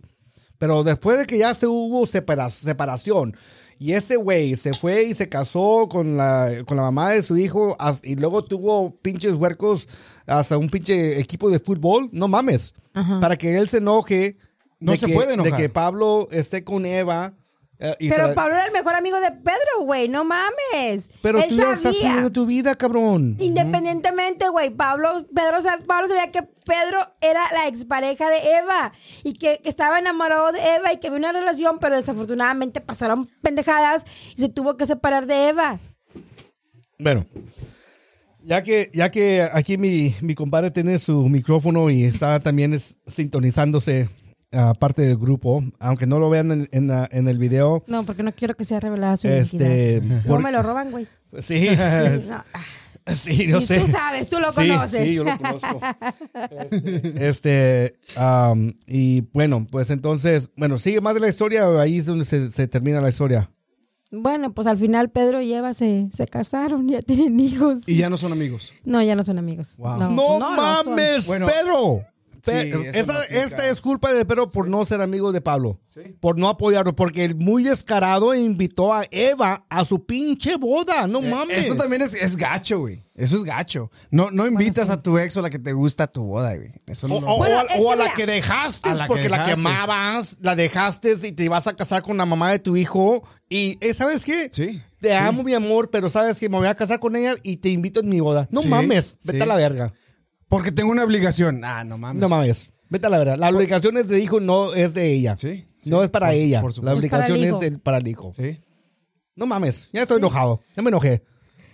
Pero 0.60 0.84
después 0.84 1.20
de 1.20 1.28
que 1.28 1.38
ya 1.38 1.54
se 1.54 1.68
hubo 1.68 2.06
separa- 2.08 2.50
separación 2.50 3.36
y 3.78 3.92
ese 3.94 4.16
güey 4.16 4.56
se 4.56 4.74
fue 4.74 5.04
y 5.04 5.14
se 5.14 5.30
casó 5.30 5.88
con 5.88 6.18
la, 6.18 6.50
con 6.66 6.78
la 6.78 6.84
mamá 6.84 7.12
de 7.12 7.22
su 7.22 7.38
hijo 7.38 7.76
as- 7.78 8.02
y 8.04 8.16
luego 8.16 8.44
tuvo 8.44 8.92
pinches 9.04 9.34
huercos 9.34 9.88
hasta 10.26 10.58
un 10.58 10.68
pinche 10.70 11.20
equipo 11.20 11.52
de 11.52 11.60
fútbol, 11.60 12.10
no 12.12 12.28
mames. 12.28 12.74
Para 13.22 13.36
que 13.36 13.56
él 13.58 13.70
se 13.70 13.78
enoje. 13.78 14.36
No 14.80 14.92
de 14.92 14.98
se 14.98 15.06
que- 15.08 15.14
puede 15.14 15.28
De 15.30 15.34
enojar. 15.36 15.58
que 15.60 15.70
Pablo 15.70 16.28
esté 16.32 16.64
con 16.64 16.86
Eva. 16.86 17.34
eh, 17.80 17.96
y 18.00 18.10
pero 18.10 18.34
Pablo 18.34 18.56
era 18.56 18.66
el 18.66 18.74
mejor 18.74 18.96
amigo 18.96 19.20
de 19.20 19.32
Pedro, 19.32 19.82
güey. 19.86 20.08
No 20.10 20.24
mames. 20.24 21.10
pero 21.22 21.40
Él 21.40 21.50
tú 21.50 21.56
ya 21.58 21.74
estás 21.74 21.96
sabía. 21.96 22.30
tu 22.32 22.46
vida, 22.46 22.76
cabrón. 22.76 23.36
Independientemente, 23.40 24.50
güey, 24.50 24.70
Pablo, 24.72 25.26
Pedro, 25.36 25.58
Pablo 25.86 26.08
sabía 26.08 26.32
que 26.32 26.42
Pedro 26.44 27.00
era 27.22 27.42
la 27.54 27.68
expareja 27.68 28.28
de 28.30 28.38
Eva 28.64 28.92
y 29.24 29.34
que, 29.34 29.60
que 29.64 29.70
estaba 29.70 30.00
enamorado 30.00 30.52
de 30.52 30.60
Eva 30.76 30.92
y 30.92 30.98
que 30.98 31.08
había 31.08 31.20
una 31.20 31.32
relación, 31.32 31.78
pero 31.80 31.96
desafortunadamente 31.96 32.82
pasaron 32.82 33.30
pendejadas 33.42 34.06
y 34.36 34.42
se 34.42 34.50
tuvo 34.50 34.76
que 34.76 34.86
separar 34.86 35.28
de 35.28 35.50
Eva. 35.50 35.80
Bueno, 37.00 37.26
ya 38.44 38.64
que, 38.64 38.90
ya 38.94 39.10
que 39.10 39.48
aquí 39.54 39.78
mi, 39.78 40.16
mi 40.22 40.34
compadre 40.36 40.72
tiene 40.72 40.98
su 41.00 41.30
micrófono 41.30 41.90
y 41.92 42.06
está 42.06 42.40
también 42.40 42.74
es, 42.74 42.98
sintonizándose 43.06 44.10
a 44.52 44.74
parte 44.74 45.02
del 45.02 45.18
grupo, 45.18 45.64
aunque 45.80 46.08
no 46.08 46.20
lo 46.20 46.30
vean 46.30 46.52
en, 46.52 46.70
en 46.72 46.88
la- 46.88 47.08
en 47.12 47.28
el 47.28 47.38
video. 47.38 47.84
No, 47.88 48.04
porque 48.04 48.24
no 48.24 48.32
quiero 48.32 48.54
que 48.54 48.64
sea 48.66 48.80
revelada 48.80 49.18
su 49.18 49.28
Este, 49.28 49.58
identidad. 49.98 50.22
por- 50.24 50.38
No 50.40 50.44
me 50.44 50.52
lo 50.52 50.64
roban, 50.64 50.92
güey. 50.92 51.08
Sí, 51.40 51.68
No, 53.08 53.16
sí, 53.16 53.48
yo 53.48 53.62
Sí, 53.62 53.68
sé. 53.68 53.80
tú 53.80 53.88
sabes, 53.88 54.28
tú 54.30 54.38
lo 54.40 54.52
Sí, 54.52 54.68
conoces. 54.68 55.04
Sí, 55.04 55.14
yo 55.14 55.24
lo 55.24 55.38
conozco. 55.38 55.80
Este, 57.20 57.28
este, 57.28 57.98
y 58.88 59.22
bueno, 59.34 59.66
pues 59.72 59.90
entonces, 59.92 60.50
bueno, 60.58 60.78
sigue 60.78 61.02
más 61.02 61.14
de 61.14 61.22
la 61.22 61.30
historia, 61.30 61.68
ahí 61.80 61.98
es 61.98 62.06
donde 62.06 62.26
se, 62.26 62.52
se 62.52 62.68
termina 62.68 63.02
la 63.02 63.10
historia. 63.10 63.50
Bueno, 64.12 64.54
pues 64.54 64.68
al 64.68 64.78
final 64.78 65.10
Pedro 65.10 65.42
y 65.42 65.54
Eva 65.54 65.74
se, 65.74 66.08
se 66.14 66.28
casaron, 66.28 66.88
ya 66.88 67.02
tienen 67.02 67.40
hijos. 67.40 67.88
Y 67.88 67.98
ya 67.98 68.10
no 68.10 68.18
son 68.18 68.32
amigos. 68.32 68.74
No, 68.86 69.02
ya 69.02 69.16
no 69.16 69.24
son 69.24 69.38
amigos. 69.38 69.76
Wow. 69.78 70.00
No, 70.00 70.10
no, 70.12 70.40
no 70.40 70.46
son. 70.46 70.56
mames, 70.56 71.28
Bueno, 71.28 71.48
Pedro. 71.48 72.02
Sí, 72.52 72.72
esa- 72.94 73.14
no 73.14 73.20
esta 73.30 73.70
es 73.70 73.82
culpa 73.82 74.12
de 74.14 74.26
Pedro 74.26 74.50
por 74.50 74.68
no 74.68 74.84
ser 74.86 75.02
amigo 75.02 75.32
de 75.32 75.42
Pablo. 75.42 75.80
Sí. 75.86 76.02
Por 76.20 76.38
no 76.40 76.50
apoyarlo. 76.50 76.96
Porque 76.96 77.26
el 77.26 77.36
muy 77.36 77.64
descarado 77.64 78.34
invitó 78.36 78.94
a 78.94 79.04
Eva 79.12 79.66
a 79.70 79.86
su 79.86 80.06
pinche 80.06 80.56
boda. 80.58 81.08
No 81.08 81.22
mames. 81.22 81.58
Eh, 81.58 81.66
Eso 81.66 81.76
también 81.76 82.02
es, 82.02 82.14
es 82.14 82.38
gacho, 82.38 82.80
güey. 82.80 83.04
Eso 83.16 83.38
es 83.38 83.44
gacho. 83.44 83.90
No, 84.12 84.30
no 84.30 84.46
invitas 84.46 84.90
a 84.92 85.02
tu 85.02 85.18
ex 85.18 85.36
o 85.38 85.42
la 85.42 85.50
que 85.50 85.58
te 85.58 85.74
gusta 85.74 86.04
a 86.04 86.08
tu 86.08 86.24
boda, 86.24 86.56
güey. 86.56 86.72
Eso 86.86 87.08
no. 87.08 87.16
O, 87.16 87.34
o- 87.34 87.38
Bueno, 87.38 87.58
o 87.62 87.66
es 87.68 87.82
o 87.82 87.88
que 87.88 87.94
a 87.94 87.96
la 87.96 88.14
que 88.14 88.26
dejaste, 88.28 88.90
A 88.90 88.94
la 88.94 89.04
que 89.06 89.08
porque 89.08 89.30
la 89.30 89.38
dejaste. 89.40 89.56
quemabas, 89.56 90.38
la 90.42 90.56
dejaste 90.56 91.14
y 91.24 91.32
te 91.32 91.44
ibas 91.46 91.66
a 91.68 91.76
casar 91.76 92.04
con 92.04 92.18
la 92.18 92.26
mamá 92.28 92.52
de 92.52 92.60
tu 92.60 92.78
hijo. 92.78 93.24
Y, 93.50 93.78
eh, 93.82 93.94
¿sabes 93.96 94.24
qué? 94.24 94.50
Sí, 94.52 94.82
Te 95.02 95.10
sí. 95.10 95.14
amo, 95.16 95.42
mi 95.44 95.54
amor, 95.54 95.90
pero 95.90 96.10
¿sabes 96.10 96.38
que 96.40 96.48
Me 96.50 96.58
voy 96.58 96.68
a 96.68 96.76
casar 96.76 97.00
con 97.00 97.16
ella 97.16 97.34
y 97.44 97.58
te 97.58 97.70
invito 97.70 98.02
en 98.02 98.10
mi 98.10 98.20
boda. 98.20 98.48
No 98.52 98.62
Sí, 98.62 98.68
mames, 98.68 99.18
vete 99.24 99.38
sí. 99.40 99.44
a 99.44 99.46
la 99.48 99.56
verga. 99.56 99.94
Porque 100.50 100.72
tengo 100.72 100.92
una 100.92 101.04
obligación. 101.04 101.64
Ah, 101.64 101.84
no 101.84 101.98
mames. 101.98 102.22
No 102.22 102.30
mames. 102.30 102.72
Vete 102.90 103.08
a 103.08 103.10
la 103.10 103.18
verdad. 103.18 103.38
La 103.38 103.50
obligación 103.50 103.98
es 103.98 104.08
de 104.08 104.20
hijo, 104.22 104.40
no 104.40 104.74
es 104.74 104.94
de 104.94 105.12
ella. 105.12 105.36
Sí, 105.36 105.66
sí, 105.78 105.90
no 105.90 106.04
es 106.04 106.10
para 106.10 106.28
por 106.28 106.36
ella. 106.36 106.62
por 106.62 106.70
la 106.72 106.74
supuesto. 106.76 107.06
Es 107.06 107.12
para 107.12 107.26
el 107.26 107.32
obligación 107.34 107.48
hijo. 107.50 107.62
es 107.62 107.68
el- 107.74 107.80
para 107.80 107.98
el 107.98 108.08
hijo. 108.08 108.32
Sí. 108.34 108.62
No 109.36 109.46
mames. 109.46 109.90
Ya 109.92 110.04
estoy 110.04 110.18
enojado. 110.18 110.62
Ya 110.76 110.82
me 110.84 110.90
enojé. 110.90 111.22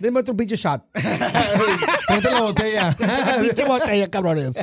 Deme 0.00 0.20
otro 0.20 0.36
pinche 0.36 0.56
shot. 0.56 0.82
Tráete 0.92 2.30
la 2.30 2.40
botella. 2.42 2.96
pinche 3.40 3.64
botella, 3.64 4.10
cabrones. 4.10 4.56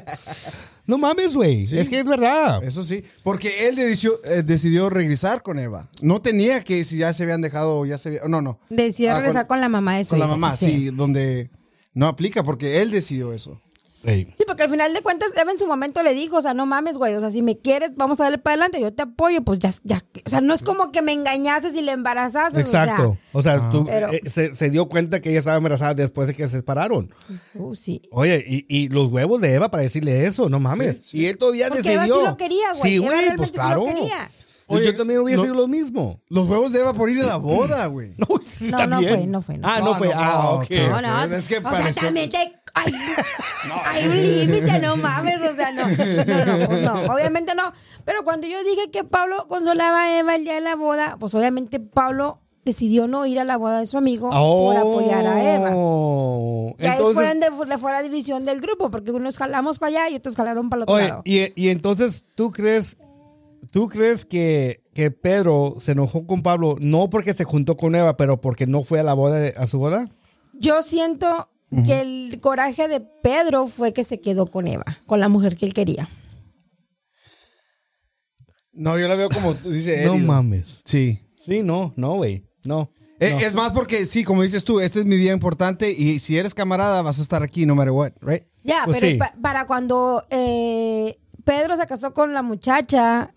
No 0.86 0.97
mames, 0.97 1.36
güey. 1.36 1.65
Sí. 1.65 1.80
Es 1.80 1.88
que 1.89 2.00
es 2.00 2.06
verdad. 2.06 2.62
Eso 2.63 2.84
sí. 2.84 3.02
Porque 3.24 3.69
él 3.69 3.76
decidió, 3.78 4.19
eh, 4.26 4.43
decidió 4.43 4.89
regresar 4.89 5.41
con 5.41 5.58
Eva. 5.58 5.88
No 6.02 6.21
tenía 6.21 6.63
que 6.65 6.84
si 6.84 6.97
ya 6.97 7.13
se 7.13 7.24
habían 7.24 7.41
dejado 7.41 7.80
o 7.80 7.86
ya 7.86 7.97
se 7.97 8.10
había- 8.10 8.21
No, 8.28 8.41
no. 8.41 8.60
Decidió 8.69 9.13
Ah, 9.13 9.19
regresar 9.19 9.47
con, 9.47 9.62
la 9.62 9.69
mamá 9.69 9.97
de 9.97 10.04
su 10.04 10.10
Con 10.12 10.19
la 10.19 10.28
mamá, 10.28 10.58
sí. 10.58 10.89
donde 10.91 11.50
no 11.93 12.08
aplica 12.08 12.43
porque 12.43 12.82
él 12.82 12.91
decidió 12.91 13.32
eso. 13.34 13.62
Sí, 14.03 14.43
porque 14.47 14.63
al 14.63 14.69
final 14.69 14.93
de 14.93 15.01
cuentas, 15.01 15.31
Eva 15.39 15.51
en 15.51 15.59
su 15.59 15.67
momento 15.67 16.01
le 16.01 16.13
dijo, 16.13 16.37
o 16.37 16.41
sea, 16.41 16.53
no 16.53 16.65
mames, 16.65 16.97
güey, 16.97 17.13
o 17.15 17.19
sea, 17.19 17.29
si 17.29 17.41
me 17.41 17.57
quieres, 17.57 17.91
vamos 17.95 18.19
a 18.19 18.23
darle 18.23 18.37
para 18.39 18.53
adelante, 18.55 18.81
yo 18.81 18.91
te 18.93 19.03
apoyo, 19.03 19.43
pues 19.43 19.59
ya, 19.59 19.69
ya, 19.83 20.01
o 20.25 20.29
sea, 20.29 20.41
no 20.41 20.53
es 20.53 20.63
como 20.63 20.91
que 20.91 21.01
me 21.01 21.11
engañases 21.11 21.75
y 21.75 21.81
le 21.81 21.91
embarazases, 21.91 22.59
Exacto. 22.59 23.17
O 23.33 23.41
sea, 23.41 23.69
tú, 23.71 23.85
Pero- 23.85 24.11
eh, 24.11 24.21
se, 24.25 24.55
se 24.55 24.69
dio 24.71 24.89
cuenta 24.89 25.21
que 25.21 25.29
ella 25.29 25.39
estaba 25.39 25.57
embarazada 25.57 25.93
después 25.93 26.27
de 26.27 26.33
que 26.33 26.47
se 26.47 26.57
separaron. 26.57 27.13
uh, 27.55 27.75
sí. 27.75 28.01
Oye, 28.11 28.43
y, 28.47 28.65
y 28.67 28.87
los 28.89 29.11
huevos 29.11 29.39
de 29.41 29.53
Eva 29.53 29.69
para 29.69 29.83
decirle 29.83 30.25
eso, 30.25 30.49
no 30.49 30.59
mames. 30.59 31.13
Y 31.13 31.27
él 31.27 31.37
todavía 31.37 31.67
Porque 31.67 31.83
decidió. 31.83 32.03
Eva 32.03 32.15
sí 32.15 32.25
lo 32.25 32.37
quería, 32.37 32.73
güey. 32.77 32.91
Sí, 32.91 32.97
güey, 32.97 33.35
pues 33.37 33.49
sí 33.49 33.55
lo 33.57 33.63
claro. 33.63 33.83
quería. 33.85 34.31
Oye, 34.67 34.85
yo 34.85 34.95
también 34.95 35.19
hubiera 35.19 35.37
no- 35.37 35.43
sido 35.43 35.55
lo 35.55 35.67
mismo. 35.67 36.21
Los 36.29 36.47
huevos 36.47 36.71
de 36.71 36.79
Eva 36.79 36.93
por 36.93 37.09
ir 37.09 37.21
a 37.21 37.25
la 37.25 37.35
boda, 37.35 37.85
güey. 37.87 38.15
No, 38.71 38.77
No, 38.77 38.87
no 38.87 38.99
bien. 38.99 39.15
fue, 39.17 39.27
no 39.27 39.41
fue, 39.41 39.57
no 39.57 39.67
Ah, 39.67 39.73
fue. 39.77 39.81
no 39.83 39.91
No, 39.91 39.97
fue. 39.97 40.07
no, 40.07 40.13
ah, 40.15 40.49
ok. 40.53 40.69
No, 40.89 41.01
no, 41.01 41.35
Es 41.35 41.47
que 41.47 41.57
o 41.57 41.61
sea, 41.61 41.93
también 41.93 42.29
te- 42.29 42.53
hay, 42.73 42.93
hay 43.86 44.07
un 44.07 44.21
límite, 44.21 44.79
no 44.79 44.97
mames, 44.97 45.41
o 45.41 45.53
sea, 45.55 45.71
no, 45.71 45.88
no, 45.88 46.45
no, 46.57 47.05
no, 47.05 47.13
obviamente 47.13 47.53
no. 47.55 47.71
Pero 48.05 48.23
cuando 48.23 48.47
yo 48.47 48.57
dije 48.63 48.89
que 48.91 49.03
Pablo 49.03 49.45
consolaba 49.47 50.03
a 50.03 50.19
Eva 50.19 50.36
el 50.36 50.43
día 50.43 50.55
de 50.55 50.62
la 50.62 50.75
boda, 50.75 51.17
pues 51.19 51.36
obviamente 51.36 51.79
Pablo 51.79 52.39
decidió 52.63 53.07
no 53.07 53.25
ir 53.25 53.39
a 53.39 53.43
la 53.43 53.57
boda 53.57 53.79
de 53.79 53.88
su 53.88 53.97
amigo 53.97 54.29
por 54.29 54.77
apoyar 54.77 55.25
a 55.25 55.53
Eva. 55.55 55.71
Oh, 55.73 56.75
Y 56.79 56.86
ahí 56.86 57.01
fue 57.13 57.27
donde 57.27 57.47
le 57.67 57.77
fue 57.77 57.91
la 57.91 58.03
división 58.03 58.45
del 58.45 58.62
grupo, 58.62 58.91
porque 58.91 59.12
unos 59.12 59.38
jalamos 59.38 59.79
para 59.79 59.89
allá 59.89 60.10
y 60.10 60.15
otros 60.17 60.36
jalaron 60.36 60.69
para 60.69 60.79
el 60.79 60.84
otro 60.84 60.95
oye, 60.95 61.07
lado. 61.07 61.21
y, 61.25 61.51
y 61.62 61.69
entonces 61.69 62.25
tú 62.36 62.51
crees, 62.51 62.97
tú 63.71 63.89
crees 63.89 64.25
que, 64.25 64.81
que 64.93 65.10
Pedro 65.12 65.75
se 65.79 65.93
enojó 65.93 66.27
con 66.27 66.43
Pablo 66.43 66.75
no 66.79 67.10
porque 67.10 67.34
se 67.34 67.43
juntó 67.45 67.77
con 67.77 67.95
Eva, 67.95 68.15
pero 68.15 68.39
porque 68.39 68.67
no 68.67 68.84
fue 68.84 68.99
a 68.99 69.03
la 69.03 69.13
boda, 69.13 69.39
a 69.57 69.65
su 69.65 69.79
boda? 69.79 70.10
Yo 70.53 70.84
siento 70.84 71.49
que 71.86 72.01
el 72.01 72.39
coraje 72.41 72.88
de 72.88 72.99
Pedro 72.99 73.65
fue 73.67 73.93
que 73.93 74.03
se 74.03 74.19
quedó 74.19 74.45
con 74.47 74.67
Eva, 74.67 74.84
con 75.05 75.19
la 75.19 75.29
mujer 75.29 75.55
que 75.55 75.65
él 75.65 75.73
quería. 75.73 76.10
No, 78.73 78.97
yo 78.97 79.07
la 79.07 79.15
veo 79.15 79.29
como 79.29 79.53
dice 79.53 80.05
No 80.05 80.13
Erido. 80.13 80.27
mames. 80.27 80.81
Sí. 80.86 81.19
Sí, 81.38 81.62
no, 81.63 81.93
no, 81.97 82.15
güey. 82.15 82.45
No. 82.63 82.91
Eh, 83.19 83.31
no. 83.31 83.39
Es 83.39 83.55
más 83.55 83.71
porque, 83.73 84.05
sí, 84.05 84.23
como 84.23 84.43
dices 84.43 84.63
tú, 84.63 84.79
este 84.79 84.99
es 84.99 85.05
mi 85.05 85.15
día 85.17 85.34
importante 85.34 85.91
y 85.91 86.19
si 86.19 86.38
eres 86.38 86.53
camarada 86.53 87.01
vas 87.01 87.19
a 87.19 87.21
estar 87.21 87.43
aquí 87.43 87.65
no 87.65 87.75
matter 87.75 87.91
what, 87.91 88.12
right? 88.21 88.43
Ya, 88.63 88.84
Pues 88.86 88.99
pero 88.99 89.12
sí. 89.12 89.17
pa- 89.17 89.34
para 89.41 89.65
cuando 89.67 90.25
eh, 90.29 91.17
Pedro 91.43 91.75
se 91.77 91.86
casó 91.88 92.13
con 92.13 92.34
la 92.34 92.41
muchacha, 92.43 93.34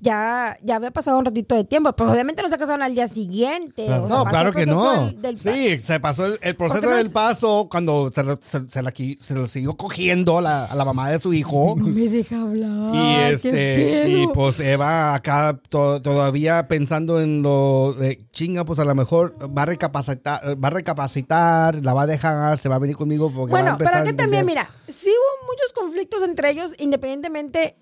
ya, 0.00 0.56
ya 0.62 0.76
había 0.76 0.90
pasado 0.90 1.18
un 1.18 1.24
ratito 1.24 1.54
de 1.54 1.64
tiempo. 1.64 1.92
Pues 1.92 2.10
obviamente 2.10 2.42
no 2.42 2.48
se 2.48 2.58
casaron 2.58 2.82
al 2.82 2.94
día 2.94 3.08
siguiente. 3.08 3.84
o 3.84 4.08
sea, 4.08 4.16
no, 4.18 4.24
claro 4.24 4.52
que 4.52 4.66
no. 4.66 5.04
del- 5.06 5.22
del- 5.22 5.38
sí, 5.38 5.80
se 5.80 6.00
pasó 6.00 6.26
el, 6.26 6.38
el 6.42 6.56
proceso 6.56 6.86
no 6.86 6.96
del 6.96 7.06
es- 7.06 7.12
paso 7.12 7.68
cuando 7.70 8.10
se, 8.14 8.22
se- 8.40 8.68
se 8.68 8.82
la, 8.82 8.92
se 8.92 9.34
lo 9.34 9.48
siguió 9.48 9.76
cogiendo 9.76 10.40
la- 10.40 10.64
a 10.64 10.74
la 10.74 10.84
mamá 10.84 11.10
de 11.10 11.18
su 11.18 11.32
hijo. 11.32 11.74
No 11.78 11.86
me 11.86 12.08
deja 12.08 12.40
hablar. 12.42 12.94
Y 12.94 13.14
este, 13.34 14.08
y 14.08 14.26
pues 14.28 14.60
Eva 14.60 15.14
acá 15.14 15.58
to- 15.68 16.00
todavía 16.02 16.68
pensando 16.68 17.20
en 17.20 17.42
lo 17.42 17.92
de 17.98 18.20
chinga, 18.32 18.64
pues 18.64 18.78
a 18.78 18.84
lo 18.84 18.94
mejor 18.94 19.36
va 19.56 19.62
a 19.62 19.66
recapacitar, 19.66 20.62
va 20.62 20.68
a 20.68 20.70
recapacitar, 20.70 21.74
la 21.84 21.92
va 21.94 22.02
a 22.02 22.06
dejar, 22.06 22.58
se 22.58 22.68
va 22.68 22.76
a 22.76 22.78
venir 22.78 22.96
conmigo 22.96 23.32
porque 23.34 23.52
va 23.52 23.58
a 23.58 23.62
Bueno, 23.62 23.76
pero 23.78 24.04
que 24.04 24.12
también, 24.12 24.46
mira, 24.46 24.68
sí 24.86 25.08
hubo 25.10 25.46
muchos 25.50 25.72
conflictos 25.74 26.22
entre 26.22 26.50
ellos, 26.50 26.74
independientemente. 26.78 27.76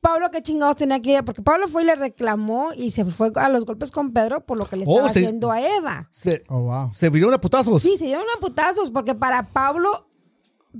Pablo 0.00 0.30
qué 0.30 0.42
chingados 0.42 0.76
tenía 0.76 1.00
que 1.00 1.12
ir, 1.12 1.24
porque 1.24 1.42
Pablo 1.42 1.68
fue 1.68 1.82
y 1.82 1.86
le 1.86 1.94
reclamó 1.96 2.70
y 2.76 2.90
se 2.90 3.04
fue 3.04 3.30
a 3.36 3.48
los 3.48 3.64
golpes 3.64 3.90
con 3.90 4.12
Pedro 4.12 4.44
por 4.46 4.56
lo 4.58 4.66
que 4.66 4.76
le 4.76 4.84
Oh, 4.86 4.90
estaba 4.92 5.08
haciendo 5.10 5.50
a 5.50 5.60
Eva. 5.60 6.08
Se, 6.10 6.42
Oh, 6.48 6.60
wow. 6.62 6.92
se 6.94 7.08
vieron 7.10 7.32
a 7.34 7.40
putazos. 7.40 7.82
Sí, 7.82 7.96
se 7.96 8.04
dieron 8.06 8.24
a 8.36 8.40
putazos, 8.40 8.90
porque 8.90 9.14
para 9.14 9.48
Pablo, 9.48 10.08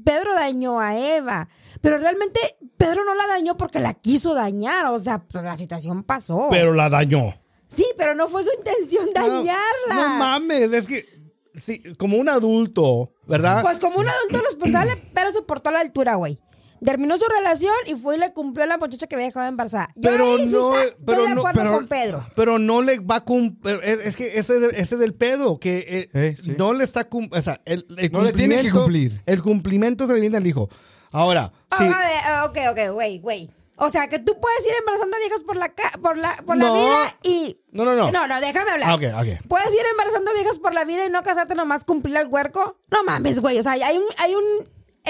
Pedro 0.04 0.34
dañó 0.34 0.80
a 0.80 0.96
Eva. 0.98 1.48
Pero 1.80 1.98
realmente 1.98 2.38
Pedro 2.76 3.04
no 3.04 3.14
la 3.14 3.26
dañó 3.26 3.56
porque 3.56 3.80
la 3.80 3.94
quiso 3.94 4.34
dañar. 4.34 4.86
O 4.86 4.98
sea, 4.98 5.18
pues, 5.26 5.42
la 5.44 5.56
situación 5.56 6.02
pasó. 6.04 6.48
Pero 6.50 6.72
la 6.74 6.88
dañó. 6.90 7.34
sí, 7.68 7.86
pero 7.96 8.14
no 8.14 8.28
fue 8.28 8.44
su 8.44 8.50
intención 8.58 9.06
dañarla. 9.14 9.94
No, 9.94 10.08
no 10.08 10.14
mames, 10.16 10.72
es 10.72 10.86
que 10.86 11.06
sí, 11.54 11.82
como 11.98 12.16
un 12.18 12.28
adulto, 12.28 13.12
¿verdad? 13.26 13.62
Pues 13.62 13.78
como 13.78 13.98
un 13.98 14.08
adulto 14.08 14.42
responsable, 14.44 14.96
pero 15.14 15.32
se 15.32 15.42
portó 15.42 15.70
a 15.70 15.72
la 15.72 15.80
altura, 15.80 16.16
güey. 16.16 16.40
Terminó 16.85 17.16
su 17.18 17.24
relación 17.39 17.74
y 17.87 17.95
fue 17.95 18.16
y 18.16 18.18
le 18.18 18.33
cumplió 18.33 18.64
a 18.64 18.66
la 18.66 18.78
muchacha 18.78 19.07
que 19.07 19.14
había 19.14 19.26
dejado 19.26 19.47
embarazada. 19.49 19.89
Yo 19.97 20.11
pero 20.11 20.24
ahí 20.37 20.47
sí 20.47 20.53
no, 20.53 20.70
está- 20.72 20.85
estoy 20.85 21.05
pero 21.07 21.22
de 21.24 21.35
no, 21.35 21.41
acuerdo 21.41 21.61
pero, 21.61 21.72
con 21.72 21.87
Pedro. 21.89 22.26
pero 22.35 22.59
no 22.59 22.83
le 22.83 22.99
va 23.01 23.16
a 23.16 23.24
cumplir. 23.24 23.81
Es, 23.85 24.16
que 24.16 24.26
ese, 24.26 24.39
es 24.39 24.51
el- 24.51 24.64
ese 24.70 24.95
es 24.95 25.01
el 25.01 25.14
pedo, 25.14 25.59
que 25.61 25.78
eh, 25.89 26.11
Eh, 26.14 26.37
sí. 26.41 26.55
no 26.59 26.72
le 26.72 26.85
está 26.85 27.09
cum- 27.09 27.28
o 27.33 27.43
sea, 27.43 27.61
el, 27.66 27.87
el 27.99 28.11
No 28.12 28.22
le 28.22 28.33
tiene 28.33 28.57
que 28.62 28.70
cumplimiento- 28.70 28.81
cumplir. 28.81 29.22
El 29.26 29.43
cumplimiento 29.43 30.07
se 30.07 30.14
le 30.14 30.20
viene 30.20 30.37
al 30.39 30.47
hijo. 30.47 30.68
Ahora, 31.12 31.53
Ah, 31.70 31.76
sí, 31.78 31.85
a 31.85 31.89
ver, 31.89 32.18
ah, 32.24 32.45
ok, 32.47 32.59
ok, 32.72 32.93
güey, 32.95 33.18
güey. 33.18 33.51
O 33.83 33.89
sea, 33.89 34.09
que 34.09 34.18
tú 34.18 34.39
puedes 34.39 34.61
ir 34.66 34.72
embarazando 34.78 35.16
a 35.16 35.20
viejas 35.20 35.43
por 35.43 35.57
la, 35.57 35.68
ca- 35.70 35.93
por 36.03 36.18
la, 36.18 36.37
por 36.45 36.57
la 36.59 36.66
No. 36.66 36.74
vida 36.74 37.18
y... 37.22 37.59
No, 37.72 37.85
no, 37.87 37.95
no. 37.97 38.11
No, 38.12 38.28
no, 38.28 38.41
déjame 38.41 38.70
hablar. 38.72 38.91
Ah, 38.91 38.95
ok, 38.95 39.03
ok. 39.20 39.47
¿Puedes 39.49 39.68
ir 39.72 39.81
embarazando 39.91 40.31
a 40.31 40.35
viejas 40.35 40.59
por 40.59 40.74
la 40.74 40.85
vida 40.85 41.07
y 41.07 41.11
no 41.11 41.22
casarte 41.22 41.55
nomás 41.55 41.85
cumplir 41.85 42.16
el 42.16 42.26
huerco? 42.26 42.76
No 42.91 43.05
mames, 43.05 43.41
güey. 43.41 43.59
O 43.59 43.62
sea, 43.62 43.72
hay 43.72 43.97
un, 43.97 44.05
hay 44.18 44.35
un 44.35 44.45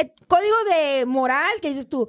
eh, 0.01 0.15
código 0.29 0.57
de 0.71 1.07
moral 1.07 1.51
que 1.63 1.69
dices 1.71 1.89
tú, 1.89 2.09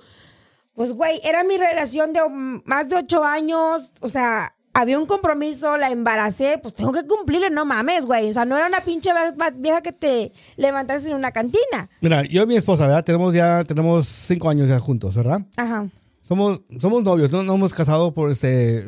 pues, 0.76 0.94
güey, 0.94 1.20
era 1.24 1.44
mi 1.44 1.58
relación 1.58 2.14
de 2.14 2.22
más 2.66 2.90
de 2.90 2.96
ocho 2.98 3.24
años, 3.24 3.94
o 4.02 4.08
sea... 4.10 4.54
Había 4.74 4.98
un 4.98 5.06
compromiso, 5.06 5.76
la 5.76 5.90
embaracé, 5.92 6.58
pues 6.64 6.74
tengo 6.74 6.94
que 6.94 7.06
cumplirle, 7.06 7.50
no 7.50 7.66
mames, 7.66 8.06
güey. 8.06 8.30
O 8.30 8.34
sea, 8.34 8.46
no 8.46 8.56
era 8.56 8.68
una 8.68 8.80
pinche 8.80 9.12
vie- 9.12 9.54
vieja 9.58 9.82
que 9.82 9.92
te 9.92 10.32
levantaste 10.56 11.10
en 11.10 11.16
una 11.16 11.32
cantina. 11.32 11.90
mira, 12.00 12.24
yo 12.24 12.44
y 12.44 12.46
mi 12.46 12.56
esposa, 12.56 12.88
¿verdad? 12.88 13.04
Tenemos 13.04 13.34
ya, 13.34 13.66
tenemos 13.66 14.08
cinco 14.08 14.48
años 14.50 14.70
ya 14.70 14.80
juntos, 14.80 15.14
¿verdad? 15.14 15.42
Ajá. 15.58 15.90
Somos, 16.22 16.62
somos 16.80 17.04
novios, 17.04 17.30
no, 17.32 17.44
no 17.44 17.56
hemos 17.56 17.74
casado 17.74 18.14
por 18.14 18.32
ese, 18.32 18.86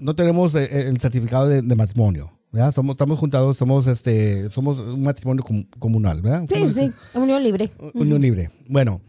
no 0.00 0.16
tenemos 0.16 0.56
eh, 0.56 0.88
el 0.88 0.98
certificado 1.00 1.46
de, 1.46 1.62
de 1.62 1.76
matrimonio, 1.76 2.33
¿verdad? 2.54 2.72
Somos, 2.72 2.94
estamos 2.94 3.18
juntados, 3.18 3.56
somos 3.56 3.88
este, 3.88 4.48
somos 4.48 4.78
un 4.78 5.02
matrimonio 5.02 5.42
com- 5.42 5.64
comunal, 5.80 6.22
¿verdad? 6.22 6.44
Sí, 6.48 6.70
sí, 6.72 6.92
unión 7.14 7.42
libre. 7.42 7.68
Unión 7.94 8.22
libre. 8.22 8.48
Bueno, 8.68 9.00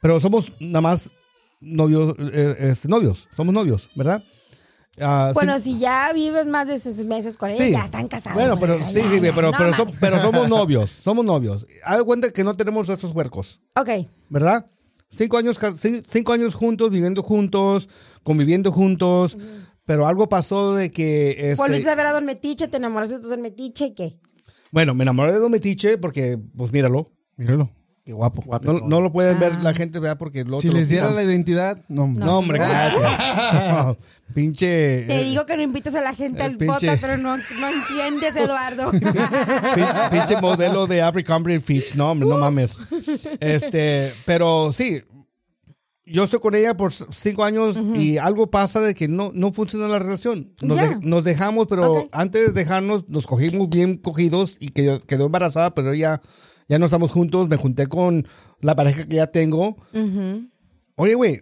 pero 0.00 0.18
somos 0.18 0.50
nada 0.58 0.80
más 0.80 1.10
novios, 1.60 2.16
eh, 2.32 2.56
este, 2.60 2.88
novios, 2.88 3.28
somos 3.36 3.52
novios, 3.52 3.90
¿verdad? 3.94 4.22
Ah, 5.00 5.32
Bueno, 5.34 5.58
sí- 5.58 5.74
si 5.74 5.78
ya 5.80 6.10
vives 6.14 6.46
más 6.46 6.66
de 6.66 6.78
seis 6.78 7.04
meses 7.04 7.36
con 7.36 7.50
ella, 7.50 7.62
sí. 7.64 7.72
ya 7.72 7.84
están 7.84 8.08
casados. 8.08 8.34
Bueno, 8.40 8.56
pero 8.58 8.78
sí, 8.78 8.84
ya, 8.94 9.10
sí, 9.10 9.20
ya, 9.20 9.34
pero, 9.34 9.50
no 9.50 9.58
pero, 9.58 9.70
so- 9.76 9.84
mames. 9.84 9.96
pero 10.00 10.18
somos 10.22 10.48
novios, 10.48 10.90
somos 11.04 11.24
novios. 11.26 11.66
Haz 11.84 11.98
de 11.98 12.04
cuenta 12.04 12.30
que 12.30 12.42
no 12.42 12.54
tenemos 12.54 12.88
estos 12.88 13.12
huercos, 13.14 13.60
Ok. 13.78 13.90
¿verdad? 14.30 14.64
Cinco 15.10 15.36
años, 15.36 15.58
cinco 16.08 16.32
años 16.32 16.54
juntos, 16.54 16.88
viviendo 16.90 17.22
juntos, 17.22 17.86
conviviendo 18.22 18.72
juntos, 18.72 19.36
pero 19.84 20.06
algo 20.06 20.28
pasó 20.28 20.74
de 20.74 20.90
que... 20.90 21.30
este, 21.50 21.56
Volviste 21.56 21.90
a 21.90 21.94
ver 21.94 22.06
a 22.06 22.12
Don 22.12 22.24
Metiche, 22.24 22.68
te 22.68 22.76
enamoraste 22.76 23.18
de 23.18 23.28
Don 23.28 23.42
Metiche 23.42 23.86
y 23.86 23.94
qué. 23.94 24.18
bueno, 24.70 24.94
me 24.94 25.02
enamoré 25.04 25.32
de 25.32 25.38
Don 25.38 25.50
Metiche 25.50 25.98
porque, 25.98 26.38
pues 26.56 26.72
míralo, 26.72 27.08
Míralo. 27.36 27.70
qué 28.04 28.12
guapo. 28.12 28.42
No, 28.62 28.74
no 28.80 29.00
lo 29.00 29.10
pueden 29.12 29.38
ver 29.38 29.52
Ah. 29.56 29.60
la 29.62 29.74
gente, 29.74 29.98
¿verdad? 29.98 30.18
Porque 30.18 30.44
luego 30.44 30.60
Si 30.60 30.68
lo 30.68 30.74
les 30.74 30.88
diera 30.88 31.10
la 31.10 31.22
identidad, 31.22 31.78
no. 31.88 32.06
No, 32.06 32.38
hombre. 32.38 32.58
No, 33.68 33.96
pinche. 34.34 35.04
Te 35.06 35.20
eh, 35.20 35.24
digo 35.24 35.44
que 35.46 35.56
no 35.56 35.62
invites 35.62 35.94
a 35.94 36.00
la 36.00 36.14
gente 36.14 36.42
al 36.42 36.56
pinche- 36.56 36.66
podcast, 36.66 37.00
pero 37.02 37.16
no, 37.18 37.36
no 37.36 37.68
entiendes, 37.68 38.36
Eduardo. 38.36 38.90
pin- 38.92 40.10
pinche 40.10 40.40
modelo 40.40 40.86
de 40.86 41.02
Abercrombie 41.02 41.60
Fitch. 41.60 41.94
No, 41.96 42.10
hombre, 42.12 42.28
no 42.28 42.38
mames. 42.38 42.78
Este, 43.40 44.14
pero 44.24 44.72
sí. 44.72 45.02
Yo 46.12 46.24
estoy 46.24 46.40
con 46.40 46.54
ella 46.54 46.76
por 46.76 46.92
cinco 46.92 47.42
años 47.44 47.78
y 47.94 48.18
algo 48.18 48.50
pasa 48.50 48.80
de 48.80 48.94
que 48.94 49.08
no, 49.08 49.30
no 49.34 49.50
funciona 49.52 49.88
la 49.88 49.98
relación. 49.98 50.52
Nos, 50.62 50.76
Ya. 50.76 50.88
de- 50.90 50.96
nos 51.08 51.24
dejamos, 51.24 51.66
pero 51.68 51.90
Ok. 51.90 52.08
antes 52.12 52.48
de 52.48 52.52
dejarnos, 52.52 53.08
nos 53.08 53.26
cogimos 53.26 53.68
bien 53.70 53.96
cogidos 53.96 54.56
y 54.60 54.68
quedó, 54.68 55.00
quedó 55.00 55.26
embarazada, 55.26 55.74
pero 55.74 55.94
ya, 55.94 56.20
ya 56.68 56.78
no 56.78 56.84
estamos 56.86 57.10
juntos. 57.10 57.48
Me 57.48 57.56
junté 57.56 57.86
con 57.86 58.26
la 58.60 58.76
pareja 58.76 59.04
que 59.06 59.16
ya 59.16 59.26
tengo. 59.28 59.76
Oye, 60.96 61.14
güey, 61.14 61.40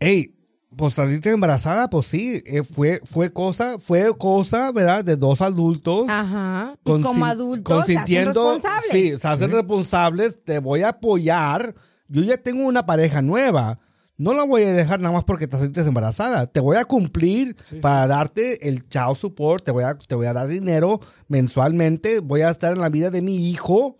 hey, 0.00 0.34
pues 0.76 0.94
salirte 0.94 1.30
embarazada, 1.30 1.90
pues 1.90 2.06
sí, 2.06 2.42
eh, 2.46 2.62
fue, 2.62 3.00
fue 3.04 3.32
cosa, 3.32 3.78
fue 3.78 4.16
cosa, 4.16 4.70
¿verdad? 4.72 5.04
De 5.04 5.16
dos 5.16 5.40
adultos. 5.40 6.06
Ajá. 6.08 6.76
Y 6.84 7.00
como 7.00 7.24
adultos, 7.26 7.76
se 7.86 7.92
hacen 7.92 7.96
consintiendo, 7.96 8.52
responsables. 8.54 8.90
Sí, 8.92 9.18
se 9.18 9.28
hacen 9.28 9.50
responsables, 9.50 10.44
te 10.44 10.60
voy 10.60 10.82
a 10.82 10.90
apoyar. 10.90 11.74
Yo 12.08 12.22
ya 12.22 12.36
tengo 12.38 12.64
una 12.66 12.86
pareja 12.86 13.20
nueva. 13.22 13.78
No 14.18 14.34
la 14.34 14.42
voy 14.42 14.64
a 14.64 14.72
dejar 14.72 14.98
nada 14.98 15.14
más 15.14 15.22
porque 15.22 15.46
te 15.46 15.56
sientes 15.56 15.86
embarazada. 15.86 16.46
Te 16.48 16.58
voy 16.58 16.76
a 16.76 16.84
cumplir 16.84 17.56
para 17.80 18.08
darte 18.08 18.68
el 18.68 18.88
child 18.88 19.16
support, 19.16 19.64
te 19.64 19.70
voy, 19.70 19.84
a, 19.84 19.96
te 19.96 20.16
voy 20.16 20.26
a 20.26 20.32
dar 20.32 20.48
dinero 20.48 20.98
mensualmente, 21.28 22.18
voy 22.18 22.40
a 22.40 22.50
estar 22.50 22.72
en 22.72 22.80
la 22.80 22.88
vida 22.88 23.10
de 23.10 23.22
mi 23.22 23.48
hijo 23.48 23.96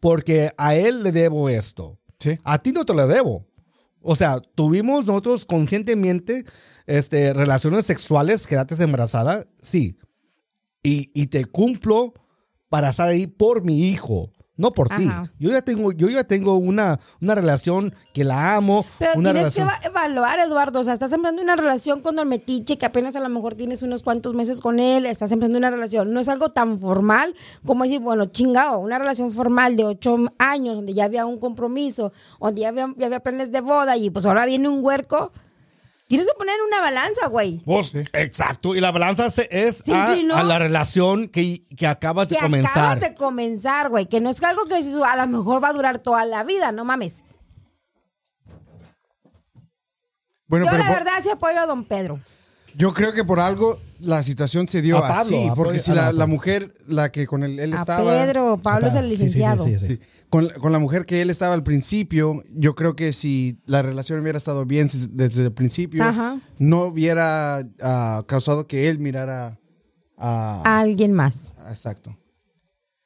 porque 0.00 0.50
a 0.56 0.76
él 0.76 1.02
le 1.02 1.10
debo 1.10 1.48
esto. 1.48 1.98
Sí. 2.20 2.38
A 2.44 2.58
ti 2.58 2.70
no 2.70 2.84
te 2.84 2.94
lo 2.94 3.08
debo. 3.08 3.44
O 4.00 4.14
sea, 4.14 4.40
tuvimos 4.54 5.04
nosotros 5.04 5.44
conscientemente 5.44 6.44
este, 6.86 7.34
relaciones 7.34 7.86
sexuales, 7.86 8.46
quedaste 8.46 8.80
embarazada, 8.80 9.44
sí. 9.60 9.98
Y, 10.80 11.10
y 11.12 11.26
te 11.26 11.44
cumplo 11.44 12.14
para 12.68 12.90
estar 12.90 13.08
ahí 13.08 13.26
por 13.26 13.64
mi 13.64 13.88
hijo, 13.88 14.30
no 14.56 14.72
por 14.72 14.88
ti. 14.88 15.08
Yo 15.38 15.50
ya 15.50 15.62
tengo, 15.62 15.92
yo 15.92 16.08
ya 16.08 16.24
tengo 16.24 16.56
una, 16.56 16.98
una 17.20 17.34
relación 17.34 17.94
que 18.14 18.24
la 18.24 18.56
amo. 18.56 18.84
Pero 18.98 19.12
una 19.18 19.32
tienes 19.32 19.52
que 19.52 19.60
relación- 19.60 19.90
evaluar, 19.92 20.38
Eduardo. 20.38 20.80
O 20.80 20.84
sea, 20.84 20.94
estás 20.94 21.12
empezando 21.12 21.42
una 21.42 21.56
relación 21.56 22.00
con 22.00 22.16
Don 22.16 22.28
Metiche, 22.28 22.78
que 22.78 22.86
apenas 22.86 23.16
a 23.16 23.20
lo 23.20 23.28
mejor 23.28 23.54
tienes 23.54 23.82
unos 23.82 24.02
cuantos 24.02 24.34
meses 24.34 24.60
con 24.60 24.78
él. 24.78 25.04
Estás 25.06 25.30
empezando 25.32 25.58
una 25.58 25.70
relación. 25.70 26.12
No 26.12 26.20
es 26.20 26.28
algo 26.28 26.48
tan 26.48 26.78
formal 26.78 27.34
como 27.64 27.84
decir, 27.84 28.00
bueno, 28.00 28.26
chingado, 28.26 28.78
una 28.78 28.98
relación 28.98 29.30
formal 29.30 29.76
de 29.76 29.84
ocho 29.84 30.16
años, 30.38 30.76
donde 30.76 30.94
ya 30.94 31.04
había 31.04 31.26
un 31.26 31.38
compromiso, 31.38 32.12
donde 32.40 32.62
ya 32.62 32.68
había, 32.68 32.88
ya 32.96 33.06
había 33.06 33.20
planes 33.20 33.52
de 33.52 33.60
boda 33.60 33.96
y 33.96 34.10
pues 34.10 34.24
ahora 34.26 34.46
viene 34.46 34.68
un 34.68 34.84
huerco. 34.84 35.32
Tienes 36.08 36.26
que 36.28 36.34
poner 36.38 36.54
en 36.54 36.66
una 36.68 36.80
balanza, 36.82 37.26
güey. 37.28 37.60
Pues, 37.64 37.92
Exacto. 38.12 38.74
Y 38.76 38.80
la 38.80 38.92
balanza 38.92 39.28
se- 39.30 39.48
es 39.50 39.78
Sí, 39.84 39.92
a, 39.92 40.14
sí, 40.14 40.22
¿no? 40.22 40.36
a 40.36 40.44
la 40.44 40.58
relación 40.60 41.28
que, 41.28 41.64
que 41.76 41.86
acabas 41.86 42.28
de 42.28 42.36
Que 42.36 42.42
comenzar. 42.42 42.70
acabas 42.70 43.00
de 43.00 43.14
comenzar, 43.16 43.88
güey. 43.88 44.06
Que 44.06 44.20
no 44.20 44.30
es 44.30 44.40
algo 44.44 44.66
que 44.66 44.76
dices, 44.76 44.94
a 45.02 45.16
lo 45.16 45.26
mejor 45.26 45.62
va 45.64 45.68
a 45.70 45.72
durar 45.72 45.98
toda 45.98 46.24
la 46.24 46.44
vida, 46.44 46.70
no 46.70 46.84
mames. 46.84 47.24
Bueno, 50.46 50.66
Yo 50.66 50.70
pero 50.70 50.84
la 50.84 50.90
verdad 50.90 51.12
sí 51.22 51.30
apoyo 51.30 51.58
a 51.58 51.66
Don 51.66 51.84
Pedro. 51.84 52.20
Yo 52.76 52.92
creo 52.92 53.12
que 53.12 53.24
por 53.24 53.40
algo 53.40 53.78
la 54.00 54.22
situación 54.22 54.68
se 54.68 54.82
dio 54.82 54.98
A 54.98 55.08
Pablo, 55.08 55.36
así. 55.36 55.48
a 55.48 55.54
Porque 55.54 55.78
Pablo- 55.78 55.82
si 55.82 55.90
a 55.90 55.94
la, 55.94 56.02
la- 56.06 56.12
la 56.12 56.26
mujer, 56.26 56.72
la 56.86 57.10
que 57.10 57.26
con 57.26 57.42
él, 57.42 57.58
él 57.58 57.72
A 57.72 57.76
estaba. 57.76 58.10
Pedro, 58.10 58.58
Pablo 58.62 58.86
es 58.88 58.94
el 58.94 59.06
Sí, 59.06 59.10
sí, 59.10 59.16
sí, 59.16 59.24
licenciado. 59.24 59.64
sí, 59.64 59.76
sí. 59.76 59.86
Sí, 59.86 60.00
Con, 60.28 60.48
con 60.60 60.72
la 60.72 60.78
mujer 60.78 61.06
que 61.06 61.22
él 61.22 61.30
estaba 61.30 61.54
al 61.54 61.62
principio, 61.62 62.42
yo 62.50 62.74
creo 62.74 62.94
que 62.96 63.12
si 63.12 63.58
la 63.66 63.80
relación 63.82 64.20
hubiera 64.20 64.36
estado 64.38 64.66
bien 64.66 64.88
desde 65.12 65.44
el 65.44 65.52
principio, 65.52 66.02
Ajá. 66.04 66.38
no 66.58 66.84
hubiera 66.86 67.60
ah, 67.80 68.24
causado 68.26 68.66
que 68.66 68.88
él 68.88 68.98
mirara 68.98 69.58
a... 70.18 70.62
A 70.64 70.80
alguien 70.80 71.12
más. 71.12 71.54
Exacto. 71.70 72.16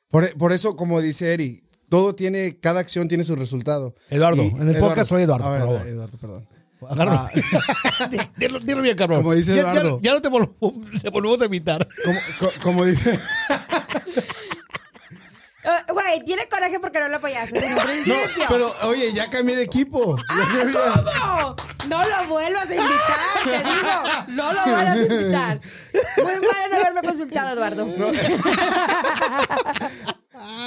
Por, 0.09 0.35
por 0.39 0.53
eso, 0.53 0.77
como 0.77 1.01
dice 1.01 1.33
Eri, 1.35 1.62
todo 1.89 2.14
tiene, 2.14 2.59
cada 2.59 2.81
acción 2.81 3.07
tiene 3.09 3.23
su 3.25 3.37
resultado. 3.37 3.95
Eduardo, 4.11 4.43
en 4.43 4.68
el 4.68 4.77
podcast 4.79 5.09
soy 5.09 5.23
Eduardo, 5.23 5.51
ver, 5.51 5.61
por 5.61 5.68
favor. 5.71 5.89
Eduardo, 5.89 6.18
perdón. 6.18 6.49
Agárrame. 6.89 7.18
Ah. 7.18 8.09
dilo, 8.37 8.59
dilo 8.61 8.83
bien, 8.83 8.97
cabrón. 8.97 9.22
Como 9.22 9.35
dice 9.35 9.55
Ya- 9.55 9.62
ya- 9.62 9.70
Eduardo. 9.72 10.01
Ya, 10.03 10.12
no 10.14 10.22
te, 10.22 10.28
volvemos, 10.28 10.57
te 11.03 11.11
volvemos 11.11 11.43
a 11.43 11.45
invitar. 11.47 11.87
Como, 12.05 12.18
co- 12.39 12.53
como 12.62 12.85
dice... 12.85 13.18
Eh, 15.62 15.93
Güey, 15.93 16.24
tiene 16.24 16.49
coraje 16.49 16.81
porque 16.81 17.01
no 17.01 17.09
lo 17.09 17.18
apoyaste 17.18 17.53
desde 17.61 17.68
el 17.78 18.09
No, 18.09 18.14
pero 18.49 18.74
oye, 18.85 19.12
ya 19.12 19.28
cambié 19.28 19.55
de 19.57 19.64
equipo. 19.64 20.16
Cambié- 20.16 20.72
¿Cómo? 20.72 21.55
No 21.91 22.03
lo 22.03 22.28
vuelvas 22.28 22.66
a 22.70 22.74
invitar, 22.74 23.20
te 23.45 23.59
digo. 23.59 24.03
No 24.28 24.53
lo 24.55 24.62
vuelvas 24.64 24.97
a 24.97 25.03
invitar. 25.03 25.61
Muy 26.16 26.33
mal 26.33 26.70
no 26.70 26.76
haberme 26.78 27.03
consultado, 27.03 27.51
Eduardo. 27.53 27.87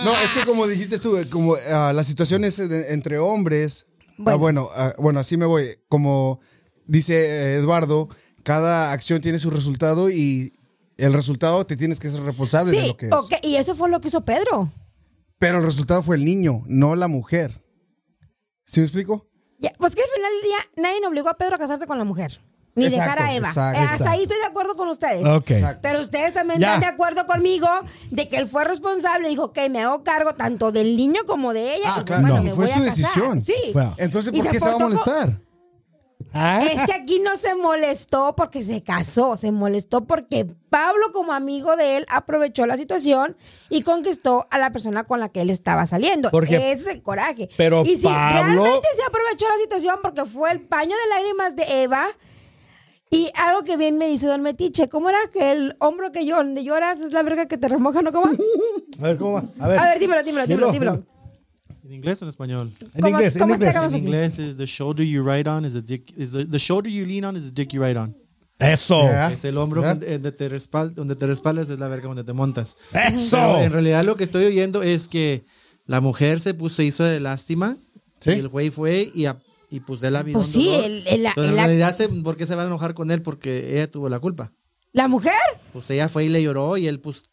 No, 0.04 0.18
es 0.22 0.32
que 0.32 0.46
como 0.46 0.68
dijiste 0.68 1.00
tú, 1.00 1.18
eh, 1.18 1.28
como 1.28 1.56
ah, 1.72 1.92
la 1.94 2.04
situación 2.04 2.44
es 2.46 2.58
de- 2.58 2.94
entre 2.94 3.18
hombres. 3.18 3.88
Bueno. 4.18 4.40
Bueno, 4.40 4.64
bueno, 4.64 4.70
ah, 4.76 4.94
bueno, 4.98 5.20
así 5.20 5.38
me 5.38 5.46
voy. 5.46 5.68
Como 5.90 6.40
dice 6.86 7.14
eh, 7.16 7.56
Eduardo, 7.56 8.10
cada 8.44 8.92
acción 8.92 9.22
tiene 9.22 9.40
su 9.40 9.50
resultado 9.50 10.10
y 10.10 10.54
el 10.98 11.14
resultado 11.14 11.66
te 11.66 11.78
tienes 11.78 12.00
que 12.00 12.10
ser 12.10 12.22
responsable 12.22 12.72
de 12.72 12.88
lo 12.88 12.98
que 12.98 13.08
es. 13.08 13.14
y 13.42 13.56
eso 13.56 13.76
fue 13.76 13.90
lo 13.90 14.00
que 14.00 14.10
hizo 14.10 14.24
Pedro. 14.24 14.72
Pero 15.38 15.58
el 15.58 15.64
resultado 15.64 16.04
fue 16.04 16.16
el 16.16 16.26
niño, 16.26 16.64
no 16.68 16.96
la 16.96 17.08
mujer. 17.08 17.64
¿Sí 18.66 18.80
me 18.80 18.86
explico? 18.86 19.28
Ya, 19.60 19.72
pues 19.78 19.96
que 19.96 20.02
al 20.02 20.10
final 20.10 20.32
del 20.32 20.42
día 20.44 20.84
nadie 20.84 21.08
obligó 21.08 21.30
a 21.30 21.38
Pedro 21.38 21.56
a 21.56 21.60
casarse 21.60 21.86
con 21.88 21.98
la 21.98 22.04
mujer. 22.04 22.40
Ni 22.76 22.86
Exacto, 22.86 23.04
dejar 23.12 23.22
a 23.30 23.34
Eva. 23.36 23.48
exacto, 23.48 23.80
Eh, 23.80 23.84
hasta 23.84 23.94
exacto. 23.96 24.12
ahí 24.14 24.22
estoy 24.24 24.38
de 24.40 24.46
acuerdo 24.46 24.76
con 24.76 24.88
ustedes. 24.88 25.24
Pero 25.82 26.02
ustedes 26.02 26.34
también 26.34 26.60
Ya. 26.60 26.68
están 26.68 26.82
de 26.82 26.88
acuerdo 26.88 27.28
conmigo 27.28 27.68
de 28.10 28.28
que 28.28 28.38
él 28.38 28.48
fue 28.48 28.64
responsable. 28.66 29.30
Dijo, 29.30 29.44
ok, 29.46 29.60
me 29.70 29.82
hago 29.84 30.04
cargo 30.04 30.34
tanto 30.34 30.72
del 30.72 30.98
niño 30.98 31.22
como 31.28 31.54
de 31.54 31.76
ella. 31.76 31.94
Ah, 31.96 32.00
y 32.02 32.04
claro. 32.06 32.22
bueno, 32.24 32.38
No. 32.38 32.44
me 32.44 32.50
Fue 32.52 32.66
voy 32.66 32.74
su 32.74 32.80
a 32.80 32.84
decisión. 32.86 33.42
Sí. 33.42 33.54
Entonces, 33.98 34.34
Y 34.34 34.42
¿por 34.42 34.52
qué 34.52 34.60
se 34.60 34.70
va 34.70 34.74
a 34.76 34.80
molestar? 34.80 35.40
¿Ah? 36.36 36.64
Es 36.66 36.88
que 36.88 36.94
aquí 36.94 37.20
no 37.20 37.38
se 37.38 37.54
molestó 37.54 38.36
porque 38.36 38.64
se 38.64 38.82
casó, 38.82 39.36
se 39.36 39.52
molestó 39.52 40.06
porque 40.06 40.46
Pablo 40.72 41.12
como 41.12 41.32
amigo 41.32 41.76
de 41.76 41.98
él 41.98 42.06
aprovechó 42.10 42.66
la 42.66 42.76
situación 42.76 43.38
y 43.70 43.84
conquistó 43.84 44.48
a 44.50 44.58
la 44.58 44.72
persona 44.72 45.04
con 45.04 45.20
la 45.20 45.30
que 45.30 45.42
él 45.42 45.52
estaba 45.52 45.86
saliendo. 45.86 46.32
Porque- 46.32 46.56
Ese 46.56 46.72
es 46.72 46.88
el 46.88 47.04
coraje. 47.04 47.50
pero 47.56 47.84
y 47.86 47.98
Pablo- 47.98 48.42
realmente 48.46 48.88
se 48.96 49.04
aprovechó 49.08 49.46
la 49.48 49.58
situación 49.62 50.00
porque 50.02 50.26
fue 50.26 50.52
el 50.52 50.62
paño 50.62 50.90
de 50.96 51.16
lágrimas 51.16 51.56
de 51.56 51.84
Eva. 51.84 52.08
Y 53.14 53.30
algo 53.36 53.64
que 53.64 53.78
bien 53.78 53.98
me 53.98 54.08
dice 54.10 54.26
Don 54.28 54.42
Metiche, 54.42 54.90
¿cómo 54.90 55.10
era 55.10 55.20
que 55.32 55.52
el 55.52 55.76
hombro 55.80 56.12
que 56.12 56.26
yo, 56.26 56.38
donde 56.38 56.64
lloras 56.64 57.02
es 57.02 57.12
la 57.14 57.22
verga 57.24 57.46
que 57.48 57.58
te 57.58 57.70
remoja, 57.70 58.02
no 58.02 58.12
cómo? 58.12 58.26
A 59.00 59.04
ver, 59.04 59.18
¿cómo 59.18 59.34
va? 59.34 59.44
A 59.60 59.68
ver. 59.68 59.80
A 59.80 59.84
ver, 59.86 60.00
dímelo, 60.00 60.24
dímelo, 60.24 60.48
dímelo, 60.48 60.72
dímelo. 60.72 61.04
¿En 61.86 61.94
inglés 61.94 62.22
o 62.22 62.26
en 62.26 62.30
español? 62.30 62.74
En 62.82 63.02
¿Cómo- 63.02 63.10
inglés, 63.10 63.36
en 63.36 63.42
cómo 63.42 63.58
te 63.60 63.66
inglés. 63.68 63.84
En 63.94 63.98
inglés 63.98 64.40
is 64.40 64.58
the 64.58 64.66
shoulder 64.66 65.06
you 65.06 65.24
ride 65.24 65.48
on 65.50 65.64
is 65.66 65.74
the 65.74 65.82
dick 65.82 66.12
is 66.18 66.32
the, 66.32 66.46
the 66.46 66.58
shoulder 66.58 66.90
you 66.92 67.06
lean 67.06 67.24
on 67.26 67.36
is 67.36 67.46
the 67.46 67.52
dick 67.52 67.72
you 67.74 67.84
ride 67.84 67.98
on. 68.00 68.16
Eso. 68.60 69.04
Ya. 69.04 69.32
Es 69.32 69.44
el 69.46 69.58
hombro 69.58 69.82
donde 69.82 70.10
donde 70.14 70.32
te, 70.32 70.48
respal- 70.50 70.94
donde 70.94 71.16
te 71.16 71.28
respaldas 71.28 71.70
es 71.70 71.80
la 71.80 71.88
verga 71.90 72.08
donde 72.08 72.24
te 72.24 72.32
montas. 72.34 72.78
Eso. 73.14 73.38
Pero 73.38 73.62
en 73.62 73.72
realidad 73.74 74.04
lo 74.06 74.16
que 74.16 74.24
estoy 74.24 74.46
oyendo 74.46 74.82
es 74.82 75.08
que 75.08 75.44
la 75.86 76.00
mujer 76.02 76.40
se 76.40 76.54
puso, 76.54 76.76
se 76.78 76.86
hizo 76.86 77.04
de 77.04 77.20
lástima 77.20 77.76
Sí. 78.22 78.30
y 78.32 78.34
el 78.40 78.48
güey 78.48 78.70
fue 78.70 79.12
y, 79.14 79.26
a- 79.26 79.38
y 79.76 79.80
pues 79.82 80.04
él 80.04 80.14
la 80.14 80.24
vio 80.24 80.34
Pues 80.36 80.48
sí, 80.48 80.68
dolor. 80.68 80.86
el- 80.86 81.08
el- 81.08 81.26
Entonces, 81.26 81.44
el- 81.52 81.58
en 81.60 81.66
realidad, 81.66 81.96
se- 81.96 82.10
¿por 82.10 82.36
qué 82.38 82.46
se 82.46 82.56
van 82.56 82.66
a 82.66 82.68
enojar 82.70 82.94
con 82.94 83.10
él? 83.12 83.22
Porque 83.22 83.76
ella 83.78 83.88
tuvo 83.88 84.08
la 84.10 84.20
culpa. 84.20 84.52
¿La 84.92 85.08
mujer? 85.08 85.34
Pues 85.74 85.90
ella 85.90 86.08
fue 86.10 86.26
y 86.26 86.30
le 86.30 86.42
lloró 86.44 86.78
y 86.78 86.88
él 86.88 87.00
pues... 87.00 87.24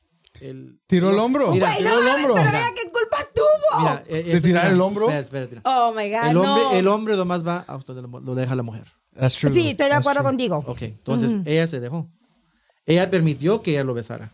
él- 0.40 0.80
Tiró 0.86 1.10
el 1.10 1.18
hombro. 1.18 1.50
Mira, 1.52 1.66
Güey, 1.66 1.78
tiró 1.78 1.90
no 1.90 1.98
el 1.98 2.04
mames, 2.06 2.16
hombro. 2.24 2.34
pero 2.34 2.46
Mira. 2.46 2.58
vea 2.58 2.68
qué 2.74 2.90
culpa 2.90 3.16
tuvo. 3.34 3.80
Mira, 3.80 4.04
¿De 4.08 4.20
ese- 4.32 4.40
tirar 4.48 4.64
mira, 4.64 4.74
el 4.74 4.80
hombro? 4.80 5.06
Espera, 5.06 5.20
espera, 5.20 5.44
espera. 5.44 5.62
oh 5.64 5.92
my 5.92 6.10
God. 6.10 6.30
El 6.30 6.36
hombre, 6.38 6.62
no. 6.64 6.72
el 6.72 6.88
hombre 6.88 7.16
nomás 7.16 7.46
va 7.46 7.64
a 7.68 7.76
donde 7.78 8.02
lo, 8.02 8.20
lo 8.20 8.34
deja 8.34 8.54
la 8.54 8.62
mujer. 8.62 8.84
That's 9.18 9.36
true. 9.38 9.52
Sí, 9.52 9.68
estoy 9.70 9.88
de 9.88 9.94
acuerdo 9.94 10.22
contigo. 10.22 10.62
Ok, 10.66 10.82
entonces 10.82 11.36
ella 11.44 11.66
se 11.66 11.80
dejó. 11.80 12.08
Ella 12.86 13.10
permitió 13.10 13.60
que 13.60 13.72
ella 13.72 13.84
lo 13.84 13.92
besara. 13.94 14.30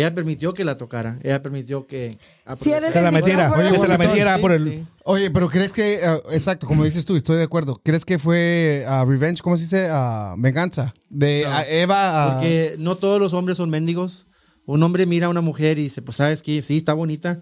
Ella 0.00 0.14
permitió 0.14 0.52
que 0.54 0.64
la 0.64 0.76
tocara. 0.76 1.18
Ella 1.22 1.42
permitió 1.42 1.86
que... 1.86 2.16
Si 2.56 2.72
eres 2.72 2.92
Se 2.92 3.00
la 3.00 3.10
metiera. 3.10 3.48
micrófono, 3.48 3.70
que 3.70 3.76
se 3.82 3.88
la 3.88 3.96
bueno, 3.96 4.10
metiera 4.10 4.36
sí, 4.36 4.40
por 4.42 4.52
el. 4.52 4.64
sí. 4.64 4.86
Oye, 5.04 5.30
pero 5.30 5.48
¿crees 5.48 5.72
que, 5.72 5.94
eh, 6.02 6.22
exacto, 6.30 6.66
como 6.66 6.84
dices 6.84 7.04
tú, 7.04 7.16
estoy 7.16 7.36
de 7.38 7.44
acuerdo, 7.44 7.80
¿crees 7.82 8.04
que 8.04 8.18
fue 8.18 8.84
ah, 8.88 9.04
revenge, 9.06 9.42
cómo 9.42 9.56
se 9.56 9.64
dice? 9.64 9.88
Ah, 9.90 10.34
venganza. 10.38 10.92
De 11.08 11.44
No, 11.48 11.60
Eva. 11.62 12.32
Porque 12.32 12.76
no 12.78 12.96
todos 12.96 13.20
los 13.20 13.32
hombres 13.32 13.56
son 13.56 13.70
mendigos. 13.70 14.26
Un 14.66 14.82
hombre 14.82 15.06
mira 15.06 15.26
a 15.26 15.30
una 15.30 15.40
mujer 15.40 15.78
y 15.78 15.84
dice, 15.84 16.02
pues 16.02 16.16
sabes 16.18 16.42
qué, 16.42 16.62
sí, 16.62 16.76
está 16.76 16.92
bonita. 16.94 17.38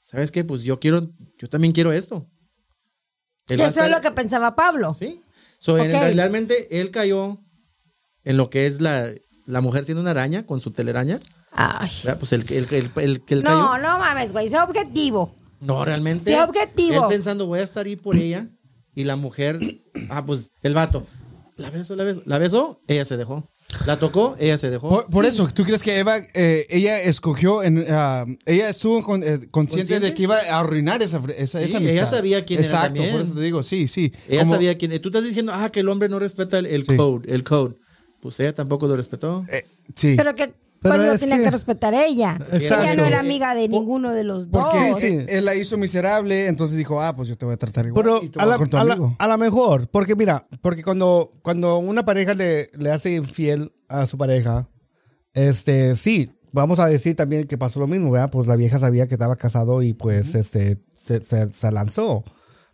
¿Sabes 0.00 0.30
qué? 0.30 0.42
Pues 0.44 0.62
yo 0.62 0.78
quiero, 0.80 1.06
yo 1.38 1.48
también 1.48 1.72
quiero 1.72 1.92
esto. 1.92 2.26
Él 3.48 3.60
eso 3.60 3.82
es 3.84 3.90
lo 3.90 4.00
que 4.00 4.10
pensaba 4.10 4.56
Pablo. 4.56 4.92
Sí. 4.94 5.20
So, 5.58 5.78
en- 5.78 5.90
realmente 6.16 6.80
él 6.80 6.90
cayó 6.90 7.38
en 8.24 8.36
lo 8.36 8.50
que 8.50 8.66
es 8.66 8.80
la, 8.80 9.08
la 9.46 9.60
mujer 9.60 9.84
siendo 9.84 10.00
una 10.02 10.10
araña 10.10 10.44
con 10.44 10.58
su 10.60 10.70
telaraña. 10.72 11.20
Ay. 11.56 11.90
¿verdad? 12.04 12.18
Pues 12.18 12.32
el, 12.32 12.42
el, 12.52 12.66
el, 12.70 12.90
el, 12.96 13.20
que 13.22 13.36
No, 13.36 13.42
cayó. 13.42 13.78
no 13.78 13.98
mames, 13.98 14.32
güey, 14.32 14.48
sé 14.48 14.58
objetivo. 14.58 15.34
No, 15.60 15.84
realmente. 15.84 16.24
Sé 16.32 16.40
objetivo. 16.42 17.04
Él 17.04 17.08
pensando, 17.08 17.46
voy 17.46 17.60
a 17.60 17.62
estar 17.64 17.86
ahí 17.86 17.96
por 17.96 18.16
ella. 18.16 18.46
Y 18.94 19.04
la 19.04 19.16
mujer, 19.16 19.58
ah, 20.10 20.24
pues 20.24 20.52
el 20.62 20.74
vato, 20.74 21.06
la 21.56 21.70
besó, 21.70 21.96
la 21.96 22.04
besó. 22.04 22.22
La 22.26 22.38
besó, 22.38 22.78
ella 22.88 23.04
se 23.04 23.16
dejó. 23.16 23.46
La 23.84 23.98
tocó, 23.98 24.36
ella 24.38 24.56
se 24.58 24.70
dejó. 24.70 24.88
Por, 24.88 25.06
por 25.06 25.26
eso, 25.26 25.48
¿tú 25.52 25.64
crees 25.64 25.82
que 25.82 25.98
Eva, 25.98 26.18
eh, 26.34 26.66
ella 26.70 27.00
escogió, 27.00 27.64
en, 27.64 27.84
ah, 27.90 28.24
ella 28.46 28.68
estuvo 28.68 29.02
con- 29.02 29.22
eh, 29.24 29.48
consciente 29.50 29.50
¿Consciente? 29.50 30.06
de 30.06 30.14
que 30.14 30.22
iba 30.22 30.36
a 30.38 30.60
arruinar 30.60 31.02
esa, 31.02 31.18
esa, 31.36 31.58
Sí, 31.58 31.64
esa 31.64 31.78
ella 31.78 31.78
amistad? 31.78 32.10
sabía 32.10 32.44
quién 32.44 32.60
era 32.60 32.68
Exacto, 32.68 33.02
por 33.10 33.20
eso 33.22 33.34
te 33.34 33.40
digo, 33.40 33.62
sí, 33.64 33.88
sí. 33.88 34.12
Ella 34.28 34.42
Como- 34.42 34.54
sabía 34.54 34.76
quién. 34.78 34.98
Tú 35.00 35.08
estás 35.08 35.24
diciendo, 35.24 35.52
ah, 35.54 35.68
que 35.70 35.80
el 35.80 35.88
hombre 35.88 36.08
no 36.08 36.18
respeta 36.20 36.58
el, 36.60 36.66
el 36.66 36.86
Sí. 36.86 36.96
code, 36.96 37.32
el 37.34 37.42
code. 37.42 37.74
Pues 38.22 38.38
ella 38.40 38.54
tampoco 38.54 38.86
lo 38.86 38.96
respetó. 38.96 39.44
eh, 39.50 39.62
sí. 39.96 40.14
Pero 40.16 40.34
que 40.36 40.54
Pero 40.90 41.02
pues 41.02 41.12
lo 41.14 41.18
tenía 41.18 41.36
que- 41.38 41.42
que 41.44 41.50
respetar 41.50 41.94
ella. 41.94 42.38
Exacto. 42.52 42.84
Ella 42.84 42.94
no 42.96 43.04
era 43.04 43.20
amiga 43.20 43.54
de 43.54 43.68
ninguno 43.68 44.12
de 44.12 44.24
los 44.24 44.50
dos. 44.50 44.62
Porque 44.64 44.94
sí. 45.00 45.18
él 45.28 45.44
la 45.44 45.54
hizo 45.54 45.76
miserable, 45.78 46.48
entonces 46.48 46.76
dijo, 46.76 47.00
ah, 47.00 47.14
pues 47.16 47.28
yo 47.28 47.36
te 47.36 47.44
voy 47.44 47.54
a 47.54 47.56
tratar 47.56 47.86
igual. 47.86 48.04
Pero 48.04 48.22
y 48.22 48.28
te 48.28 48.40
a 48.40 48.46
la, 48.46 48.56
con 48.56 48.68
tu 48.68 48.76
a 48.76 48.84
la- 48.84 48.92
amigo. 48.94 49.16
a 49.18 49.26
la 49.28 49.36
mejor, 49.36 49.88
porque 49.90 50.14
mira, 50.16 50.46
porque 50.62 50.82
cuando, 50.82 51.30
cuando 51.42 51.78
una 51.78 52.04
pareja 52.04 52.34
le, 52.34 52.70
le 52.78 52.90
hace 52.90 53.14
infiel 53.14 53.72
a 53.88 54.06
su 54.06 54.16
pareja, 54.18 54.68
este, 55.34 55.96
sí, 55.96 56.30
vamos 56.52 56.78
a 56.78 56.86
decir 56.86 57.14
también 57.16 57.44
que 57.46 57.58
pasó 57.58 57.80
lo 57.80 57.86
mismo, 57.86 58.10
¿verdad? 58.10 58.30
Pues 58.30 58.46
la 58.48 58.56
vieja 58.56 58.78
sabía 58.78 59.06
que 59.06 59.14
estaba 59.14 59.36
casado 59.36 59.82
y 59.82 59.92
pues 59.92 60.34
este, 60.34 60.82
se, 60.94 61.22
se- 61.24 61.48
se 61.52 61.72
lanzó. 61.72 62.24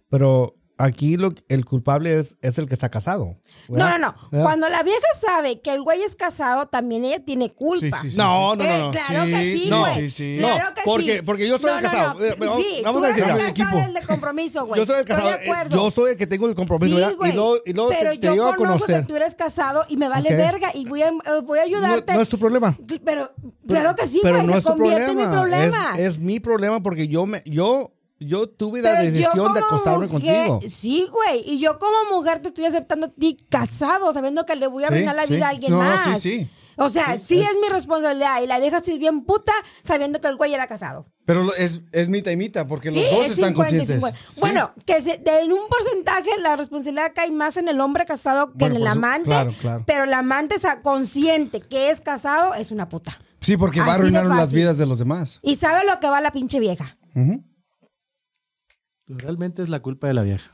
Pero 0.09 0.55
aquí 0.85 1.17
lo, 1.17 1.31
el 1.49 1.65
culpable 1.65 2.19
es, 2.19 2.37
es 2.43 2.59
el 2.59 2.67
que 2.67 2.75
está 2.75 2.91
casado. 2.91 3.39
No, 3.69 3.75
¿verdad? 3.77 3.99
no, 3.99 3.99
no. 3.99 4.15
¿verdad? 4.31 4.45
Cuando 4.45 4.69
la 4.69 4.83
vieja 4.83 5.07
sabe 5.21 5.61
que 5.61 5.73
el 5.73 5.83
güey 5.83 6.03
es 6.03 6.17
casado, 6.17 6.67
también 6.67 7.05
ella 7.05 7.25
tiene 7.25 7.51
culpa. 7.51 7.99
Sí, 8.01 8.09
sí, 8.09 8.11
sí. 8.13 8.17
No, 8.17 8.57
no, 8.57 8.65
no, 8.65 8.71
Eh, 8.71 8.81
no. 8.81 8.91
claro 8.91 9.25
Sí, 9.25 9.31
que 9.33 9.59
sí, 9.59 9.71
no, 9.71 9.81
güey. 9.81 9.95
sí, 9.95 10.11
sí. 10.11 10.37
Claro 10.41 10.65
No, 10.69 10.75
que 10.75 10.81
porque- 10.85 11.17
sí. 11.17 11.23
porque 11.23 11.49
yo 11.49 11.59
soy 11.59 11.71
No, 11.71 11.77
el 11.79 11.83
casado. 11.85 12.15
no. 12.19 12.25
Eh, 12.25 12.37
vamos- 12.39 12.57
Sí, 12.57 12.81
vamos 12.85 13.01
tú 13.01 13.05
a 13.05 13.09
eres 13.11 13.17
decir 13.17 13.31
el 13.33 13.41
algo. 13.41 13.55
casado 13.55 13.81
el 13.89 13.95
de 13.95 14.03
compromiso, 14.03 14.67
güey. 14.67 14.81
Yo 14.81 14.87
soy 14.87 14.95
el 14.97 15.01
Estoy 15.01 15.15
casado. 15.17 15.31
de 15.31 15.37
eh, 15.37 15.51
acuerdo. 15.51 15.77
Yo 15.77 15.91
soy 15.91 16.11
el 16.13 16.17
que 16.17 16.27
tengo 16.27 16.49
el 16.49 16.55
compromiso, 16.55 16.95
Sí, 16.97 17.01
¿verdad? 17.01 17.17
güey. 17.17 17.31
Y 17.31 17.35
luego, 17.35 17.57
y 17.65 17.73
luego 17.73 17.91
pero 17.91 18.11
te, 18.11 18.19
te 18.19 18.27
yo 18.27 18.33
a 18.49 18.57
conozco 18.57 18.81
conocer. 18.87 19.01
que 19.03 19.07
tú 19.07 19.17
eres 19.17 19.35
casado 19.35 19.85
y 19.89 19.97
me 19.97 20.09
vale 20.09 20.35
verga 20.37 20.71
y 20.75 20.85
voy 20.87 21.03
a, 21.03 21.09
eh, 21.09 21.13
voy 21.47 21.59
a 21.59 21.63
ayudarte. 21.63 22.13
No- 22.13 22.17
no 22.19 22.23
es 22.23 22.29
tu 22.29 22.39
problema. 22.39 22.77
Pero 23.05 23.33
claro 23.67 23.95
que 23.95 24.07
sí, 24.07 24.21
pero 24.23 24.37
güey, 24.37 24.47
no 24.47 24.53
se 24.53 24.59
es 24.59 24.65
tu 24.65 24.71
convierte 24.71 25.05
problema. 25.13 25.23
en 25.23 25.29
mi 25.31 25.37
problema. 25.37 25.93
Es, 25.95 26.01
es 26.01 26.19
mi 26.19 26.41
problema 26.41 26.83
porque 26.83 27.09
yo 27.09 27.27
me 27.27 27.43
yo 27.47 27.93
yo 28.25 28.49
tuve 28.49 28.81
la 28.83 28.93
Pero 28.93 29.05
decisión 29.05 29.53
de 29.55 29.61
acostarme 29.61 30.07
mujer- 30.07 30.49
contigo. 30.49 30.61
Sí, 30.75 31.07
güey. 31.11 31.43
Y 31.47 31.59
yo 31.61 31.79
como 31.79 32.17
mujer 32.17 32.41
te 32.41 32.49
estoy 32.49 32.65
aceptando 32.67 33.07
a 33.07 33.11
ti 33.11 33.37
casado, 33.49 34.13
sabiendo 34.13 34.45
que 34.47 34.57
le 34.57 34.67
voy 34.67 34.85
a 34.85 34.89
Sí, 34.89 34.95
arruinar 34.95 35.15
la 35.17 35.27
sí. 35.27 35.35
vida 35.35 35.47
a 35.47 35.51
alguien 35.51 35.71
No, 35.73 35.79
más. 35.79 36.01
sí, 36.05 36.17
sí. 36.41 36.49
O 36.79 36.89
sea, 36.89 37.19
sí, 37.19 37.39
es 37.39 37.57
mi 37.61 37.69
responsabilidad. 37.69 38.41
Y 38.43 38.47
la 38.47 38.59
vieja 38.59 38.81
sí 38.81 38.93
es 38.93 38.99
bien 38.99 39.21
puta 39.25 39.53
sabiendo 39.83 40.23
que 40.23 40.29
el 40.29 40.37
güey 40.37 40.55
era 40.55 40.67
casado. 40.67 41.05
Pero 41.27 41.55
es, 41.57 41.83
es 41.93 42.09
mitad 42.09 42.31
y 42.31 42.37
mitad, 42.37 42.67
porque 42.67 42.91
los 42.91 42.99
dos 43.11 43.27
es 43.27 43.31
están 43.33 43.51
50 43.51 43.53
y 43.53 43.55
conscientes. 43.55 43.89
50. 43.97 44.19
Sí. 44.31 44.41
Bueno, 44.41 44.73
que 44.87 45.03
se- 45.03 45.19
de- 45.19 45.41
en 45.43 45.53
un 45.53 45.69
porcentaje 45.69 46.31
la 46.41 46.57
responsabilidad 46.57 47.13
cae 47.15 47.31
más 47.31 47.59
en 47.59 47.69
el 47.69 47.79
hombre 47.79 48.07
casado 48.07 48.53
que 48.53 48.59
Bueno, 48.61 48.77
en 48.77 48.83
el 48.83 48.87
su- 48.89 48.93
amante. 48.93 49.25
claro, 49.27 49.53
claro. 49.61 49.85
Pero 49.87 50.05
el 50.05 50.15
amante 50.15 50.59
sa- 50.59 50.81
consciente 50.81 51.61
que 51.61 51.91
es 51.91 52.01
casado 52.01 52.55
es 52.55 52.71
una 52.71 52.89
puta. 52.89 53.21
Sí, 53.41 53.59
porque 53.59 53.81
va 53.81 53.93
a 53.93 53.95
arruinar 53.97 54.25
las 54.25 54.53
vidas 54.55 54.79
de 54.79 54.87
los 54.87 54.99
demás. 54.99 55.41
Y 55.43 55.57
sabe 55.57 55.83
lo 55.87 56.01
que 56.01 56.09
va 56.09 56.21
la 56.23 56.33
pinche 56.33 56.59
vieja. 56.59 56.97
Realmente 59.19 59.63
es 59.63 59.69
la 59.69 59.81
culpa 59.81 60.07
de 60.07 60.15
la 60.15 60.23
vieja. 60.23 60.51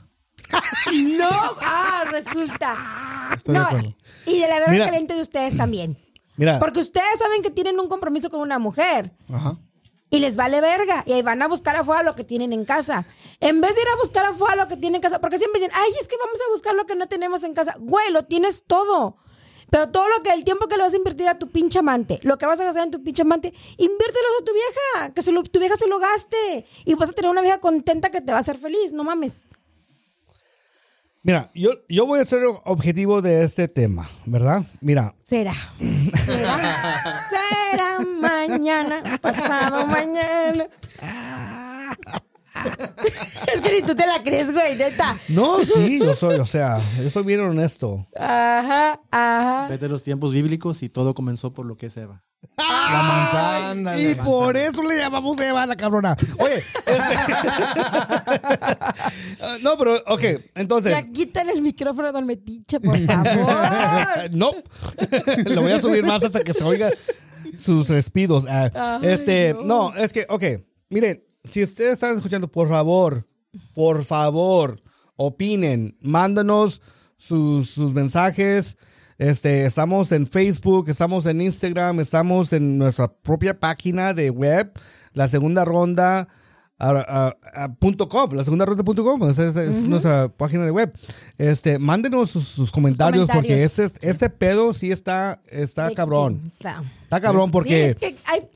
No, 1.19 1.29
ah, 1.63 2.05
resulta. 2.11 2.77
Estoy 3.37 3.55
no, 3.55 3.69
y 4.27 4.41
de 4.41 4.49
la 4.49 4.67
Mira. 4.69 4.87
caliente 4.87 5.15
de 5.15 5.21
ustedes 5.21 5.57
también. 5.57 5.97
Mira, 6.37 6.59
Porque 6.59 6.79
ustedes 6.81 7.19
saben 7.19 7.43
que 7.43 7.51
tienen 7.51 7.79
un 7.81 7.89
compromiso 7.89 8.31
con 8.31 8.41
una 8.41 8.59
mujer 8.59 9.13
Ajá. 9.33 9.57
y 10.09 10.21
les 10.21 10.37
vale 10.37 10.61
verga 10.61 11.03
y 11.07 11.13
ahí 11.13 11.23
van 11.23 11.43
a 11.43 11.49
buscar 11.49 11.75
afuera 11.77 12.03
lo 12.03 12.15
que 12.15 12.25
tienen 12.25 12.53
en 12.53 12.65
casa. 12.65 13.05
En 13.41 13.61
vez 13.61 13.75
de 13.75 13.83
ir 13.83 13.89
a 13.89 13.97
buscar 13.97 14.25
afuera 14.27 14.57
lo 14.57 14.69
que 14.69 14.77
tienen 14.77 14.97
en 14.97 15.03
casa, 15.03 15.21
porque 15.21 15.39
siempre 15.39 15.61
dicen, 15.61 15.75
ay, 15.75 15.91
es 16.01 16.07
que 16.07 16.17
vamos 16.17 16.39
a 16.47 16.51
buscar 16.53 16.75
lo 16.75 16.87
que 16.87 16.95
no 16.95 17.07
tenemos 17.07 17.43
en 17.45 17.55
casa. 17.55 17.75
Güey, 17.81 18.13
lo 18.13 18.25
tienes 18.25 18.65
todo. 18.67 19.17
Pero 19.71 19.89
todo 19.91 20.07
lo 20.09 20.23
que, 20.23 20.31
el 20.33 20.45
tiempo 20.45 20.67
que 20.67 20.77
le 20.77 20.83
vas 20.83 20.95
a 20.95 20.97
invertir 20.97 21.29
a 21.29 21.39
tu 21.39 21.49
pinche 21.51 21.79
amante, 21.79 22.19
lo 22.23 22.39
que 22.39 22.47
vas 22.47 22.59
a 22.61 22.65
gastar 22.65 22.85
en 22.85 22.91
tu 22.91 23.03
pinche 23.03 23.23
amante, 23.23 23.53
inviértelo 23.77 24.27
a 24.41 24.45
tu 24.45 24.53
vieja, 24.53 25.15
que 25.15 25.23
se 25.23 25.31
lo- 25.33 25.43
tu 25.43 25.61
vieja 25.61 25.77
se 25.77 25.87
lo 25.87 25.99
gaste. 25.99 26.67
Y 26.87 26.95
vas 26.95 27.11
a 27.11 27.13
tener 27.13 27.31
una 27.31 27.43
vieja 27.43 27.59
contenta 27.59 28.11
que 28.11 28.21
te 28.21 28.33
va 28.33 28.39
a 28.39 28.41
hacer 28.41 28.57
feliz, 28.59 28.93
no 28.93 29.05
mames. 29.05 29.45
mira, 31.23 31.51
yo 31.55 31.71
yo 31.91 32.07
voy 32.07 32.21
a 32.21 32.25
ser 32.25 32.41
objetivo 32.65 33.21
de 33.21 33.43
este 33.45 33.69
tema, 33.69 34.09
¿verdad? 34.25 34.63
Mira, 34.81 35.15
Será. 35.23 35.53
Será. 35.53 36.57
Será 37.29 37.99
mañana, 38.21 39.03
pasado 39.21 39.85
mañana. 39.87 40.67
Es 43.55 43.61
que 43.63 43.73
ni 43.81 43.87
tú 43.87 43.95
te 43.95 44.07
la 44.07 44.23
crees, 44.23 44.53
güey, 44.53 44.77
neta. 44.77 45.17
no, 45.29 45.59
sí, 45.61 45.99
yo 46.01 46.15
soy, 46.15 46.37
o 46.39 46.45
sea, 46.47 46.79
yo 47.03 47.09
soy 47.09 47.23
bien 47.25 47.41
honesto. 47.41 48.07
Ajá, 48.19 49.01
ajá. 49.11 49.69
Vete 49.69 49.87
a 49.87 49.89
los 49.89 50.03
tiempos 50.03 50.33
bíblicos 50.33 50.83
y 50.83 50.89
todo 50.91 51.15
comenzó 51.15 51.53
por 51.53 51.65
lo 51.65 51.77
que 51.77 51.87
es 51.87 51.97
Eva. 51.97 52.23
La 52.57 53.03
manzana. 53.03 53.99
Y 53.99 54.15
la 54.15 54.23
por 54.25 54.57
eso 54.57 54.83
le 54.83 54.97
llamamos 54.99 55.41
Eva 55.41 55.63
a 55.63 55.67
la 55.67 55.77
cabrona. 55.77 56.15
Oye, 56.39 56.57
ese- 56.87 57.17
no, 59.63 59.77
pero, 59.79 59.97
ok, 60.07 60.23
entonces. 60.57 60.93
Ya 60.93 61.03
quítale 61.05 61.53
el 61.53 61.63
micrófono 61.63 62.13
Don 62.13 62.27
Metiche, 62.27 62.81
por 62.81 62.97
favor. 62.99 64.31
no. 64.33 64.53
Lo 65.47 65.63
voy 65.63 65.73
a 65.73 65.81
subir 65.81 66.05
más 66.05 66.23
hasta 66.23 66.45
que 66.45 66.53
se 66.55 66.65
oiga 66.65 66.91
sus 67.65 67.89
respidos. 67.89 68.45
Ah, 68.49 68.71
Ay, 69.03 69.09
este, 69.09 69.55
no. 69.55 69.91
no. 69.93 69.95
es 69.97 70.13
que, 70.13 70.27
ok, 70.29 70.45
miren, 70.91 71.25
si 71.45 71.63
ustedes 71.63 71.95
están 71.95 72.17
escuchando, 72.17 72.51
por 72.51 72.69
favor, 72.69 73.27
por 73.75 74.05
favor, 74.05 74.81
opinen, 75.17 75.97
mándanos 76.01 76.81
sus, 77.17 77.71
sus 77.71 77.93
mensajes. 77.95 78.77
Este, 79.19 79.67
estamos 79.67 80.13
en 80.13 80.27
Facebook, 80.29 80.89
estamos 80.89 81.27
en 81.27 81.41
Instagram, 81.41 81.99
estamos 82.01 82.53
en 82.53 82.79
nuestra 82.79 83.09
propia 83.13 83.59
página 83.59 84.15
de 84.15 84.31
web, 84.31 84.71
la 85.13 85.27
segunda 85.29 85.65
ronda. 85.65 86.29
a- 86.81 86.91
a- 87.53 87.65
a 87.65 87.75
punto 87.75 88.09
.com, 88.09 88.31
la 88.35 88.45
segunda 88.45 88.65
ronda 88.65 88.85
punto 88.85 89.03
.com, 89.03 89.29
es, 89.29 89.37
es 89.41 89.85
nuestra 89.89 90.29
página 90.29 90.65
de 90.65 90.71
web. 90.71 90.93
Este, 91.37 91.77
mándenos 91.81 92.31
sus, 92.31 92.47
sus 92.47 92.71
comentarios, 92.71 93.27
porque 93.35 93.65
ese, 93.65 93.91
ese 94.01 94.31
pedo 94.31 94.73
sí 94.73 94.93
está, 94.93 95.41
está 95.51 95.93
cabrón. 95.93 96.53
está. 96.57 97.21
Cabrón 97.21 97.47
Sí, 97.49 97.53
porque 97.53 97.87
es 97.89 97.97
que 97.97 98.15
hay 98.27 98.47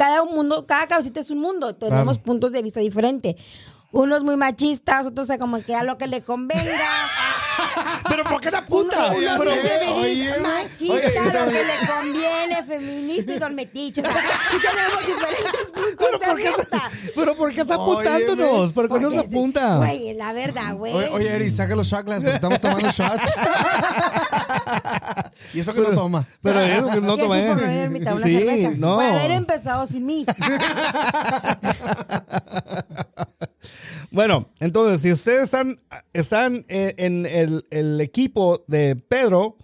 cada 0.00 0.22
un 0.22 0.34
mundo, 0.34 0.64
cada 0.66 0.86
cabecita 0.86 1.20
es 1.20 1.28
un 1.30 1.40
mundo. 1.40 1.74
Tenemos 1.74 2.16
Claro. 2.16 2.24
puntos 2.24 2.52
de 2.52 2.62
vista 2.62 2.80
diferentes. 2.80 3.36
Unos 3.92 4.22
muy 4.24 4.36
machistas, 4.36 5.04
otros 5.04 5.28
como 5.38 5.60
que 5.60 5.74
a 5.74 5.84
lo 5.84 5.98
que 5.98 6.06
le 6.06 6.22
convenga. 6.22 6.62
Pero 8.08 8.24
¿por 8.24 8.40
qué 8.40 8.50
la 8.50 8.58
Uno, 8.58 8.66
puta? 8.68 9.06
uno 9.12 9.16
Pero- 9.38 9.50
feminista, 9.50 9.94
oye, 9.94 10.34
machista, 10.40 10.94
oye, 10.94 11.24
lo 11.24 11.44
que 11.46 11.62
le 11.64 11.76
conviene, 11.86 12.62
feminista 12.66 13.32
y 13.32 13.38
don 13.38 13.54
metiche. 13.54 14.02
Tenemos 14.02 15.06
diferentes 15.06 15.70
puntos 15.96 16.20
de 16.20 16.34
vista. 16.34 16.82
Pero 17.14 17.36
¿por 17.36 17.52
qué 17.52 17.60
está 17.62 17.74
apuntándonos? 17.74 18.72
¿Por 18.72 18.88
qué 18.88 18.94
no 18.94 19.00
Porque 19.00 19.16
se 19.16 19.22
es- 19.22 19.28
apunta? 19.28 19.76
Güey, 19.76 20.14
la 20.14 20.32
verdad, 20.32 20.74
güey. 20.74 20.94
Oye, 20.94 21.08
oye, 21.10 21.34
Eri, 21.36 21.50
saca 21.50 21.74
los 21.76 21.90
glass 21.90 22.04
porque 22.04 22.30
estamos 22.30 22.60
tomando 22.60 22.88
shots. 22.92 23.22
y 25.54 25.60
eso 25.60 25.72
que 25.74 25.80
no 25.80 25.90
toma. 25.92 26.24
Pero 26.42 26.60
eso 26.60 26.86
que 26.90 27.00
no 27.00 27.16
Que 27.16 27.22
tomé. 27.22 27.42
sí, 27.42 28.04
por 28.04 28.22
Sí, 28.22 28.38
cerveza. 28.38 28.70
no. 28.76 28.94
Por 28.96 29.04
haber 29.04 29.30
empezado 29.32 29.86
sin 29.86 30.06
mí. 30.06 30.24
Bueno, 34.10 34.48
entonces, 34.60 35.00
si 35.02 35.12
ustedes 35.12 35.44
están, 35.44 35.80
están 36.12 36.64
en, 36.68 36.94
en 36.98 37.26
el, 37.26 37.66
el 37.70 38.00
equipo 38.00 38.64
de 38.66 38.96
Pedro, 38.96 39.56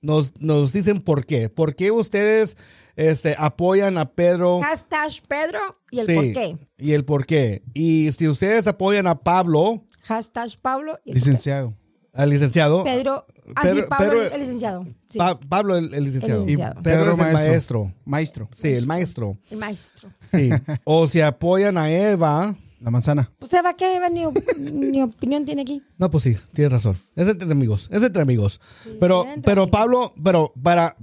nos, 0.00 0.32
nos 0.40 0.72
dicen 0.72 1.00
por 1.00 1.24
qué. 1.26 1.48
¿Por 1.48 1.76
qué 1.76 1.90
ustedes 1.92 2.56
este, 2.96 3.36
apoyan 3.38 3.98
a 3.98 4.10
Pedro? 4.12 4.60
Hashtag 4.62 5.12
Pedro 5.28 5.60
y 5.92 6.00
el 6.00 6.06
Sí, 6.06 6.14
por 6.14 6.24
qué. 6.32 6.56
Y 6.78 6.92
el 6.92 7.04
por 7.04 7.26
qué. 7.26 7.62
Y 7.74 8.10
si 8.12 8.26
ustedes 8.28 8.66
apoyan 8.66 9.06
a 9.06 9.20
Pablo, 9.20 9.84
Hashtag 10.02 10.50
Pablo 10.60 10.98
y 11.04 11.10
el 11.10 11.14
Licenciado. 11.14 11.72
al 12.12 12.28
licenciado. 12.30 12.82
Pedro. 12.82 13.24
Ah, 13.54 13.68
sí, 13.68 13.82
Pablo 13.88 14.20
el 14.22 14.40
licenciado. 14.40 14.84
Sí, 15.08 15.18
Pa- 15.18 15.38
Pablo 15.38 15.76
el, 15.78 15.94
el 15.94 16.04
licenciado. 16.04 16.42
El 16.44 16.50
Y. 16.50 16.56
Pedro, 16.82 17.12
es 17.12 17.18
el 17.20 17.32
maestro. 17.32 17.94
Maestro. 18.04 18.48
Sí, 18.52 18.68
el 18.72 18.86
maestro. 18.88 19.38
el 19.50 19.58
maestro. 19.58 20.10
Sí. 20.20 20.50
o 20.84 21.06
si 21.06 21.20
apoyan 21.20 21.78
a 21.78 21.88
Eva. 21.92 22.56
La 22.82 22.90
manzana. 22.90 23.30
Pues 23.38 23.52
Eva, 23.54 23.74
¿qué 23.74 23.94
Eva 23.96 24.08
ni, 24.08 24.24
op- 24.24 24.36
ni 24.58 25.02
opinión 25.02 25.44
tiene 25.44 25.62
aquí? 25.62 25.82
No, 25.98 26.10
pues 26.10 26.24
sí, 26.24 26.36
tienes 26.52 26.72
razón. 26.72 26.96
Es 27.14 27.28
entre 27.28 27.50
amigos, 27.50 27.88
es 27.92 28.02
entre 28.02 28.22
amigos. 28.22 28.60
pero, 28.98 29.24
entre 29.24 29.42
pero 29.42 29.62
amigos. 29.62 29.70
Pablo, 29.80 30.14
pero 30.22 30.52
para, 30.62 30.96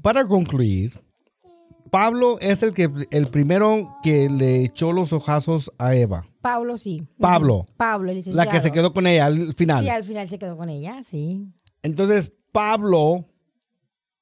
para 0.00 0.26
concluir, 0.26 0.92
Pablo 1.90 2.38
es 2.40 2.62
el 2.62 2.72
que 2.72 2.88
el 3.10 3.26
primero 3.28 3.96
que 4.02 4.28
le 4.30 4.64
echó 4.64 4.92
los 4.92 5.12
ojazos 5.12 5.72
a 5.78 5.94
Eva. 5.94 6.26
Pablo 6.40 6.76
sí. 6.76 7.06
Pablo. 7.18 7.66
Pablo, 7.76 8.10
el 8.10 8.16
licenciado. 8.18 8.46
La 8.46 8.52
que 8.52 8.60
se 8.60 8.70
quedó 8.70 8.92
con 8.92 9.06
ella 9.06 9.26
al 9.26 9.54
final. 9.54 9.82
Sí, 9.84 9.90
al 9.90 10.04
final 10.04 10.28
se 10.28 10.38
quedó 10.38 10.56
con 10.56 10.68
ella, 10.68 11.02
sí. 11.02 11.52
Entonces, 11.82 12.32
Pablo. 12.52 13.24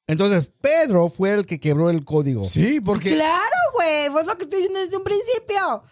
Entonces, 0.07 0.53
Pedro 0.61 1.09
fue 1.09 1.33
el 1.33 1.47
que 1.47 1.61
quebró 1.61 1.89
el 1.91 2.05
código. 2.05 2.43
Sí, 2.45 2.81
porque. 2.81 3.15
Claro, 3.15 3.57
güey, 3.75 4.11
fue 4.11 4.25
lo 4.25 4.37
que 4.37 4.45
estoy 4.45 4.59
diciendo 4.61 4.81
desde 4.81 4.97
un 4.97 5.05
principio. 5.05 5.83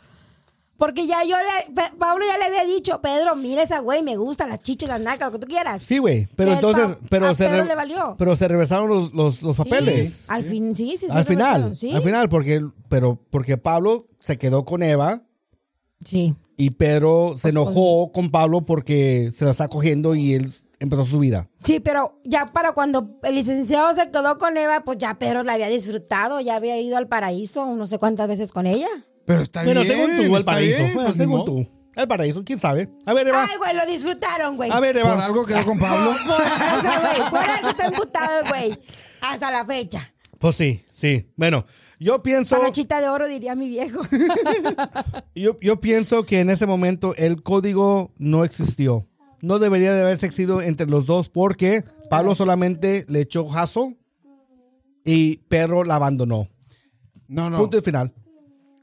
Porque 0.81 1.07
ya 1.07 1.23
yo 1.25 1.37
le, 1.37 1.75
Pablo 1.99 2.25
ya 2.27 2.39
le 2.39 2.45
había 2.47 2.65
dicho, 2.65 3.01
Pedro, 3.03 3.37
mira 3.37 3.63
esa 3.63 3.79
güey, 3.81 4.03
me 4.03 4.17
gustan 4.17 4.49
las 4.49 4.61
chichas, 4.61 4.89
las 4.89 5.01
nalgas, 5.01 5.29
lo 5.29 5.33
que 5.39 5.39
tú 5.39 5.47
quieras. 5.47 5.83
Sí, 5.83 5.99
güey. 5.99 6.27
Pero 6.37 6.55
entonces, 6.55 6.97
pero 7.11 7.33
se, 7.35 7.45
Pedro 7.45 7.63
re- 7.65 7.69
le 7.69 7.75
valió. 7.77 8.17
pero 8.19 8.35
se 8.35 8.49
reversaron 8.49 8.89
los, 8.89 9.13
los, 9.13 9.43
los 9.43 9.57
Sí, 9.57 9.63
papeles. 9.63 10.25
Al 10.31 10.43
fin, 10.43 10.75
sí, 10.75 10.97
sí, 10.97 11.07
sí. 11.07 11.13
al 11.13 11.25
final, 11.27 11.77
Sí. 11.77 11.93
al 11.95 12.03
final, 12.03 12.29
porque, 12.31 12.65
pero, 12.89 13.21
porque 13.31 13.59
Pablo 13.59 14.09
se 14.21 14.39
quedó 14.39 14.65
con 14.65 14.83
Eva 14.83 15.23
Sí. 16.05 16.35
y 16.57 16.71
Pedro 16.71 17.35
se 17.37 17.43
Pues, 17.43 17.55
enojó 17.55 18.11
con 18.13 18.31
Pablo 18.31 18.63
porque 18.65 19.31
se 19.35 19.45
la 19.45 19.51
está 19.51 19.69
cogiendo 19.69 20.15
y 20.15 20.33
él 20.33 20.51
empezó 20.79 21.05
su 21.05 21.19
vida. 21.19 21.51
Sí, 21.63 21.79
pero 21.81 22.19
ya 22.25 22.47
para 22.55 22.73
cuando 22.73 23.19
el 23.25 23.35
licenciado 23.35 23.93
se 23.93 24.11
quedó 24.11 24.39
con 24.39 24.57
Eva, 24.57 24.83
pues 24.85 24.97
ya 24.97 25.19
Pedro 25.19 25.43
la 25.43 25.53
había 25.53 25.69
disfrutado, 25.69 26.41
ya 26.41 26.57
había 26.57 26.81
ido 26.81 26.97
al 26.97 27.07
paraíso 27.07 27.67
no 27.77 27.87
sé 27.87 27.99
cuántas 27.99 28.29
veces 28.29 28.51
con 28.55 28.67
ella. 28.67 28.89
Pero 29.31 29.43
está 29.43 29.63
Bueno, 29.63 29.83
bien. 29.83 29.93
según 29.93 30.17
tú, 30.17 30.37
el 30.37 30.45
paraíso. 30.45 30.79
bien, 30.83 30.95
Bueno, 30.95 31.09
pues, 31.09 31.17
según 31.19 31.45
tú. 31.45 31.69
El 31.95 32.09
paraíso, 32.09 32.45
quién 32.45 32.59
sabe. 32.59 32.91
A 33.07 33.15
ver, 33.15 33.29
Eva. 33.29 33.47
Ay, 33.49 33.57
güey, 33.59 33.77
lo 33.77 33.87
disfrutaron, 33.87 34.57
güey. 34.57 34.71
A 34.73 34.81
ver, 34.81 34.97
Eva. 34.97 35.15
Por 35.15 35.23
algo 35.23 35.47
quedó 35.47 35.65
con 35.65 35.79
Pablo. 35.79 36.11
Por, 36.27 36.37
por 36.37 36.47
eso, 36.47 37.01
güey, 37.01 37.31
por 37.31 37.51
algo 37.51 37.69
está 37.69 37.87
emputado, 37.87 38.49
güey. 38.49 38.79
Hasta 39.21 39.53
la 39.53 39.65
fecha. 39.65 40.13
Pues 40.41 40.57
sí, 40.57 40.85
sí. 40.93 41.31
Bueno, 41.37 41.65
yo 42.01 42.23
pienso, 42.25 42.59
Panochita 42.59 43.01
de 43.01 43.09
oro, 43.09 43.29
diría 43.29 43.55
mi 43.55 43.69
viejo. 43.69 44.03
yo, 45.37 45.57
yo 45.61 45.79
pienso 45.81 46.27
que 46.27 46.41
en 46.41 46.51
ese 46.51 46.67
momento 46.67 47.15
el 47.17 47.45
código 47.45 48.13
no 48.19 48.45
existió. 48.45 49.07
No 49.43 49.61
debería 49.61 49.93
de 49.93 50.03
haberse 50.03 50.27
existido 50.27 50.61
entre 50.61 50.87
los 50.89 51.07
dos 51.07 51.29
porque 51.29 51.85
Pablo 52.09 52.35
solamente 52.35 53.05
le 53.07 53.21
echó 53.21 53.47
jazo 53.47 53.95
y 55.05 55.37
Pedro 55.49 55.85
la 55.85 55.95
abandonó. 55.97 56.49
No, 57.29 57.49
no. 57.49 57.59
Punto 57.59 57.79
y 57.79 57.83
final. 57.83 58.13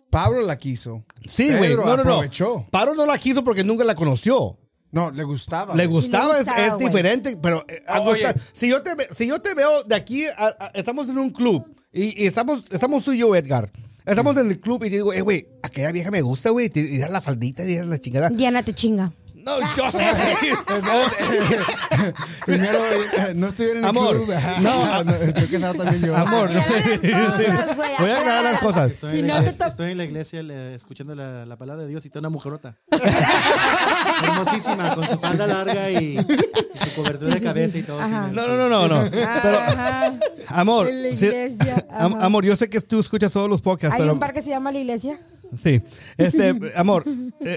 Pablo 0.10 0.42
la 0.42 0.58
quiso. 0.58 1.04
Sí, 1.26 1.48
güey. 1.50 1.70
Pedro 1.70 1.86
No, 1.86 1.92
aprovechó. 1.92 2.66
Pablo 2.72 2.96
no 2.96 3.06
la 3.06 3.18
quiso 3.18 3.44
porque 3.44 3.64
nunca 3.64 3.84
la 3.84 3.96
conoció. 3.96 4.58
No, 4.92 5.12
le 5.12 5.24
gustaba. 5.24 5.76
Le 5.76 5.86
gustaba, 5.86 6.34
es- 6.40 6.46
gustaba, 6.46 6.66
es, 6.66 6.74
güey. 6.76 6.88
diferente, 6.88 7.38
pero 7.42 7.66
eh, 7.68 7.84
a 7.88 8.00
Oye. 8.02 8.12
gustar. 8.12 8.40
si 8.54 8.70
yo 8.70 8.82
te 8.82 8.92
si 9.14 9.28
yo 9.28 9.42
te 9.42 9.54
veo 9.54 9.84
de 9.84 9.96
aquí, 9.96 10.26
a- 10.26 10.56
a- 10.60 10.72
estamos 10.76 11.10
en 11.10 11.18
un 11.18 11.30
club 11.32 11.64
y, 11.92 12.24
y 12.24 12.28
estamos, 12.28 12.64
estamos 12.72 13.04
tú 13.04 13.12
y 13.12 13.18
yo, 13.20 13.36
Edgar. 13.36 13.70
Estamos 14.06 14.38
en 14.38 14.50
el 14.50 14.60
club 14.62 14.82
y 14.86 14.90
te 14.90 14.96
digo, 14.96 15.12
eh, 15.12 15.20
güey, 15.20 15.50
aquella 15.62 15.92
vieja 15.92 16.10
me 16.12 16.22
gusta, 16.22 16.50
güey. 16.52 16.72
Y 16.74 16.98
la 17.00 17.20
faldita 17.20 17.66
y 17.66 17.76
la 17.84 18.00
chingada. 18.00 18.30
Diana 18.30 18.64
te 18.64 18.74
chinga. 18.74 19.12
No, 19.48 19.76
yo 19.76 19.92
sé, 19.92 20.04
güey. 20.12 20.54
Primero, 22.46 22.78
eh, 22.78 23.34
no 23.36 23.48
estuviera 23.48 23.80
en 23.80 23.84
el 23.86 23.90
Amor, 23.90 24.16
club. 24.24 24.36
no. 24.62 25.04
no, 25.04 25.12
estoy 25.14 25.48
casado 25.48 25.74
también 25.76 26.02
yo. 26.06 26.16
Amor, 26.16 26.50
voy 26.50 28.10
a 28.12 28.18
aclarar 28.20 28.44
las 28.44 28.60
cosas. 28.62 28.92
Estoy, 28.92 29.12
Si 29.14 29.20
en, 29.20 29.28
la 29.28 29.34
no 29.36 29.40
te 29.40 29.46
iglesia, 29.46 29.66
to- 29.66 29.72
estoy 29.72 29.92
en 29.92 29.98
la 29.98 30.04
iglesia 30.04 30.44
le- 30.44 30.76
escuchando 30.76 31.16
la, 31.16 31.46
la 31.46 31.56
palabra 31.58 31.84
de 31.84 31.90
Dios 31.90 32.06
y 32.06 32.08
está 32.10 32.20
una 32.20 32.30
mujerota. 32.30 32.76
Hermosísima, 34.24 34.96
con 34.96 35.08
su 35.08 35.18
falda 35.18 35.48
larga 35.48 35.90
y, 35.92 36.18
y 36.18 36.80
su 36.80 36.94
cobertura 36.96 37.32
Sí, 37.34 37.40
sí, 37.40 37.40
de 37.40 37.46
cabeza 37.46 37.74
sí. 37.74 37.80
y 37.80 37.84
todo. 37.84 38.02
No, 38.08 38.48
no, 38.48 38.58
no, 38.58 38.70
no, 38.70 38.88
no. 38.88 39.10
Pero, 39.12 39.62
amor, 40.50 40.92
la 40.92 41.08
iglesia, 41.10 41.86
amor, 42.00 42.46
yo 42.46 42.56
sé 42.56 42.70
que 42.70 42.82
tú 42.82 43.00
escuchas 43.00 43.32
todos 43.32 43.50
los 43.50 43.62
podcasts, 43.62 43.96
Hay 43.96 44.02
pero 44.02 44.14
un 44.14 44.20
bar 44.20 44.34
que 44.34 44.42
se 44.42 44.50
llama 44.50 44.72
La 44.72 44.80
Iglesia. 44.80 45.20
Sí, 45.56 45.82
este, 46.18 46.54
amor, 46.76 47.04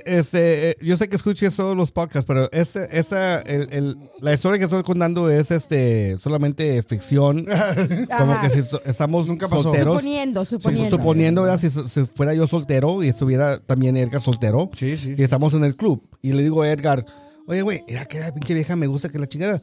este, 0.04 0.76
yo 0.80 0.96
sé 0.96 1.08
que 1.08 1.16
escuches 1.16 1.54
todos 1.56 1.76
los 1.76 1.90
podcasts, 1.90 2.26
pero 2.26 2.48
esa, 2.52 3.40
el, 3.40 3.68
el- 3.72 3.96
la 4.20 4.32
historia 4.32 4.58
que 4.58 4.64
estoy 4.64 4.82
contando 4.82 5.28
es 5.28 5.50
este, 5.50 6.18
solamente 6.18 6.82
ficción, 6.82 7.46
como 8.18 8.40
que 8.40 8.50
si 8.50 8.62
estamos 8.84 9.26
Nunca 9.28 9.48
pasó. 9.48 9.64
solteros. 9.64 9.94
Suponiendo, 9.96 10.44
Sí, 10.44 10.50
suponiendo. 10.50 10.96
suponiendo, 10.96 11.42
¿verdad? 11.42 11.58
si, 11.58 11.70
si 11.70 12.04
fuera 12.04 12.34
yo 12.34 12.46
soltero 12.46 13.02
y 13.02 13.08
estuviera 13.08 13.58
también 13.58 13.96
Edgar 13.96 14.20
soltero, 14.20 14.70
Sí, 14.72 14.96
sí. 14.96 15.14
y 15.16 15.22
estamos 15.22 15.54
en 15.54 15.64
el 15.64 15.74
club, 15.76 16.02
y 16.22 16.32
le 16.32 16.42
digo 16.42 16.62
a 16.62 16.70
Edgar, 16.70 17.04
oye, 17.46 17.62
güey, 17.62 17.82
era 17.88 18.04
que 18.06 18.20
la 18.20 18.32
pinche 18.32 18.54
vieja 18.54 18.76
me 18.76 18.86
gusta 18.86 19.08
que 19.08 19.18
la 19.18 19.26
chingada. 19.28 19.60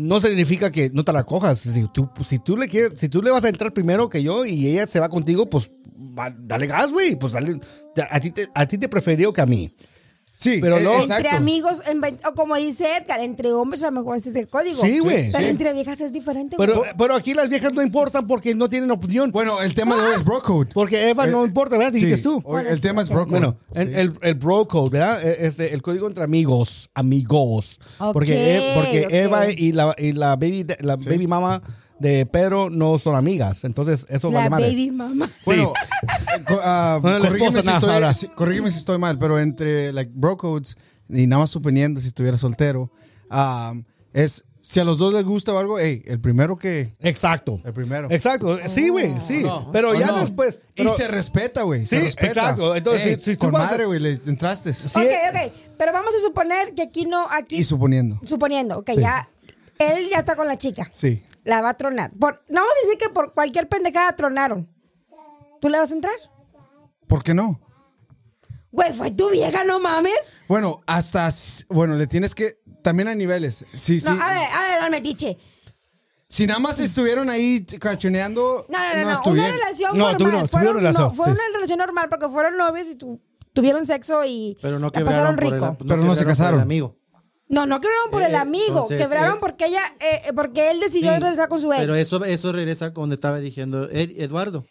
No 0.00 0.20
significa 0.20 0.70
que 0.70 0.90
no 0.94 1.02
te 1.04 1.12
la 1.12 1.24
cojas. 1.24 1.58
Si 1.58 1.84
tú, 1.92 2.08
si 2.24 2.38
tú 2.38 2.56
le 2.56 2.68
quieres, 2.68 2.92
si 3.00 3.08
tú 3.08 3.20
le 3.20 3.32
vas 3.32 3.44
a 3.44 3.48
entrar 3.48 3.72
primero 3.72 4.08
que 4.08 4.22
yo 4.22 4.46
y 4.46 4.68
ella 4.68 4.86
se 4.86 5.00
va 5.00 5.08
contigo, 5.08 5.50
pues 5.50 5.72
va- 6.16 6.32
dale 6.38 6.68
gas, 6.68 6.92
güey. 6.92 7.16
Pues 7.16 7.32
dale, 7.32 7.58
a 8.08 8.20
ti 8.20 8.30
te, 8.30 8.46
a 8.54 8.64
ti 8.64 8.78
te 8.78 8.88
preferió 8.88 9.32
que 9.32 9.40
a 9.40 9.46
mí. 9.46 9.68
Sí, 10.40 10.58
Pero 10.60 10.78
eh, 10.78 10.82
no- 10.84 10.92
exacto. 10.92 11.16
Entre 11.16 11.30
amigos, 11.36 11.82
en 11.88 12.00
o 12.24 12.34
como 12.36 12.54
dice 12.54 12.84
Edgar, 12.96 13.18
entre 13.18 13.52
hombres 13.52 13.82
a 13.82 13.86
lo 13.86 13.92
mejor 14.00 14.16
ese 14.18 14.30
es 14.30 14.36
el 14.36 14.46
código. 14.46 14.80
Sí, 14.80 15.00
güey. 15.00 15.32
Pero 15.32 15.44
Sí. 15.44 15.50
entre 15.50 15.72
viejas 15.72 16.00
es 16.00 16.12
diferente, 16.12 16.54
güey. 16.54 16.68
Pero, 16.68 16.82
pero 16.96 17.16
aquí 17.16 17.34
las 17.34 17.48
viejas 17.48 17.72
no 17.72 17.82
importan 17.82 18.28
porque 18.28 18.54
no 18.54 18.68
tienen 18.68 18.88
opinión. 18.92 19.32
Bueno, 19.32 19.60
el 19.60 19.74
tema 19.74 19.96
de 19.96 20.02
hoy 20.08 20.14
es 20.14 20.24
bro 20.24 20.40
code. 20.40 20.70
Porque 20.72 21.08
Eva 21.10 21.26
no 21.26 21.42
Eh, 21.42 21.48
importa, 21.48 21.76
¿verdad? 21.76 21.92
Dijiste 21.92 22.18
sí, 22.18 22.22
tú. 22.22 22.36
hoy 22.36 22.42
Bueno, 22.52 22.68
el 22.68 22.76
sí, 22.76 22.82
tema 22.82 23.02
es 23.02 23.08
bro 23.08 23.24
code. 23.26 23.30
Bueno, 23.32 23.56
el, 23.74 23.94
el, 23.96 24.12
el 24.22 24.34
bro 24.36 24.68
code, 24.68 24.90
¿verdad? 24.90 25.20
E- 25.26 25.46
Este, 25.48 25.74
el 25.74 25.82
código 25.82 26.06
entre 26.06 26.22
amigos, 26.22 26.88
amigos. 26.94 27.80
Ok, 27.98 28.12
porque 28.12 28.34
e- 28.58 28.74
porque 28.76 29.06
ok. 29.06 29.12
Eva 29.12 29.50
y 29.50 29.72
la, 29.72 29.92
y 29.98 30.12
la 30.12 30.36
baby 30.36 30.64
la 30.80 30.94
baby 30.94 31.26
mama 31.26 31.60
de 32.00 32.26
Pedro 32.26 32.70
no 32.70 32.98
son 32.98 33.16
amigas. 33.16 33.64
Entonces, 33.64 34.06
eso 34.08 34.30
La 34.30 34.38
vale 34.38 34.50
madre. 34.50 34.66
baby 34.68 34.90
mama. 34.90 35.28
Bueno, 35.44 35.72
ah, 36.62 36.98
Bueno, 37.02 37.18
la 37.18 37.28
corrígeme, 37.28 37.46
esposa, 37.48 37.62
si 37.62 37.68
no, 37.68 37.74
estoy, 37.74 37.90
ahora. 37.90 38.12
corrígeme 38.34 38.70
si 38.70 38.78
estoy 38.78 38.98
mal, 38.98 39.18
pero 39.18 39.38
entre 39.38 39.92
like 39.92 40.12
bro 40.14 40.36
codes 40.36 40.76
y 41.08 41.26
nada 41.26 41.40
más 41.42 41.50
suponiendo 41.50 42.00
si 42.00 42.06
estuviera 42.08 42.36
soltero, 42.38 42.90
ah, 43.30 43.74
es 44.12 44.44
si 44.60 44.80
a 44.80 44.84
los 44.84 44.98
dos 44.98 45.14
les 45.14 45.24
gusta 45.24 45.54
o 45.54 45.58
algo, 45.58 45.78
hey, 45.78 46.02
el 46.04 46.20
primero 46.20 46.58
que. 46.58 46.92
Exacto. 47.00 47.58
El 47.64 47.72
primero. 47.72 48.08
Exacto. 48.10 48.58
Sí, 48.68 48.90
güey, 48.90 49.14
sí. 49.18 49.42
Pero 49.72 49.92
¿O 49.92 49.94
ya 49.94 50.08
no? 50.08 50.20
después. 50.20 50.60
y 50.76 50.84
se 50.84 51.08
respeta, 51.08 51.62
güey. 51.62 51.86
se 51.86 51.98
respeta. 52.00 52.26
exacto. 52.26 52.76
Entonces, 52.76 53.18
si- 53.24 53.30
si 53.30 53.36
tú 53.38 53.46
con 53.46 53.52
vas 53.52 53.62
a- 53.62 53.70
madre, 53.72 53.86
güey, 53.86 53.98
le 53.98 54.10
entraste. 54.26 54.74
Sí. 54.74 54.86
Ok, 54.94 55.06
ok. 55.30 55.52
Pero 55.78 55.92
vamos 55.94 56.12
a 56.14 56.18
suponer 56.20 56.74
que 56.74 56.82
aquí 56.82 57.06
no, 57.06 57.26
aquí. 57.30 57.56
Y 57.56 57.64
suponiendo. 57.64 58.20
suponiendo, 58.26 58.78
ok, 58.78 58.90
ya. 58.98 59.26
Él 59.78 60.08
ya 60.10 60.18
está 60.18 60.34
con 60.36 60.46
la 60.46 60.56
chica. 60.58 60.88
Sí. 60.92 61.22
La 61.44 61.62
va 61.62 61.70
a 61.70 61.74
tronar. 61.76 62.10
Por, 62.18 62.42
no 62.48 62.60
vamos 62.60 62.72
a 62.82 62.86
decir 62.86 62.98
que 62.98 63.08
por 63.12 63.32
cualquier 63.32 63.68
pendejada 63.68 64.14
tronaron. 64.16 64.68
¿Tú 65.60 65.68
le 65.68 65.78
vas 65.78 65.90
a 65.90 65.94
entrar? 65.94 66.14
¿Por 67.06 67.22
qué 67.22 67.34
no? 67.34 67.60
Güey, 68.70 68.92
fue 68.92 69.10
tu 69.10 69.30
vieja, 69.30 69.64
no 69.64 69.80
mames. 69.80 70.12
Bueno, 70.46 70.80
hasta. 70.86 71.28
Bueno, 71.68 71.94
le 71.94 72.06
tienes 72.06 72.34
que. 72.34 72.60
También 72.82 73.08
hay 73.08 73.16
niveles. 73.16 73.64
Sí, 73.74 74.00
sí. 74.00 74.06
No, 74.08 74.12
a 74.12 74.28
ver, 74.34 74.48
a 74.52 74.62
ver, 74.62 74.80
don 74.82 74.90
Metiche. 74.90 75.38
Si 76.28 76.46
nada 76.46 76.60
más 76.60 76.78
estuvieron 76.78 77.30
ahí 77.30 77.64
cachoneando. 77.64 78.66
No, 78.68 78.78
no, 78.78 79.02
no, 79.04 79.10
no. 79.24 79.30
Una 79.32 79.50
relación 79.50 79.92
No, 79.96 80.12
normal. 80.12 80.16
tuvieron- 80.18 80.48
fueron, 80.48 80.76
relación, 80.76 81.08
no, 81.08 81.14
fue 81.14 81.24
sí. 81.26 81.30
una 81.32 81.40
relación 81.54 81.78
normal 81.78 82.08
porque 82.10 82.28
fueron 82.28 82.56
novios 82.58 82.88
y 82.88 82.96
tu- 82.96 83.20
tuvieron 83.54 83.86
sexo 83.86 84.22
y 84.26 84.58
Pero 84.60 84.78
no 84.78 84.90
la 84.94 85.04
pasaron 85.04 85.38
rico. 85.38 85.76
Pero 85.88 86.02
no 86.02 86.14
se 86.14 86.26
casaron. 86.26 86.60
amigo. 86.60 86.97
No, 87.48 87.64
no 87.66 87.80
quebraron 87.80 88.10
por 88.10 88.22
el 88.22 88.32
Eh, 88.32 88.36
amigo. 88.36 88.66
entonces, 88.68 88.98
quebraron 89.00 89.36
eh, 89.36 89.40
porque 89.40 89.66
ella, 89.66 89.82
eh, 90.00 90.32
porque 90.34 90.70
él 90.70 90.80
decidió 90.80 91.14
Sí, 91.14 91.20
regresar 91.20 91.48
con 91.48 91.60
su 91.60 91.72
ex. 91.72 91.80
Pero 91.80 91.94
eso, 91.94 92.22
eso 92.24 92.52
regresa 92.52 92.90
donde 92.90 93.14
estaba 93.14 93.38
diciendo 93.40 93.88
Ed- 93.90 94.20
Eduardo. 94.20 94.66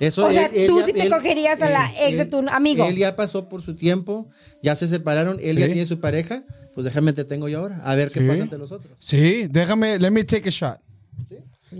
Eso 0.00 0.26
O 0.26 0.30
sea, 0.30 0.48
tú 0.66 0.78
ya- 0.80 0.86
sí 0.86 0.92
te 0.92 1.08
cogerías 1.10 1.60
a 1.60 1.68
la 1.68 1.90
ex 2.06 2.16
de 2.18 2.24
tu 2.26 2.38
amigo. 2.48 2.84
Él 2.86 2.96
ya 2.96 3.16
pasó 3.16 3.48
por 3.48 3.60
su 3.60 3.74
tiempo, 3.74 4.26
ya 4.62 4.76
se 4.76 4.86
separaron, 4.88 5.38
él 5.42 5.58
ya 5.58 5.66
tiene 5.66 5.84
su 5.84 5.98
pareja, 6.00 6.42
pues 6.74 6.84
déjame 6.84 7.12
te 7.12 7.24
tengo 7.24 7.48
yo 7.48 7.58
ahora, 7.58 7.80
a 7.84 7.94
ver 7.96 8.10
qué 8.10 8.20
Sí. 8.20 8.26
pasa 8.28 8.42
entre 8.42 8.58
los 8.58 8.70
otros. 8.72 8.98
Sí, 9.00 9.48
déjame, 9.50 9.98
let 9.98 10.10
me 10.12 10.22
take 10.24 10.48
a 10.48 10.52
shot. 10.52 10.78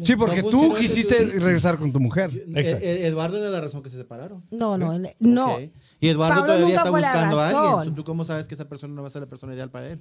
Sí, 0.03 0.16
porque 0.16 0.42
No 0.42 0.51
tú 0.51 0.74
quisiste 0.74 1.16
regresar 1.38 1.78
con 1.78 1.92
tu 1.92 2.01
mujer. 2.01 2.28
Exacto. 2.34 2.84
Eh, 2.84 3.03
eh, 3.03 3.07
Eduardo 3.07 3.38
era 3.38 3.49
la 3.49 3.61
razón 3.61 3.80
que 3.80 3.88
se 3.90 3.97
separaron. 3.97 4.45
No, 4.51 4.76
no, 4.76 4.99
no. 5.20 5.59
Y 6.01 6.09
Eduardo 6.09 6.40
Pablo 6.40 6.55
todavía 6.55 6.76
está 6.76 6.90
buscando 6.90 7.38
a 7.40 7.76
alguien. 7.78 7.95
¿Tú 7.95 8.03
cómo 8.03 8.24
sabes 8.24 8.49
que 8.49 8.55
esa 8.57 8.68
persona 8.68 8.92
no 8.92 9.03
va 9.03 9.07
a 9.09 9.11
ser 9.12 9.22
la 9.22 9.28
persona 9.28 9.55
ideal 9.55 9.70
para 9.70 9.86
él? 9.90 10.01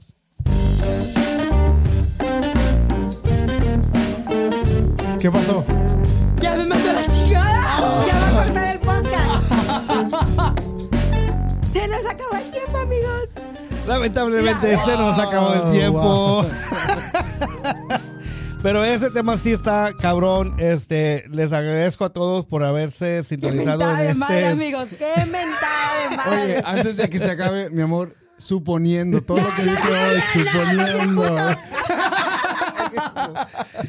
¿Qué 5.19 5.31
pasó? 5.31 5.65
Ya 6.41 6.55
me 6.55 6.65
mandó 6.65 6.91
la 6.93 7.07
chingada. 7.07 8.05
Ya 8.05 8.19
va 8.19 8.27
a 8.27 8.31
cortar 8.45 8.73
el 8.75 8.79
podcast. 8.79 9.53
Se 11.73 11.87
nos 11.87 12.05
acabó 12.05 12.35
el 12.35 12.51
tiempo, 12.51 12.77
amigos. 12.77 13.29
Lamentablemente 13.87 14.71
Ya. 14.71 14.83
se 14.85 14.91
nos 14.97 15.17
acabó 15.19 15.53
el 15.53 15.61
Oh, 15.61 15.71
tiempo. 15.71 15.99
wow. 15.99 16.45
Pero 18.63 18.83
ese 18.85 19.09
tema 19.11 19.35
sí 19.37 19.51
está 19.51 19.91
cabrón. 19.99 20.55
Este, 20.57 21.25
les 21.29 21.51
agradezco 21.51 22.05
a 22.05 22.09
todos 22.09 22.45
por 22.45 22.63
haberse 22.63 23.17
Qué 23.17 23.23
sintonizado 23.23 23.79
mentada 23.79 23.99
de 23.99 24.09
en 24.09 24.17
madre, 24.19 24.35
este. 24.39 24.47
amigos. 24.51 24.87
Qué 24.97 25.13
mentada 25.25 26.09
de 26.09 26.15
madre. 26.17 26.43
Oye, 26.43 26.63
antes 26.65 26.97
de 26.97 27.09
que 27.09 27.19
se 27.19 27.29
acabe, 27.31 27.69
mi 27.71 27.81
amor, 27.81 28.13
suponiendo 28.37 29.21
todo 29.21 29.37
lo 29.37 29.55
que 29.55 29.63
dije 29.63 29.87
hoy, 29.89 30.21
suponiendo. 30.45 31.23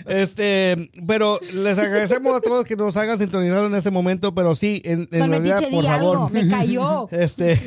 Este, 0.07 0.91
pero 1.07 1.39
les 1.53 1.79
agradecemos 1.79 2.37
a 2.37 2.41
todos 2.41 2.65
que 2.65 2.77
nos 2.77 2.97
hagan 2.97 3.19
sintonizado 3.19 3.67
en 3.67 3.75
ese 3.75 3.91
momento, 3.91 4.35
pero 4.35 4.55
sí, 4.55 4.81
en, 4.85 5.09
realidad, 5.11 5.61
por 5.71 5.83
di 5.83 5.89
favor. 5.89 6.17
algo. 6.17 6.31
Me 6.31 6.49
cayó. 6.49 7.09
Este, 7.11 7.59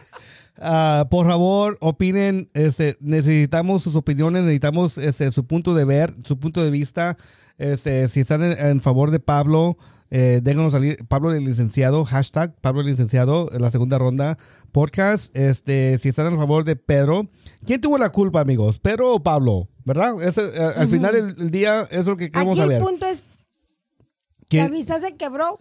ah, 0.60 1.06
por 1.10 1.26
favor, 1.26 1.78
opinen. 1.80 2.48
Este, 2.54 2.96
necesitamos 3.00 3.82
sus 3.82 3.94
opiniones, 3.94 4.42
necesitamos 4.42 4.98
este, 4.98 5.30
su 5.30 5.46
punto 5.46 5.74
de 5.74 5.84
ver, 5.84 6.14
su 6.24 6.38
punto 6.38 6.62
de 6.62 6.70
vista. 6.70 7.16
Este, 7.58 8.08
si 8.08 8.20
están 8.20 8.42
en, 8.42 8.58
en 8.58 8.82
favor 8.82 9.10
de 9.10 9.20
Pablo, 9.20 9.76
eh, 10.10 10.40
déjanos 10.42 10.72
salir. 10.72 11.04
Pablo 11.08 11.32
el 11.32 11.44
licenciado, 11.44 12.04
hashtag 12.04 12.54
Pablo 12.60 12.80
el 12.80 12.86
licenciado, 12.86 13.48
en 13.52 13.62
la 13.62 13.70
segunda 13.70 13.98
ronda 13.98 14.36
podcast. 14.72 15.36
Este, 15.36 15.98
si 15.98 16.08
están 16.08 16.26
en 16.28 16.36
favor 16.36 16.64
de 16.64 16.76
Pedro, 16.76 17.26
¿quién 17.66 17.80
tuvo 17.80 17.98
la 17.98 18.10
culpa, 18.10 18.40
amigos? 18.40 18.78
¿Pedro 18.78 19.14
o 19.14 19.22
Pablo? 19.22 19.68
¿Verdad? 19.84 20.20
Ese, 20.22 20.42
eh, 20.42 20.72
al 20.76 20.88
final 20.88 21.12
del 21.36 21.50
día 21.50 21.86
es 21.90 22.06
lo 22.06 22.16
que 22.16 22.30
queremos 22.30 22.58
Aquí 22.58 22.66
el 22.68 22.72
saber. 22.74 22.82
punto 22.88 23.06
es 23.06 23.20
la 23.20 24.46
¿Quién, 24.48 24.66
amistad 24.66 25.00
se 25.00 25.16
quebró. 25.16 25.58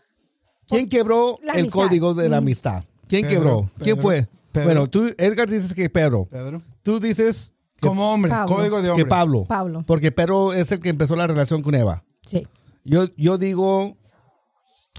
quién 0.67 0.89
quebró 0.89 1.39
La 1.43 1.53
el 1.53 1.59
amistad. 1.61 1.79
código 1.79 2.13
de 2.13 2.29
la 2.29 2.37
amistad? 2.37 2.83
¿Quién 3.07 3.23
Pedro, 3.27 3.39
quebró? 3.39 3.69
¿Quién 3.79 3.97
fue? 3.97 4.27
Pedro. 4.51 4.65
Bueno, 4.67 4.89
tú, 4.89 5.05
Edgar, 5.17 5.49
dices 5.49 5.73
que 5.73 5.89
Pedro. 5.89 6.25
Pedro. 6.25 6.59
Tú 6.81 6.99
dices 6.99 7.51
que, 7.77 7.87
Como 7.87 8.11
hombre, 8.13 8.31
Pablo. 8.31 8.55
código 8.55 8.81
de 8.81 8.89
hombre. 8.89 9.03
que 9.03 9.09
Pablo. 9.09 9.43
Pablo. 9.45 9.83
Porque 9.85 10.11
Pedro 10.11 10.53
es 10.53 10.71
el 10.71 10.79
que 10.79 10.89
empezó 10.89 11.15
la 11.15 11.27
relación 11.27 11.61
con 11.61 11.75
Eva. 11.75 12.03
Sí. 12.25 12.47
Yo, 12.83 13.05
yo 13.17 13.37
digo. 13.37 13.97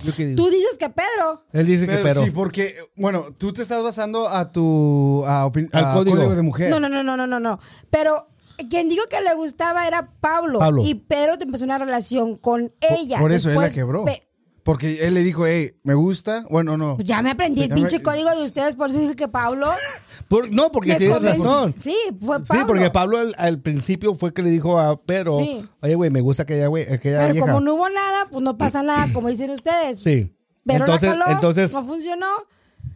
¿Yo 0.05 0.15
qué 0.15 0.27
digo? 0.27 0.37
Tú 0.43 0.51
dices 0.51 0.77
que 0.79 0.89
Pedro. 0.91 1.45
Él 1.53 1.67
dice 1.67 1.87
que 1.87 1.97
Pedro. 1.97 2.25
Sí, 2.25 2.31
porque, 2.31 2.75
bueno, 2.97 3.25
tú 3.39 3.53
te 3.53 3.63
estás 3.63 3.83
basando 3.83 4.29
a 4.29 4.53
tu 4.53 5.25
a 5.27 5.45
Al 5.45 5.85
a 5.85 5.93
código. 5.95 6.35
de 6.35 6.43
mujer. 6.43 6.71
No, 6.71 6.81
no, 6.81 6.89
no, 6.89 7.03
no, 7.03 7.27
no, 7.27 7.41
no. 7.41 7.59
Pero 7.91 8.29
quien 8.69 8.89
dijo 8.89 9.05
que 9.09 9.21
le 9.23 9.35
gustaba 9.35 9.87
era 9.87 10.13
Pablo. 10.21 10.59
Pablo. 10.59 10.83
Y 10.85 10.95
Pedro 10.95 11.39
te 11.39 11.45
empezó 11.45 11.65
una 11.65 11.79
relación 11.79 12.37
con 12.37 12.73
ella. 12.81 13.19
Por 13.19 13.33
eso 13.33 13.49
él 13.49 13.55
la 13.57 13.63
Después, 13.63 13.75
quebró. 13.75 14.05
Pe- 14.05 14.23
Porque 14.67 15.07
él 15.07 15.15
le 15.15 15.23
dijo, 15.23 15.47
hey, 15.47 15.71
me 15.85 15.95
gusta. 15.95 16.45
Bueno, 16.51 16.77
no. 16.77 16.97
Pues 16.97 17.07
ya 17.09 17.23
me 17.23 17.31
aprendí 17.31 17.63
el 17.63 17.69
me- 17.69 17.77
pinche 17.77 18.03
código 18.03 18.29
de 18.37 18.43
ustedes, 18.45 18.75
por 18.77 18.91
eso 18.91 18.99
dije 18.99 19.15
que 19.17 19.29
Pablo. 19.29 19.67
Por- 20.29 20.53
no, 20.53 20.73
porque 20.73 20.97
tienes 20.97 21.17
convenció. 21.19 21.45
razón. 21.45 21.75
Sí, 21.81 21.97
fue 22.21 22.41
Pablo. 22.45 22.61
Sí, 22.61 22.67
porque 22.67 22.91
Pablo 22.91 23.19
al, 23.19 23.33
al 23.39 23.61
principio 23.61 24.17
fue 24.17 24.35
que 24.35 24.43
le 24.43 24.51
dijo 24.51 24.77
a 24.81 25.01
Pedro, 25.01 25.39
Sí. 25.39 25.65
oye, 25.83 25.95
güey, 25.95 26.11
me 26.11 26.21
gusta 26.21 26.43
aquella, 26.43 26.67
güey, 26.67 26.83
aquella 26.93 27.21
Pero 27.21 27.33
vieja. 27.35 27.47
como 27.47 27.61
no 27.61 27.75
hubo 27.75 27.89
nada, 27.89 28.27
pues 28.29 28.43
no 28.43 28.59
pasa 28.59 28.83
nada, 28.83 29.07
como 29.15 29.29
dicen 29.29 29.51
ustedes. 29.53 30.03
Sí. 30.03 30.35
Pero 30.67 30.81
entonces, 30.85 31.11
la 31.17 31.25
caló, 31.27 31.33
entonces, 31.37 31.73
no 31.73 31.85
funcionó. 31.85 32.27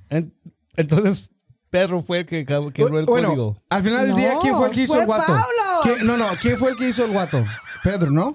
en- 0.08 0.34
entonces, 0.76 1.30
Pedro 1.70 2.02
fue 2.02 2.18
el 2.20 2.26
que 2.26 2.44
quebró 2.44 2.98
el 2.98 3.06
bueno, 3.06 3.28
código. 3.28 3.56
al 3.68 3.82
final 3.84 4.00
del 4.00 4.10
No, 4.10 4.16
día, 4.16 4.32
¿quién 4.42 4.56
fue 4.56 4.66
el 4.66 4.72
que 4.72 4.82
hizo 4.82 4.98
el 5.00 5.06
guato? 5.06 5.26
Pablo. 5.32 5.44
¿Quién- 5.84 6.04
no, 6.08 6.16
no, 6.16 6.26
¿quién 6.42 6.58
fue 6.58 6.70
el 6.70 6.76
que 6.76 6.88
hizo 6.88 7.04
el 7.04 7.12
guato? 7.12 7.44
Pedro, 7.84 8.10
¿no? 8.10 8.34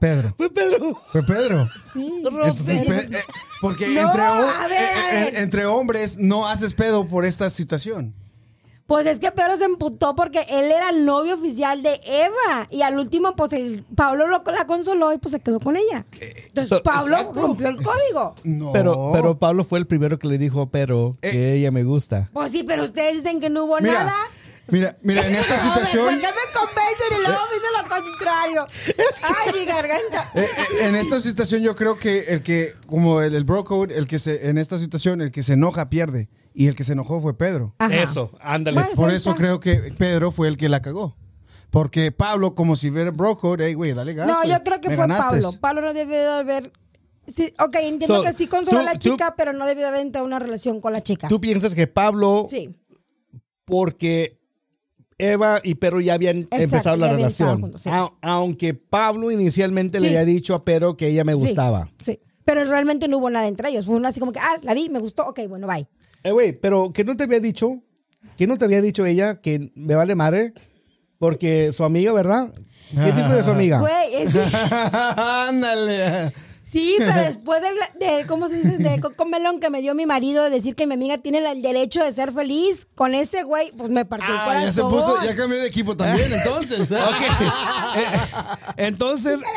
Pedro. 0.00 0.34
Fue 0.36 0.50
Pedro. 0.50 1.00
Fue 1.12 1.22
Pedro. 1.22 1.68
Sí. 1.92 2.10
Entonces, 2.24 2.88
pe- 2.88 3.16
eh, 3.16 3.22
porque 3.60 3.86
No, 3.88 4.00
entre, 4.08 4.22
a 4.22 4.66
ver, 4.66 5.34
eh, 5.36 5.50
eh, 5.52 5.64
hombres 5.66 6.18
no 6.18 6.48
haces 6.48 6.74
pedo 6.74 7.06
por 7.06 7.24
esta 7.24 7.50
situación. 7.50 8.14
Pues 8.86 9.06
es 9.06 9.20
que 9.20 9.30
Pedro 9.30 9.56
se 9.56 9.66
emputó 9.66 10.16
porque 10.16 10.40
él 10.50 10.64
era 10.72 10.90
el 10.90 11.04
novio 11.04 11.34
oficial 11.34 11.80
de 11.80 12.00
Eva. 12.04 12.66
Y 12.70 12.82
al 12.82 12.98
último, 12.98 13.36
pues 13.36 13.52
el 13.52 13.84
Pablo 13.94 14.26
lo, 14.26 14.42
la 14.50 14.66
consoló 14.66 15.12
y 15.12 15.18
pues 15.18 15.30
se 15.30 15.38
quedó 15.38 15.60
con 15.60 15.76
ella. 15.76 16.04
Entonces 16.20 16.68
so- 16.78 16.82
Pablo 16.82 17.16
exacto. 17.16 17.40
rompió 17.40 17.68
el 17.68 17.76
código. 17.76 18.34
No. 18.42 18.72
Pero, 18.72 19.10
pero 19.12 19.38
Pablo 19.38 19.62
fue 19.62 19.78
el 19.78 19.86
primero 19.86 20.18
que 20.18 20.26
le 20.26 20.38
dijo 20.38 20.60
a 20.62 20.70
Pedro 20.70 21.16
Eh. 21.22 21.30
que 21.30 21.54
ella 21.54 21.70
me 21.70 21.84
gusta. 21.84 22.28
Pues 22.32 22.50
sí, 22.50 22.64
pero 22.64 22.82
ustedes 22.82 23.22
dicen 23.22 23.40
que 23.40 23.48
no 23.48 23.64
hubo 23.66 23.78
mira, 23.80 23.92
nada. 23.92 24.14
Mira, 24.70 24.94
mira, 25.02 25.22
en 25.26 25.34
esta 25.34 25.56
No, 25.64 25.74
¿por 25.74 25.84
situación, 25.84 26.20
qué 26.20 26.26
me 26.26 26.52
convencen 26.58 27.18
y 27.18 27.26
luego 27.26 27.40
me 27.48 27.54
dicen 27.54 27.70
lo 27.82 27.88
contrario? 27.88 28.66
Ay, 29.22 29.52
mi 29.60 29.64
garganta. 29.66 30.30
eh, 30.34 30.40
eh, 30.80 30.86
en 30.88 30.96
esta 30.96 31.20
situación 31.20 31.62
yo 31.62 31.74
creo 31.76 31.96
que 31.98 32.20
el 32.34 32.42
que, 32.42 32.72
como 32.86 33.20
el, 33.22 33.34
el 33.34 33.44
bro 33.44 33.64
code, 33.64 33.96
el 33.96 34.06
que 34.06 34.18
se, 34.18 34.48
en 34.48 34.58
esta 34.58 34.78
situación, 34.78 35.20
el 35.20 35.30
que 35.30 35.42
se 35.42 35.54
enoja 35.54 35.88
pierde. 35.90 36.28
Y 36.52 36.66
el 36.66 36.74
que 36.74 36.82
se 36.82 36.92
enojó 36.94 37.20
fue 37.22 37.38
Pedro. 37.38 37.74
Ajá. 37.78 37.94
Eso, 37.94 38.32
ándale. 38.40 38.80
Bueno, 38.80 38.96
Por 38.96 39.10
eso 39.12 39.30
está. 39.30 39.40
creo 39.40 39.60
que 39.60 39.74
Pedro 39.96 40.32
fue 40.32 40.48
el 40.48 40.56
que 40.56 40.68
la 40.68 40.82
cagó. 40.82 41.16
Porque 41.70 42.10
Pablo, 42.10 42.56
como 42.56 42.74
si 42.74 42.90
fuera 42.90 43.12
bro 43.12 43.38
code, 43.38 43.64
hey, 43.66 43.74
güey, 43.74 43.92
dale 43.92 44.14
gas. 44.14 44.26
No, 44.26 44.44
yo 44.44 44.56
creo 44.64 44.80
que 44.80 44.88
fue 44.88 44.96
ganaste". 44.96 45.40
Pablo. 45.40 45.52
Pablo 45.60 45.80
no 45.82 45.94
debió 45.94 46.16
de 46.18 46.26
haber. 46.28 46.72
Sí, 47.28 47.54
ok, 47.60 47.76
entiendo 47.82 48.16
So, 48.16 48.22
que 48.24 48.32
sí 48.32 48.48
consoló 48.48 48.80
a 48.80 48.82
la 48.82 48.92
tú- 48.94 49.10
chica, 49.10 49.34
pero 49.36 49.52
no 49.52 49.64
debió 49.64 49.82
de 49.82 49.88
haber 49.90 50.00
entrado 50.00 50.26
en 50.26 50.32
una 50.32 50.40
relación 50.40 50.80
con 50.80 50.92
la 50.92 51.00
chica. 51.04 51.28
¿Tú 51.28 51.40
piensas 51.40 51.76
que 51.76 51.86
Pablo, 51.86 52.44
Sí. 52.50 52.76
porque 53.64 54.39
Eva 55.20 55.60
y 55.62 55.74
Pedro 55.76 56.00
ya 56.00 56.14
habían 56.14 56.36
Exacto, 56.38 56.64
empezado 56.64 56.96
la 56.96 57.12
relación? 57.12 57.60
juntos, 57.60 57.82
sí. 57.82 57.90
A- 57.92 58.12
aunque 58.22 58.74
Pablo 58.74 59.30
inicialmente 59.30 60.00
le 60.00 60.08
había 60.08 60.24
dicho 60.24 60.54
a 60.54 60.64
Pedro 60.64 60.96
que 60.96 61.08
ella 61.08 61.24
me 61.24 61.32
Sí, 61.34 61.38
gustaba. 61.38 61.90
Sí, 62.02 62.18
Pero 62.44 62.64
realmente 62.64 63.06
no 63.08 63.18
hubo 63.18 63.30
nada 63.30 63.46
entre 63.46 63.68
ellos. 63.68 63.86
Fue 63.86 63.94
una 63.96 64.08
así 64.08 64.18
como 64.20 64.32
que, 64.32 64.40
ah, 64.40 64.58
la 64.62 64.74
vi, 64.74 64.88
me 64.88 64.98
gustó, 64.98 65.24
ok, 65.26 65.40
bueno, 65.48 65.66
bye. 65.68 65.86
Eh, 66.24 66.32
güey, 66.32 66.52
pero 66.52 66.92
que 66.92 67.04
no 67.04 67.16
te 67.16 67.24
había 67.24 67.38
dicho, 67.40 67.80
que 68.36 68.46
no 68.46 68.58
te 68.58 68.64
había 68.64 68.82
dicho 68.82 69.06
ella 69.06 69.40
que 69.40 69.70
me 69.74 69.94
vale 69.94 70.14
madre, 70.14 70.52
porque 71.18 71.72
su 71.72 71.84
amiga, 71.84 72.12
¿verdad? 72.12 72.52
¿Qué 72.90 73.12
tipo 73.12 73.28
de 73.32 73.42
su 73.44 73.50
amiga? 73.50 73.80
Güey, 73.80 74.14
es 74.14 74.32
que- 74.32 74.40
Ándale. 75.48 76.32
Sí, 76.70 76.94
pero 76.98 77.14
después 77.14 77.60
del, 77.62 77.74
de, 77.98 78.26
¿cómo 78.26 78.48
se 78.48 78.56
dice? 78.56 78.78
De 78.78 79.00
coco 79.00 79.24
melón 79.26 79.60
que 79.60 79.70
me 79.70 79.80
dio 79.82 79.94
mi 79.94 80.06
marido 80.06 80.44
de 80.44 80.50
decir 80.50 80.74
que 80.74 80.86
mi 80.86 80.94
amiga 80.94 81.18
tiene 81.18 81.38
el 81.38 81.62
derecho 81.62 82.02
de 82.04 82.12
ser 82.12 82.32
feliz 82.32 82.86
con 82.94 83.14
ese 83.14 83.42
güey, 83.44 83.72
pues 83.76 83.90
me 83.90 84.04
partió 84.04 84.32
el 84.32 84.40
Ah, 84.40 84.44
corazón. 84.44 84.66
ya 84.66 84.72
se 84.72 84.82
puso, 84.82 85.22
ya 85.24 85.34
cambió 85.34 85.58
de 85.58 85.66
equipo 85.66 85.96
también, 85.96 86.26
entonces. 86.32 86.80
Ok. 86.90 87.20
Eh, 87.96 88.06
Entonces, 88.76 89.40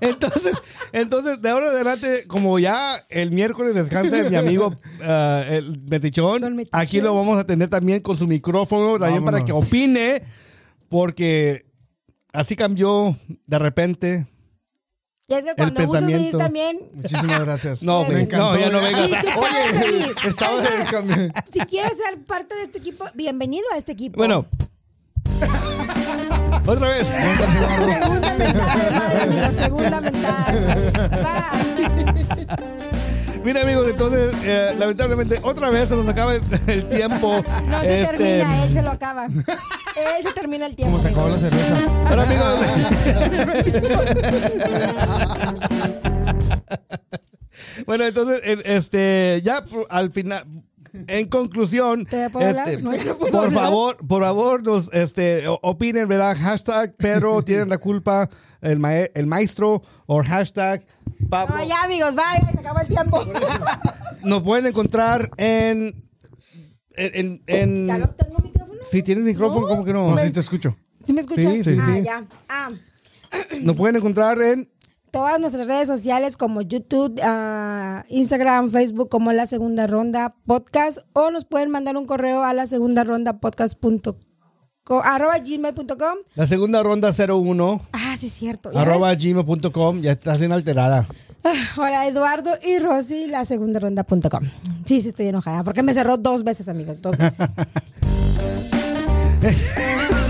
Entonces, 0.00 0.62
entonces, 0.92 1.40
de 1.40 1.48
ahora 1.48 1.66
en 1.66 1.72
adelante, 1.72 2.26
como 2.26 2.58
ya 2.58 3.02
el 3.08 3.30
miércoles 3.32 3.74
descansa 3.74 4.28
mi 4.28 4.36
amigo 4.36 4.74
ah, 5.04 5.42
el 5.50 5.78
Metichón, 5.88 6.66
aquí 6.70 7.00
lo 7.00 7.14
vamos 7.14 7.38
a 7.38 7.44
tener 7.46 7.70
también 7.70 8.00
con 8.02 8.16
su 8.16 8.26
micrófono, 8.26 8.98
también 8.98 9.24
para 9.24 9.44
que 9.44 9.52
opine, 9.52 10.22
porque 10.90 11.65
así 12.36 12.56
cambió 12.56 13.16
de 13.46 13.58
repente. 13.58 14.26
Y 15.28 15.34
es 15.34 15.42
que 15.42 15.54
cuando 15.56 15.84
gustas 15.86 16.02
venir 16.06 16.30
pensamiento. 16.32 16.38
también, 16.38 16.78
Muchísimas 16.94 17.44
gracias. 17.44 17.82
No, 17.88 18.04
me 18.04 18.14
me- 18.14 18.20
encantó. 18.22 18.52
no, 18.52 18.58
ya 18.60 18.70
no 18.70 18.80
vengas. 18.80 19.10
Sí, 19.10 19.16
¿qué 19.20 19.26
tal, 19.28 19.38
Oye, 19.40 20.14
estaba 20.28 20.60
de 20.60 20.84
cambio. 20.90 21.16
si 21.52 21.58
quieres 21.60 21.92
ser 21.96 22.24
parte 22.26 22.54
de 22.54 22.62
este 22.62 22.78
equipo, 22.78 23.04
bienvenido 23.14 23.64
a 23.74 23.78
este 23.78 23.92
equipo. 23.92 24.18
Bueno. 24.18 24.46
Otra 26.66 26.88
vez. 26.88 27.06
Segunda 27.06 28.34
mentada, 28.34 29.22
amigos, 29.22 29.54
segunda 29.58 30.00
mentada. 30.00 30.52
Bye. 32.04 32.12
Mira, 33.46 33.62
amigos, 33.62 33.88
entonces, 33.88 34.34
eh, 34.42 34.74
lamentablemente, 34.76 35.38
otra 35.40 35.70
vez 35.70 35.88
se 35.88 35.94
nos 35.94 36.08
acaba 36.08 36.34
el, 36.34 36.42
tiempo. 36.88 37.44
No 37.68 37.80
se 37.80 38.02
Este, 38.02 38.16
termina, 38.16 38.64
él 38.64 38.72
se 38.72 38.82
lo 38.82 38.90
acaba. 38.90 39.26
Él 40.16 40.26
se 40.26 40.32
termina 40.34 40.66
el 40.66 40.74
tiempo. 40.74 40.90
Como 40.90 41.00
se 41.00 41.08
acabó 41.10 41.28
la 41.28 41.38
cerveza. 41.38 41.78
Pero 42.08 42.22
amigos. 42.22 42.60
bueno, 47.86 48.04
entonces, 48.04 48.42
este, 48.64 49.40
ya 49.44 49.64
al 49.90 50.12
final. 50.12 50.44
En 51.08 51.28
conclusión, 51.28 52.06
este, 52.10 52.82
No, 52.82 52.92
no 52.92 53.16
por 53.18 53.36
hablar. 53.36 53.52
favor, 53.52 53.96
por 54.06 54.22
favor, 54.22 54.62
nos 54.62 54.92
este, 54.92 55.44
opinen, 55.62 56.08
¿verdad? 56.08 56.36
Hashtag 56.38 56.94
Pedro 56.96 57.42
tienen 57.44 57.68
la 57.68 57.78
culpa, 57.78 58.28
el, 58.60 58.78
mae- 58.78 59.10
el 59.14 59.26
maestro, 59.26 59.82
o 60.06 60.22
hashtag 60.22 60.84
Pablo. 61.30 61.56
No, 61.56 61.64
ya, 61.66 61.82
amigos, 61.84 62.14
bye, 62.14 62.50
se 62.52 62.58
acabó 62.60 62.80
el 62.80 62.86
tiempo. 62.88 63.20
Nos 64.24 64.42
pueden 64.42 64.66
encontrar 64.66 65.30
en. 65.38 65.94
En. 66.96 67.42
en, 67.46 67.86
¿Ya 67.86 67.94
en 67.96 68.00
no 68.00 68.10
tengo 68.10 68.38
micrófono? 68.40 68.80
si 68.90 69.02
tienes 69.02 69.24
micrófono, 69.24 69.62
No. 69.62 69.68
¿cómo 69.68 69.84
que 69.84 69.92
no? 69.92 70.10
No, 70.14 70.18
sí 70.18 70.30
te 70.30 70.40
escucho. 70.40 70.76
¿Sí 71.04 71.12
me 71.12 71.20
escuchas? 71.20 71.52
Sí, 71.52 71.62
sí, 71.62 71.76
ah, 71.80 71.86
sí. 71.94 72.02
ya. 72.02 72.24
Ah, 72.48 72.68
Nos 73.62 73.76
pueden 73.76 73.96
encontrar 73.96 74.40
en. 74.40 74.70
Todas 75.16 75.40
nuestras 75.40 75.66
redes 75.66 75.88
sociales 75.88 76.36
como 76.36 76.60
YouTube, 76.60 77.18
ah, 77.22 78.04
Instagram, 78.10 78.68
Facebook 78.68 79.08
como 79.08 79.32
La 79.32 79.46
Segunda 79.46 79.86
Ronda 79.86 80.36
Podcast 80.44 80.98
o 81.14 81.30
nos 81.30 81.46
pueden 81.46 81.70
mandar 81.70 81.96
un 81.96 82.04
correo 82.04 82.44
a 82.44 82.52
la 82.52 82.66
segunda 82.66 83.02
ronda 83.02 83.40
podcast.com 83.40 84.16
arroba 85.02 85.38
gmail.com. 85.38 86.18
La 86.34 86.46
segunda 86.46 86.82
ronda 86.82 87.10
01. 87.12 87.80
Ah, 87.92 88.14
sí, 88.18 88.28
cierto. 88.28 88.70
Arroba 88.76 89.14
gmail.com. 89.14 90.02
Ya 90.02 90.12
estás 90.12 90.42
en 90.42 90.52
alterada. 90.52 91.08
Ah, 91.42 91.54
Hola, 91.78 92.06
Eduardo 92.06 92.50
y 92.62 92.78
Rosy, 92.78 93.26
la 93.26 93.46
segunda 93.46 93.80
ronda.com. 93.80 94.44
Sí, 94.84 95.00
sí, 95.00 95.08
estoy 95.08 95.28
enojada 95.28 95.64
porque 95.64 95.82
me 95.82 95.94
cerró 95.94 96.18
dos 96.18 96.44
veces, 96.44 96.68
amigos, 96.68 97.00
dos 97.00 97.16
veces. 97.16 97.50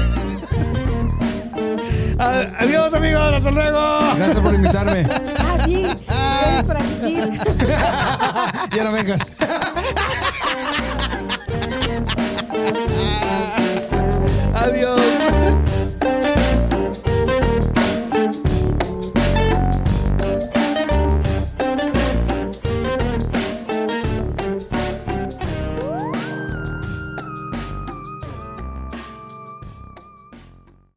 Adiós, 2.19 2.95
amigos. 2.95 3.35
Hasta 3.35 3.51
luego. 3.51 3.99
Gracias 4.17 4.41
por 4.41 4.55
invitarme. 4.55 5.07
Ah, 5.39 5.59
sí. 5.65 5.83
Gracias 6.07 6.65
por 6.65 6.77
asistir. 6.77 7.31
Ya 8.77 8.85
no 8.85 8.93
vengas. 8.93 9.33
Adiós. 14.55 15.01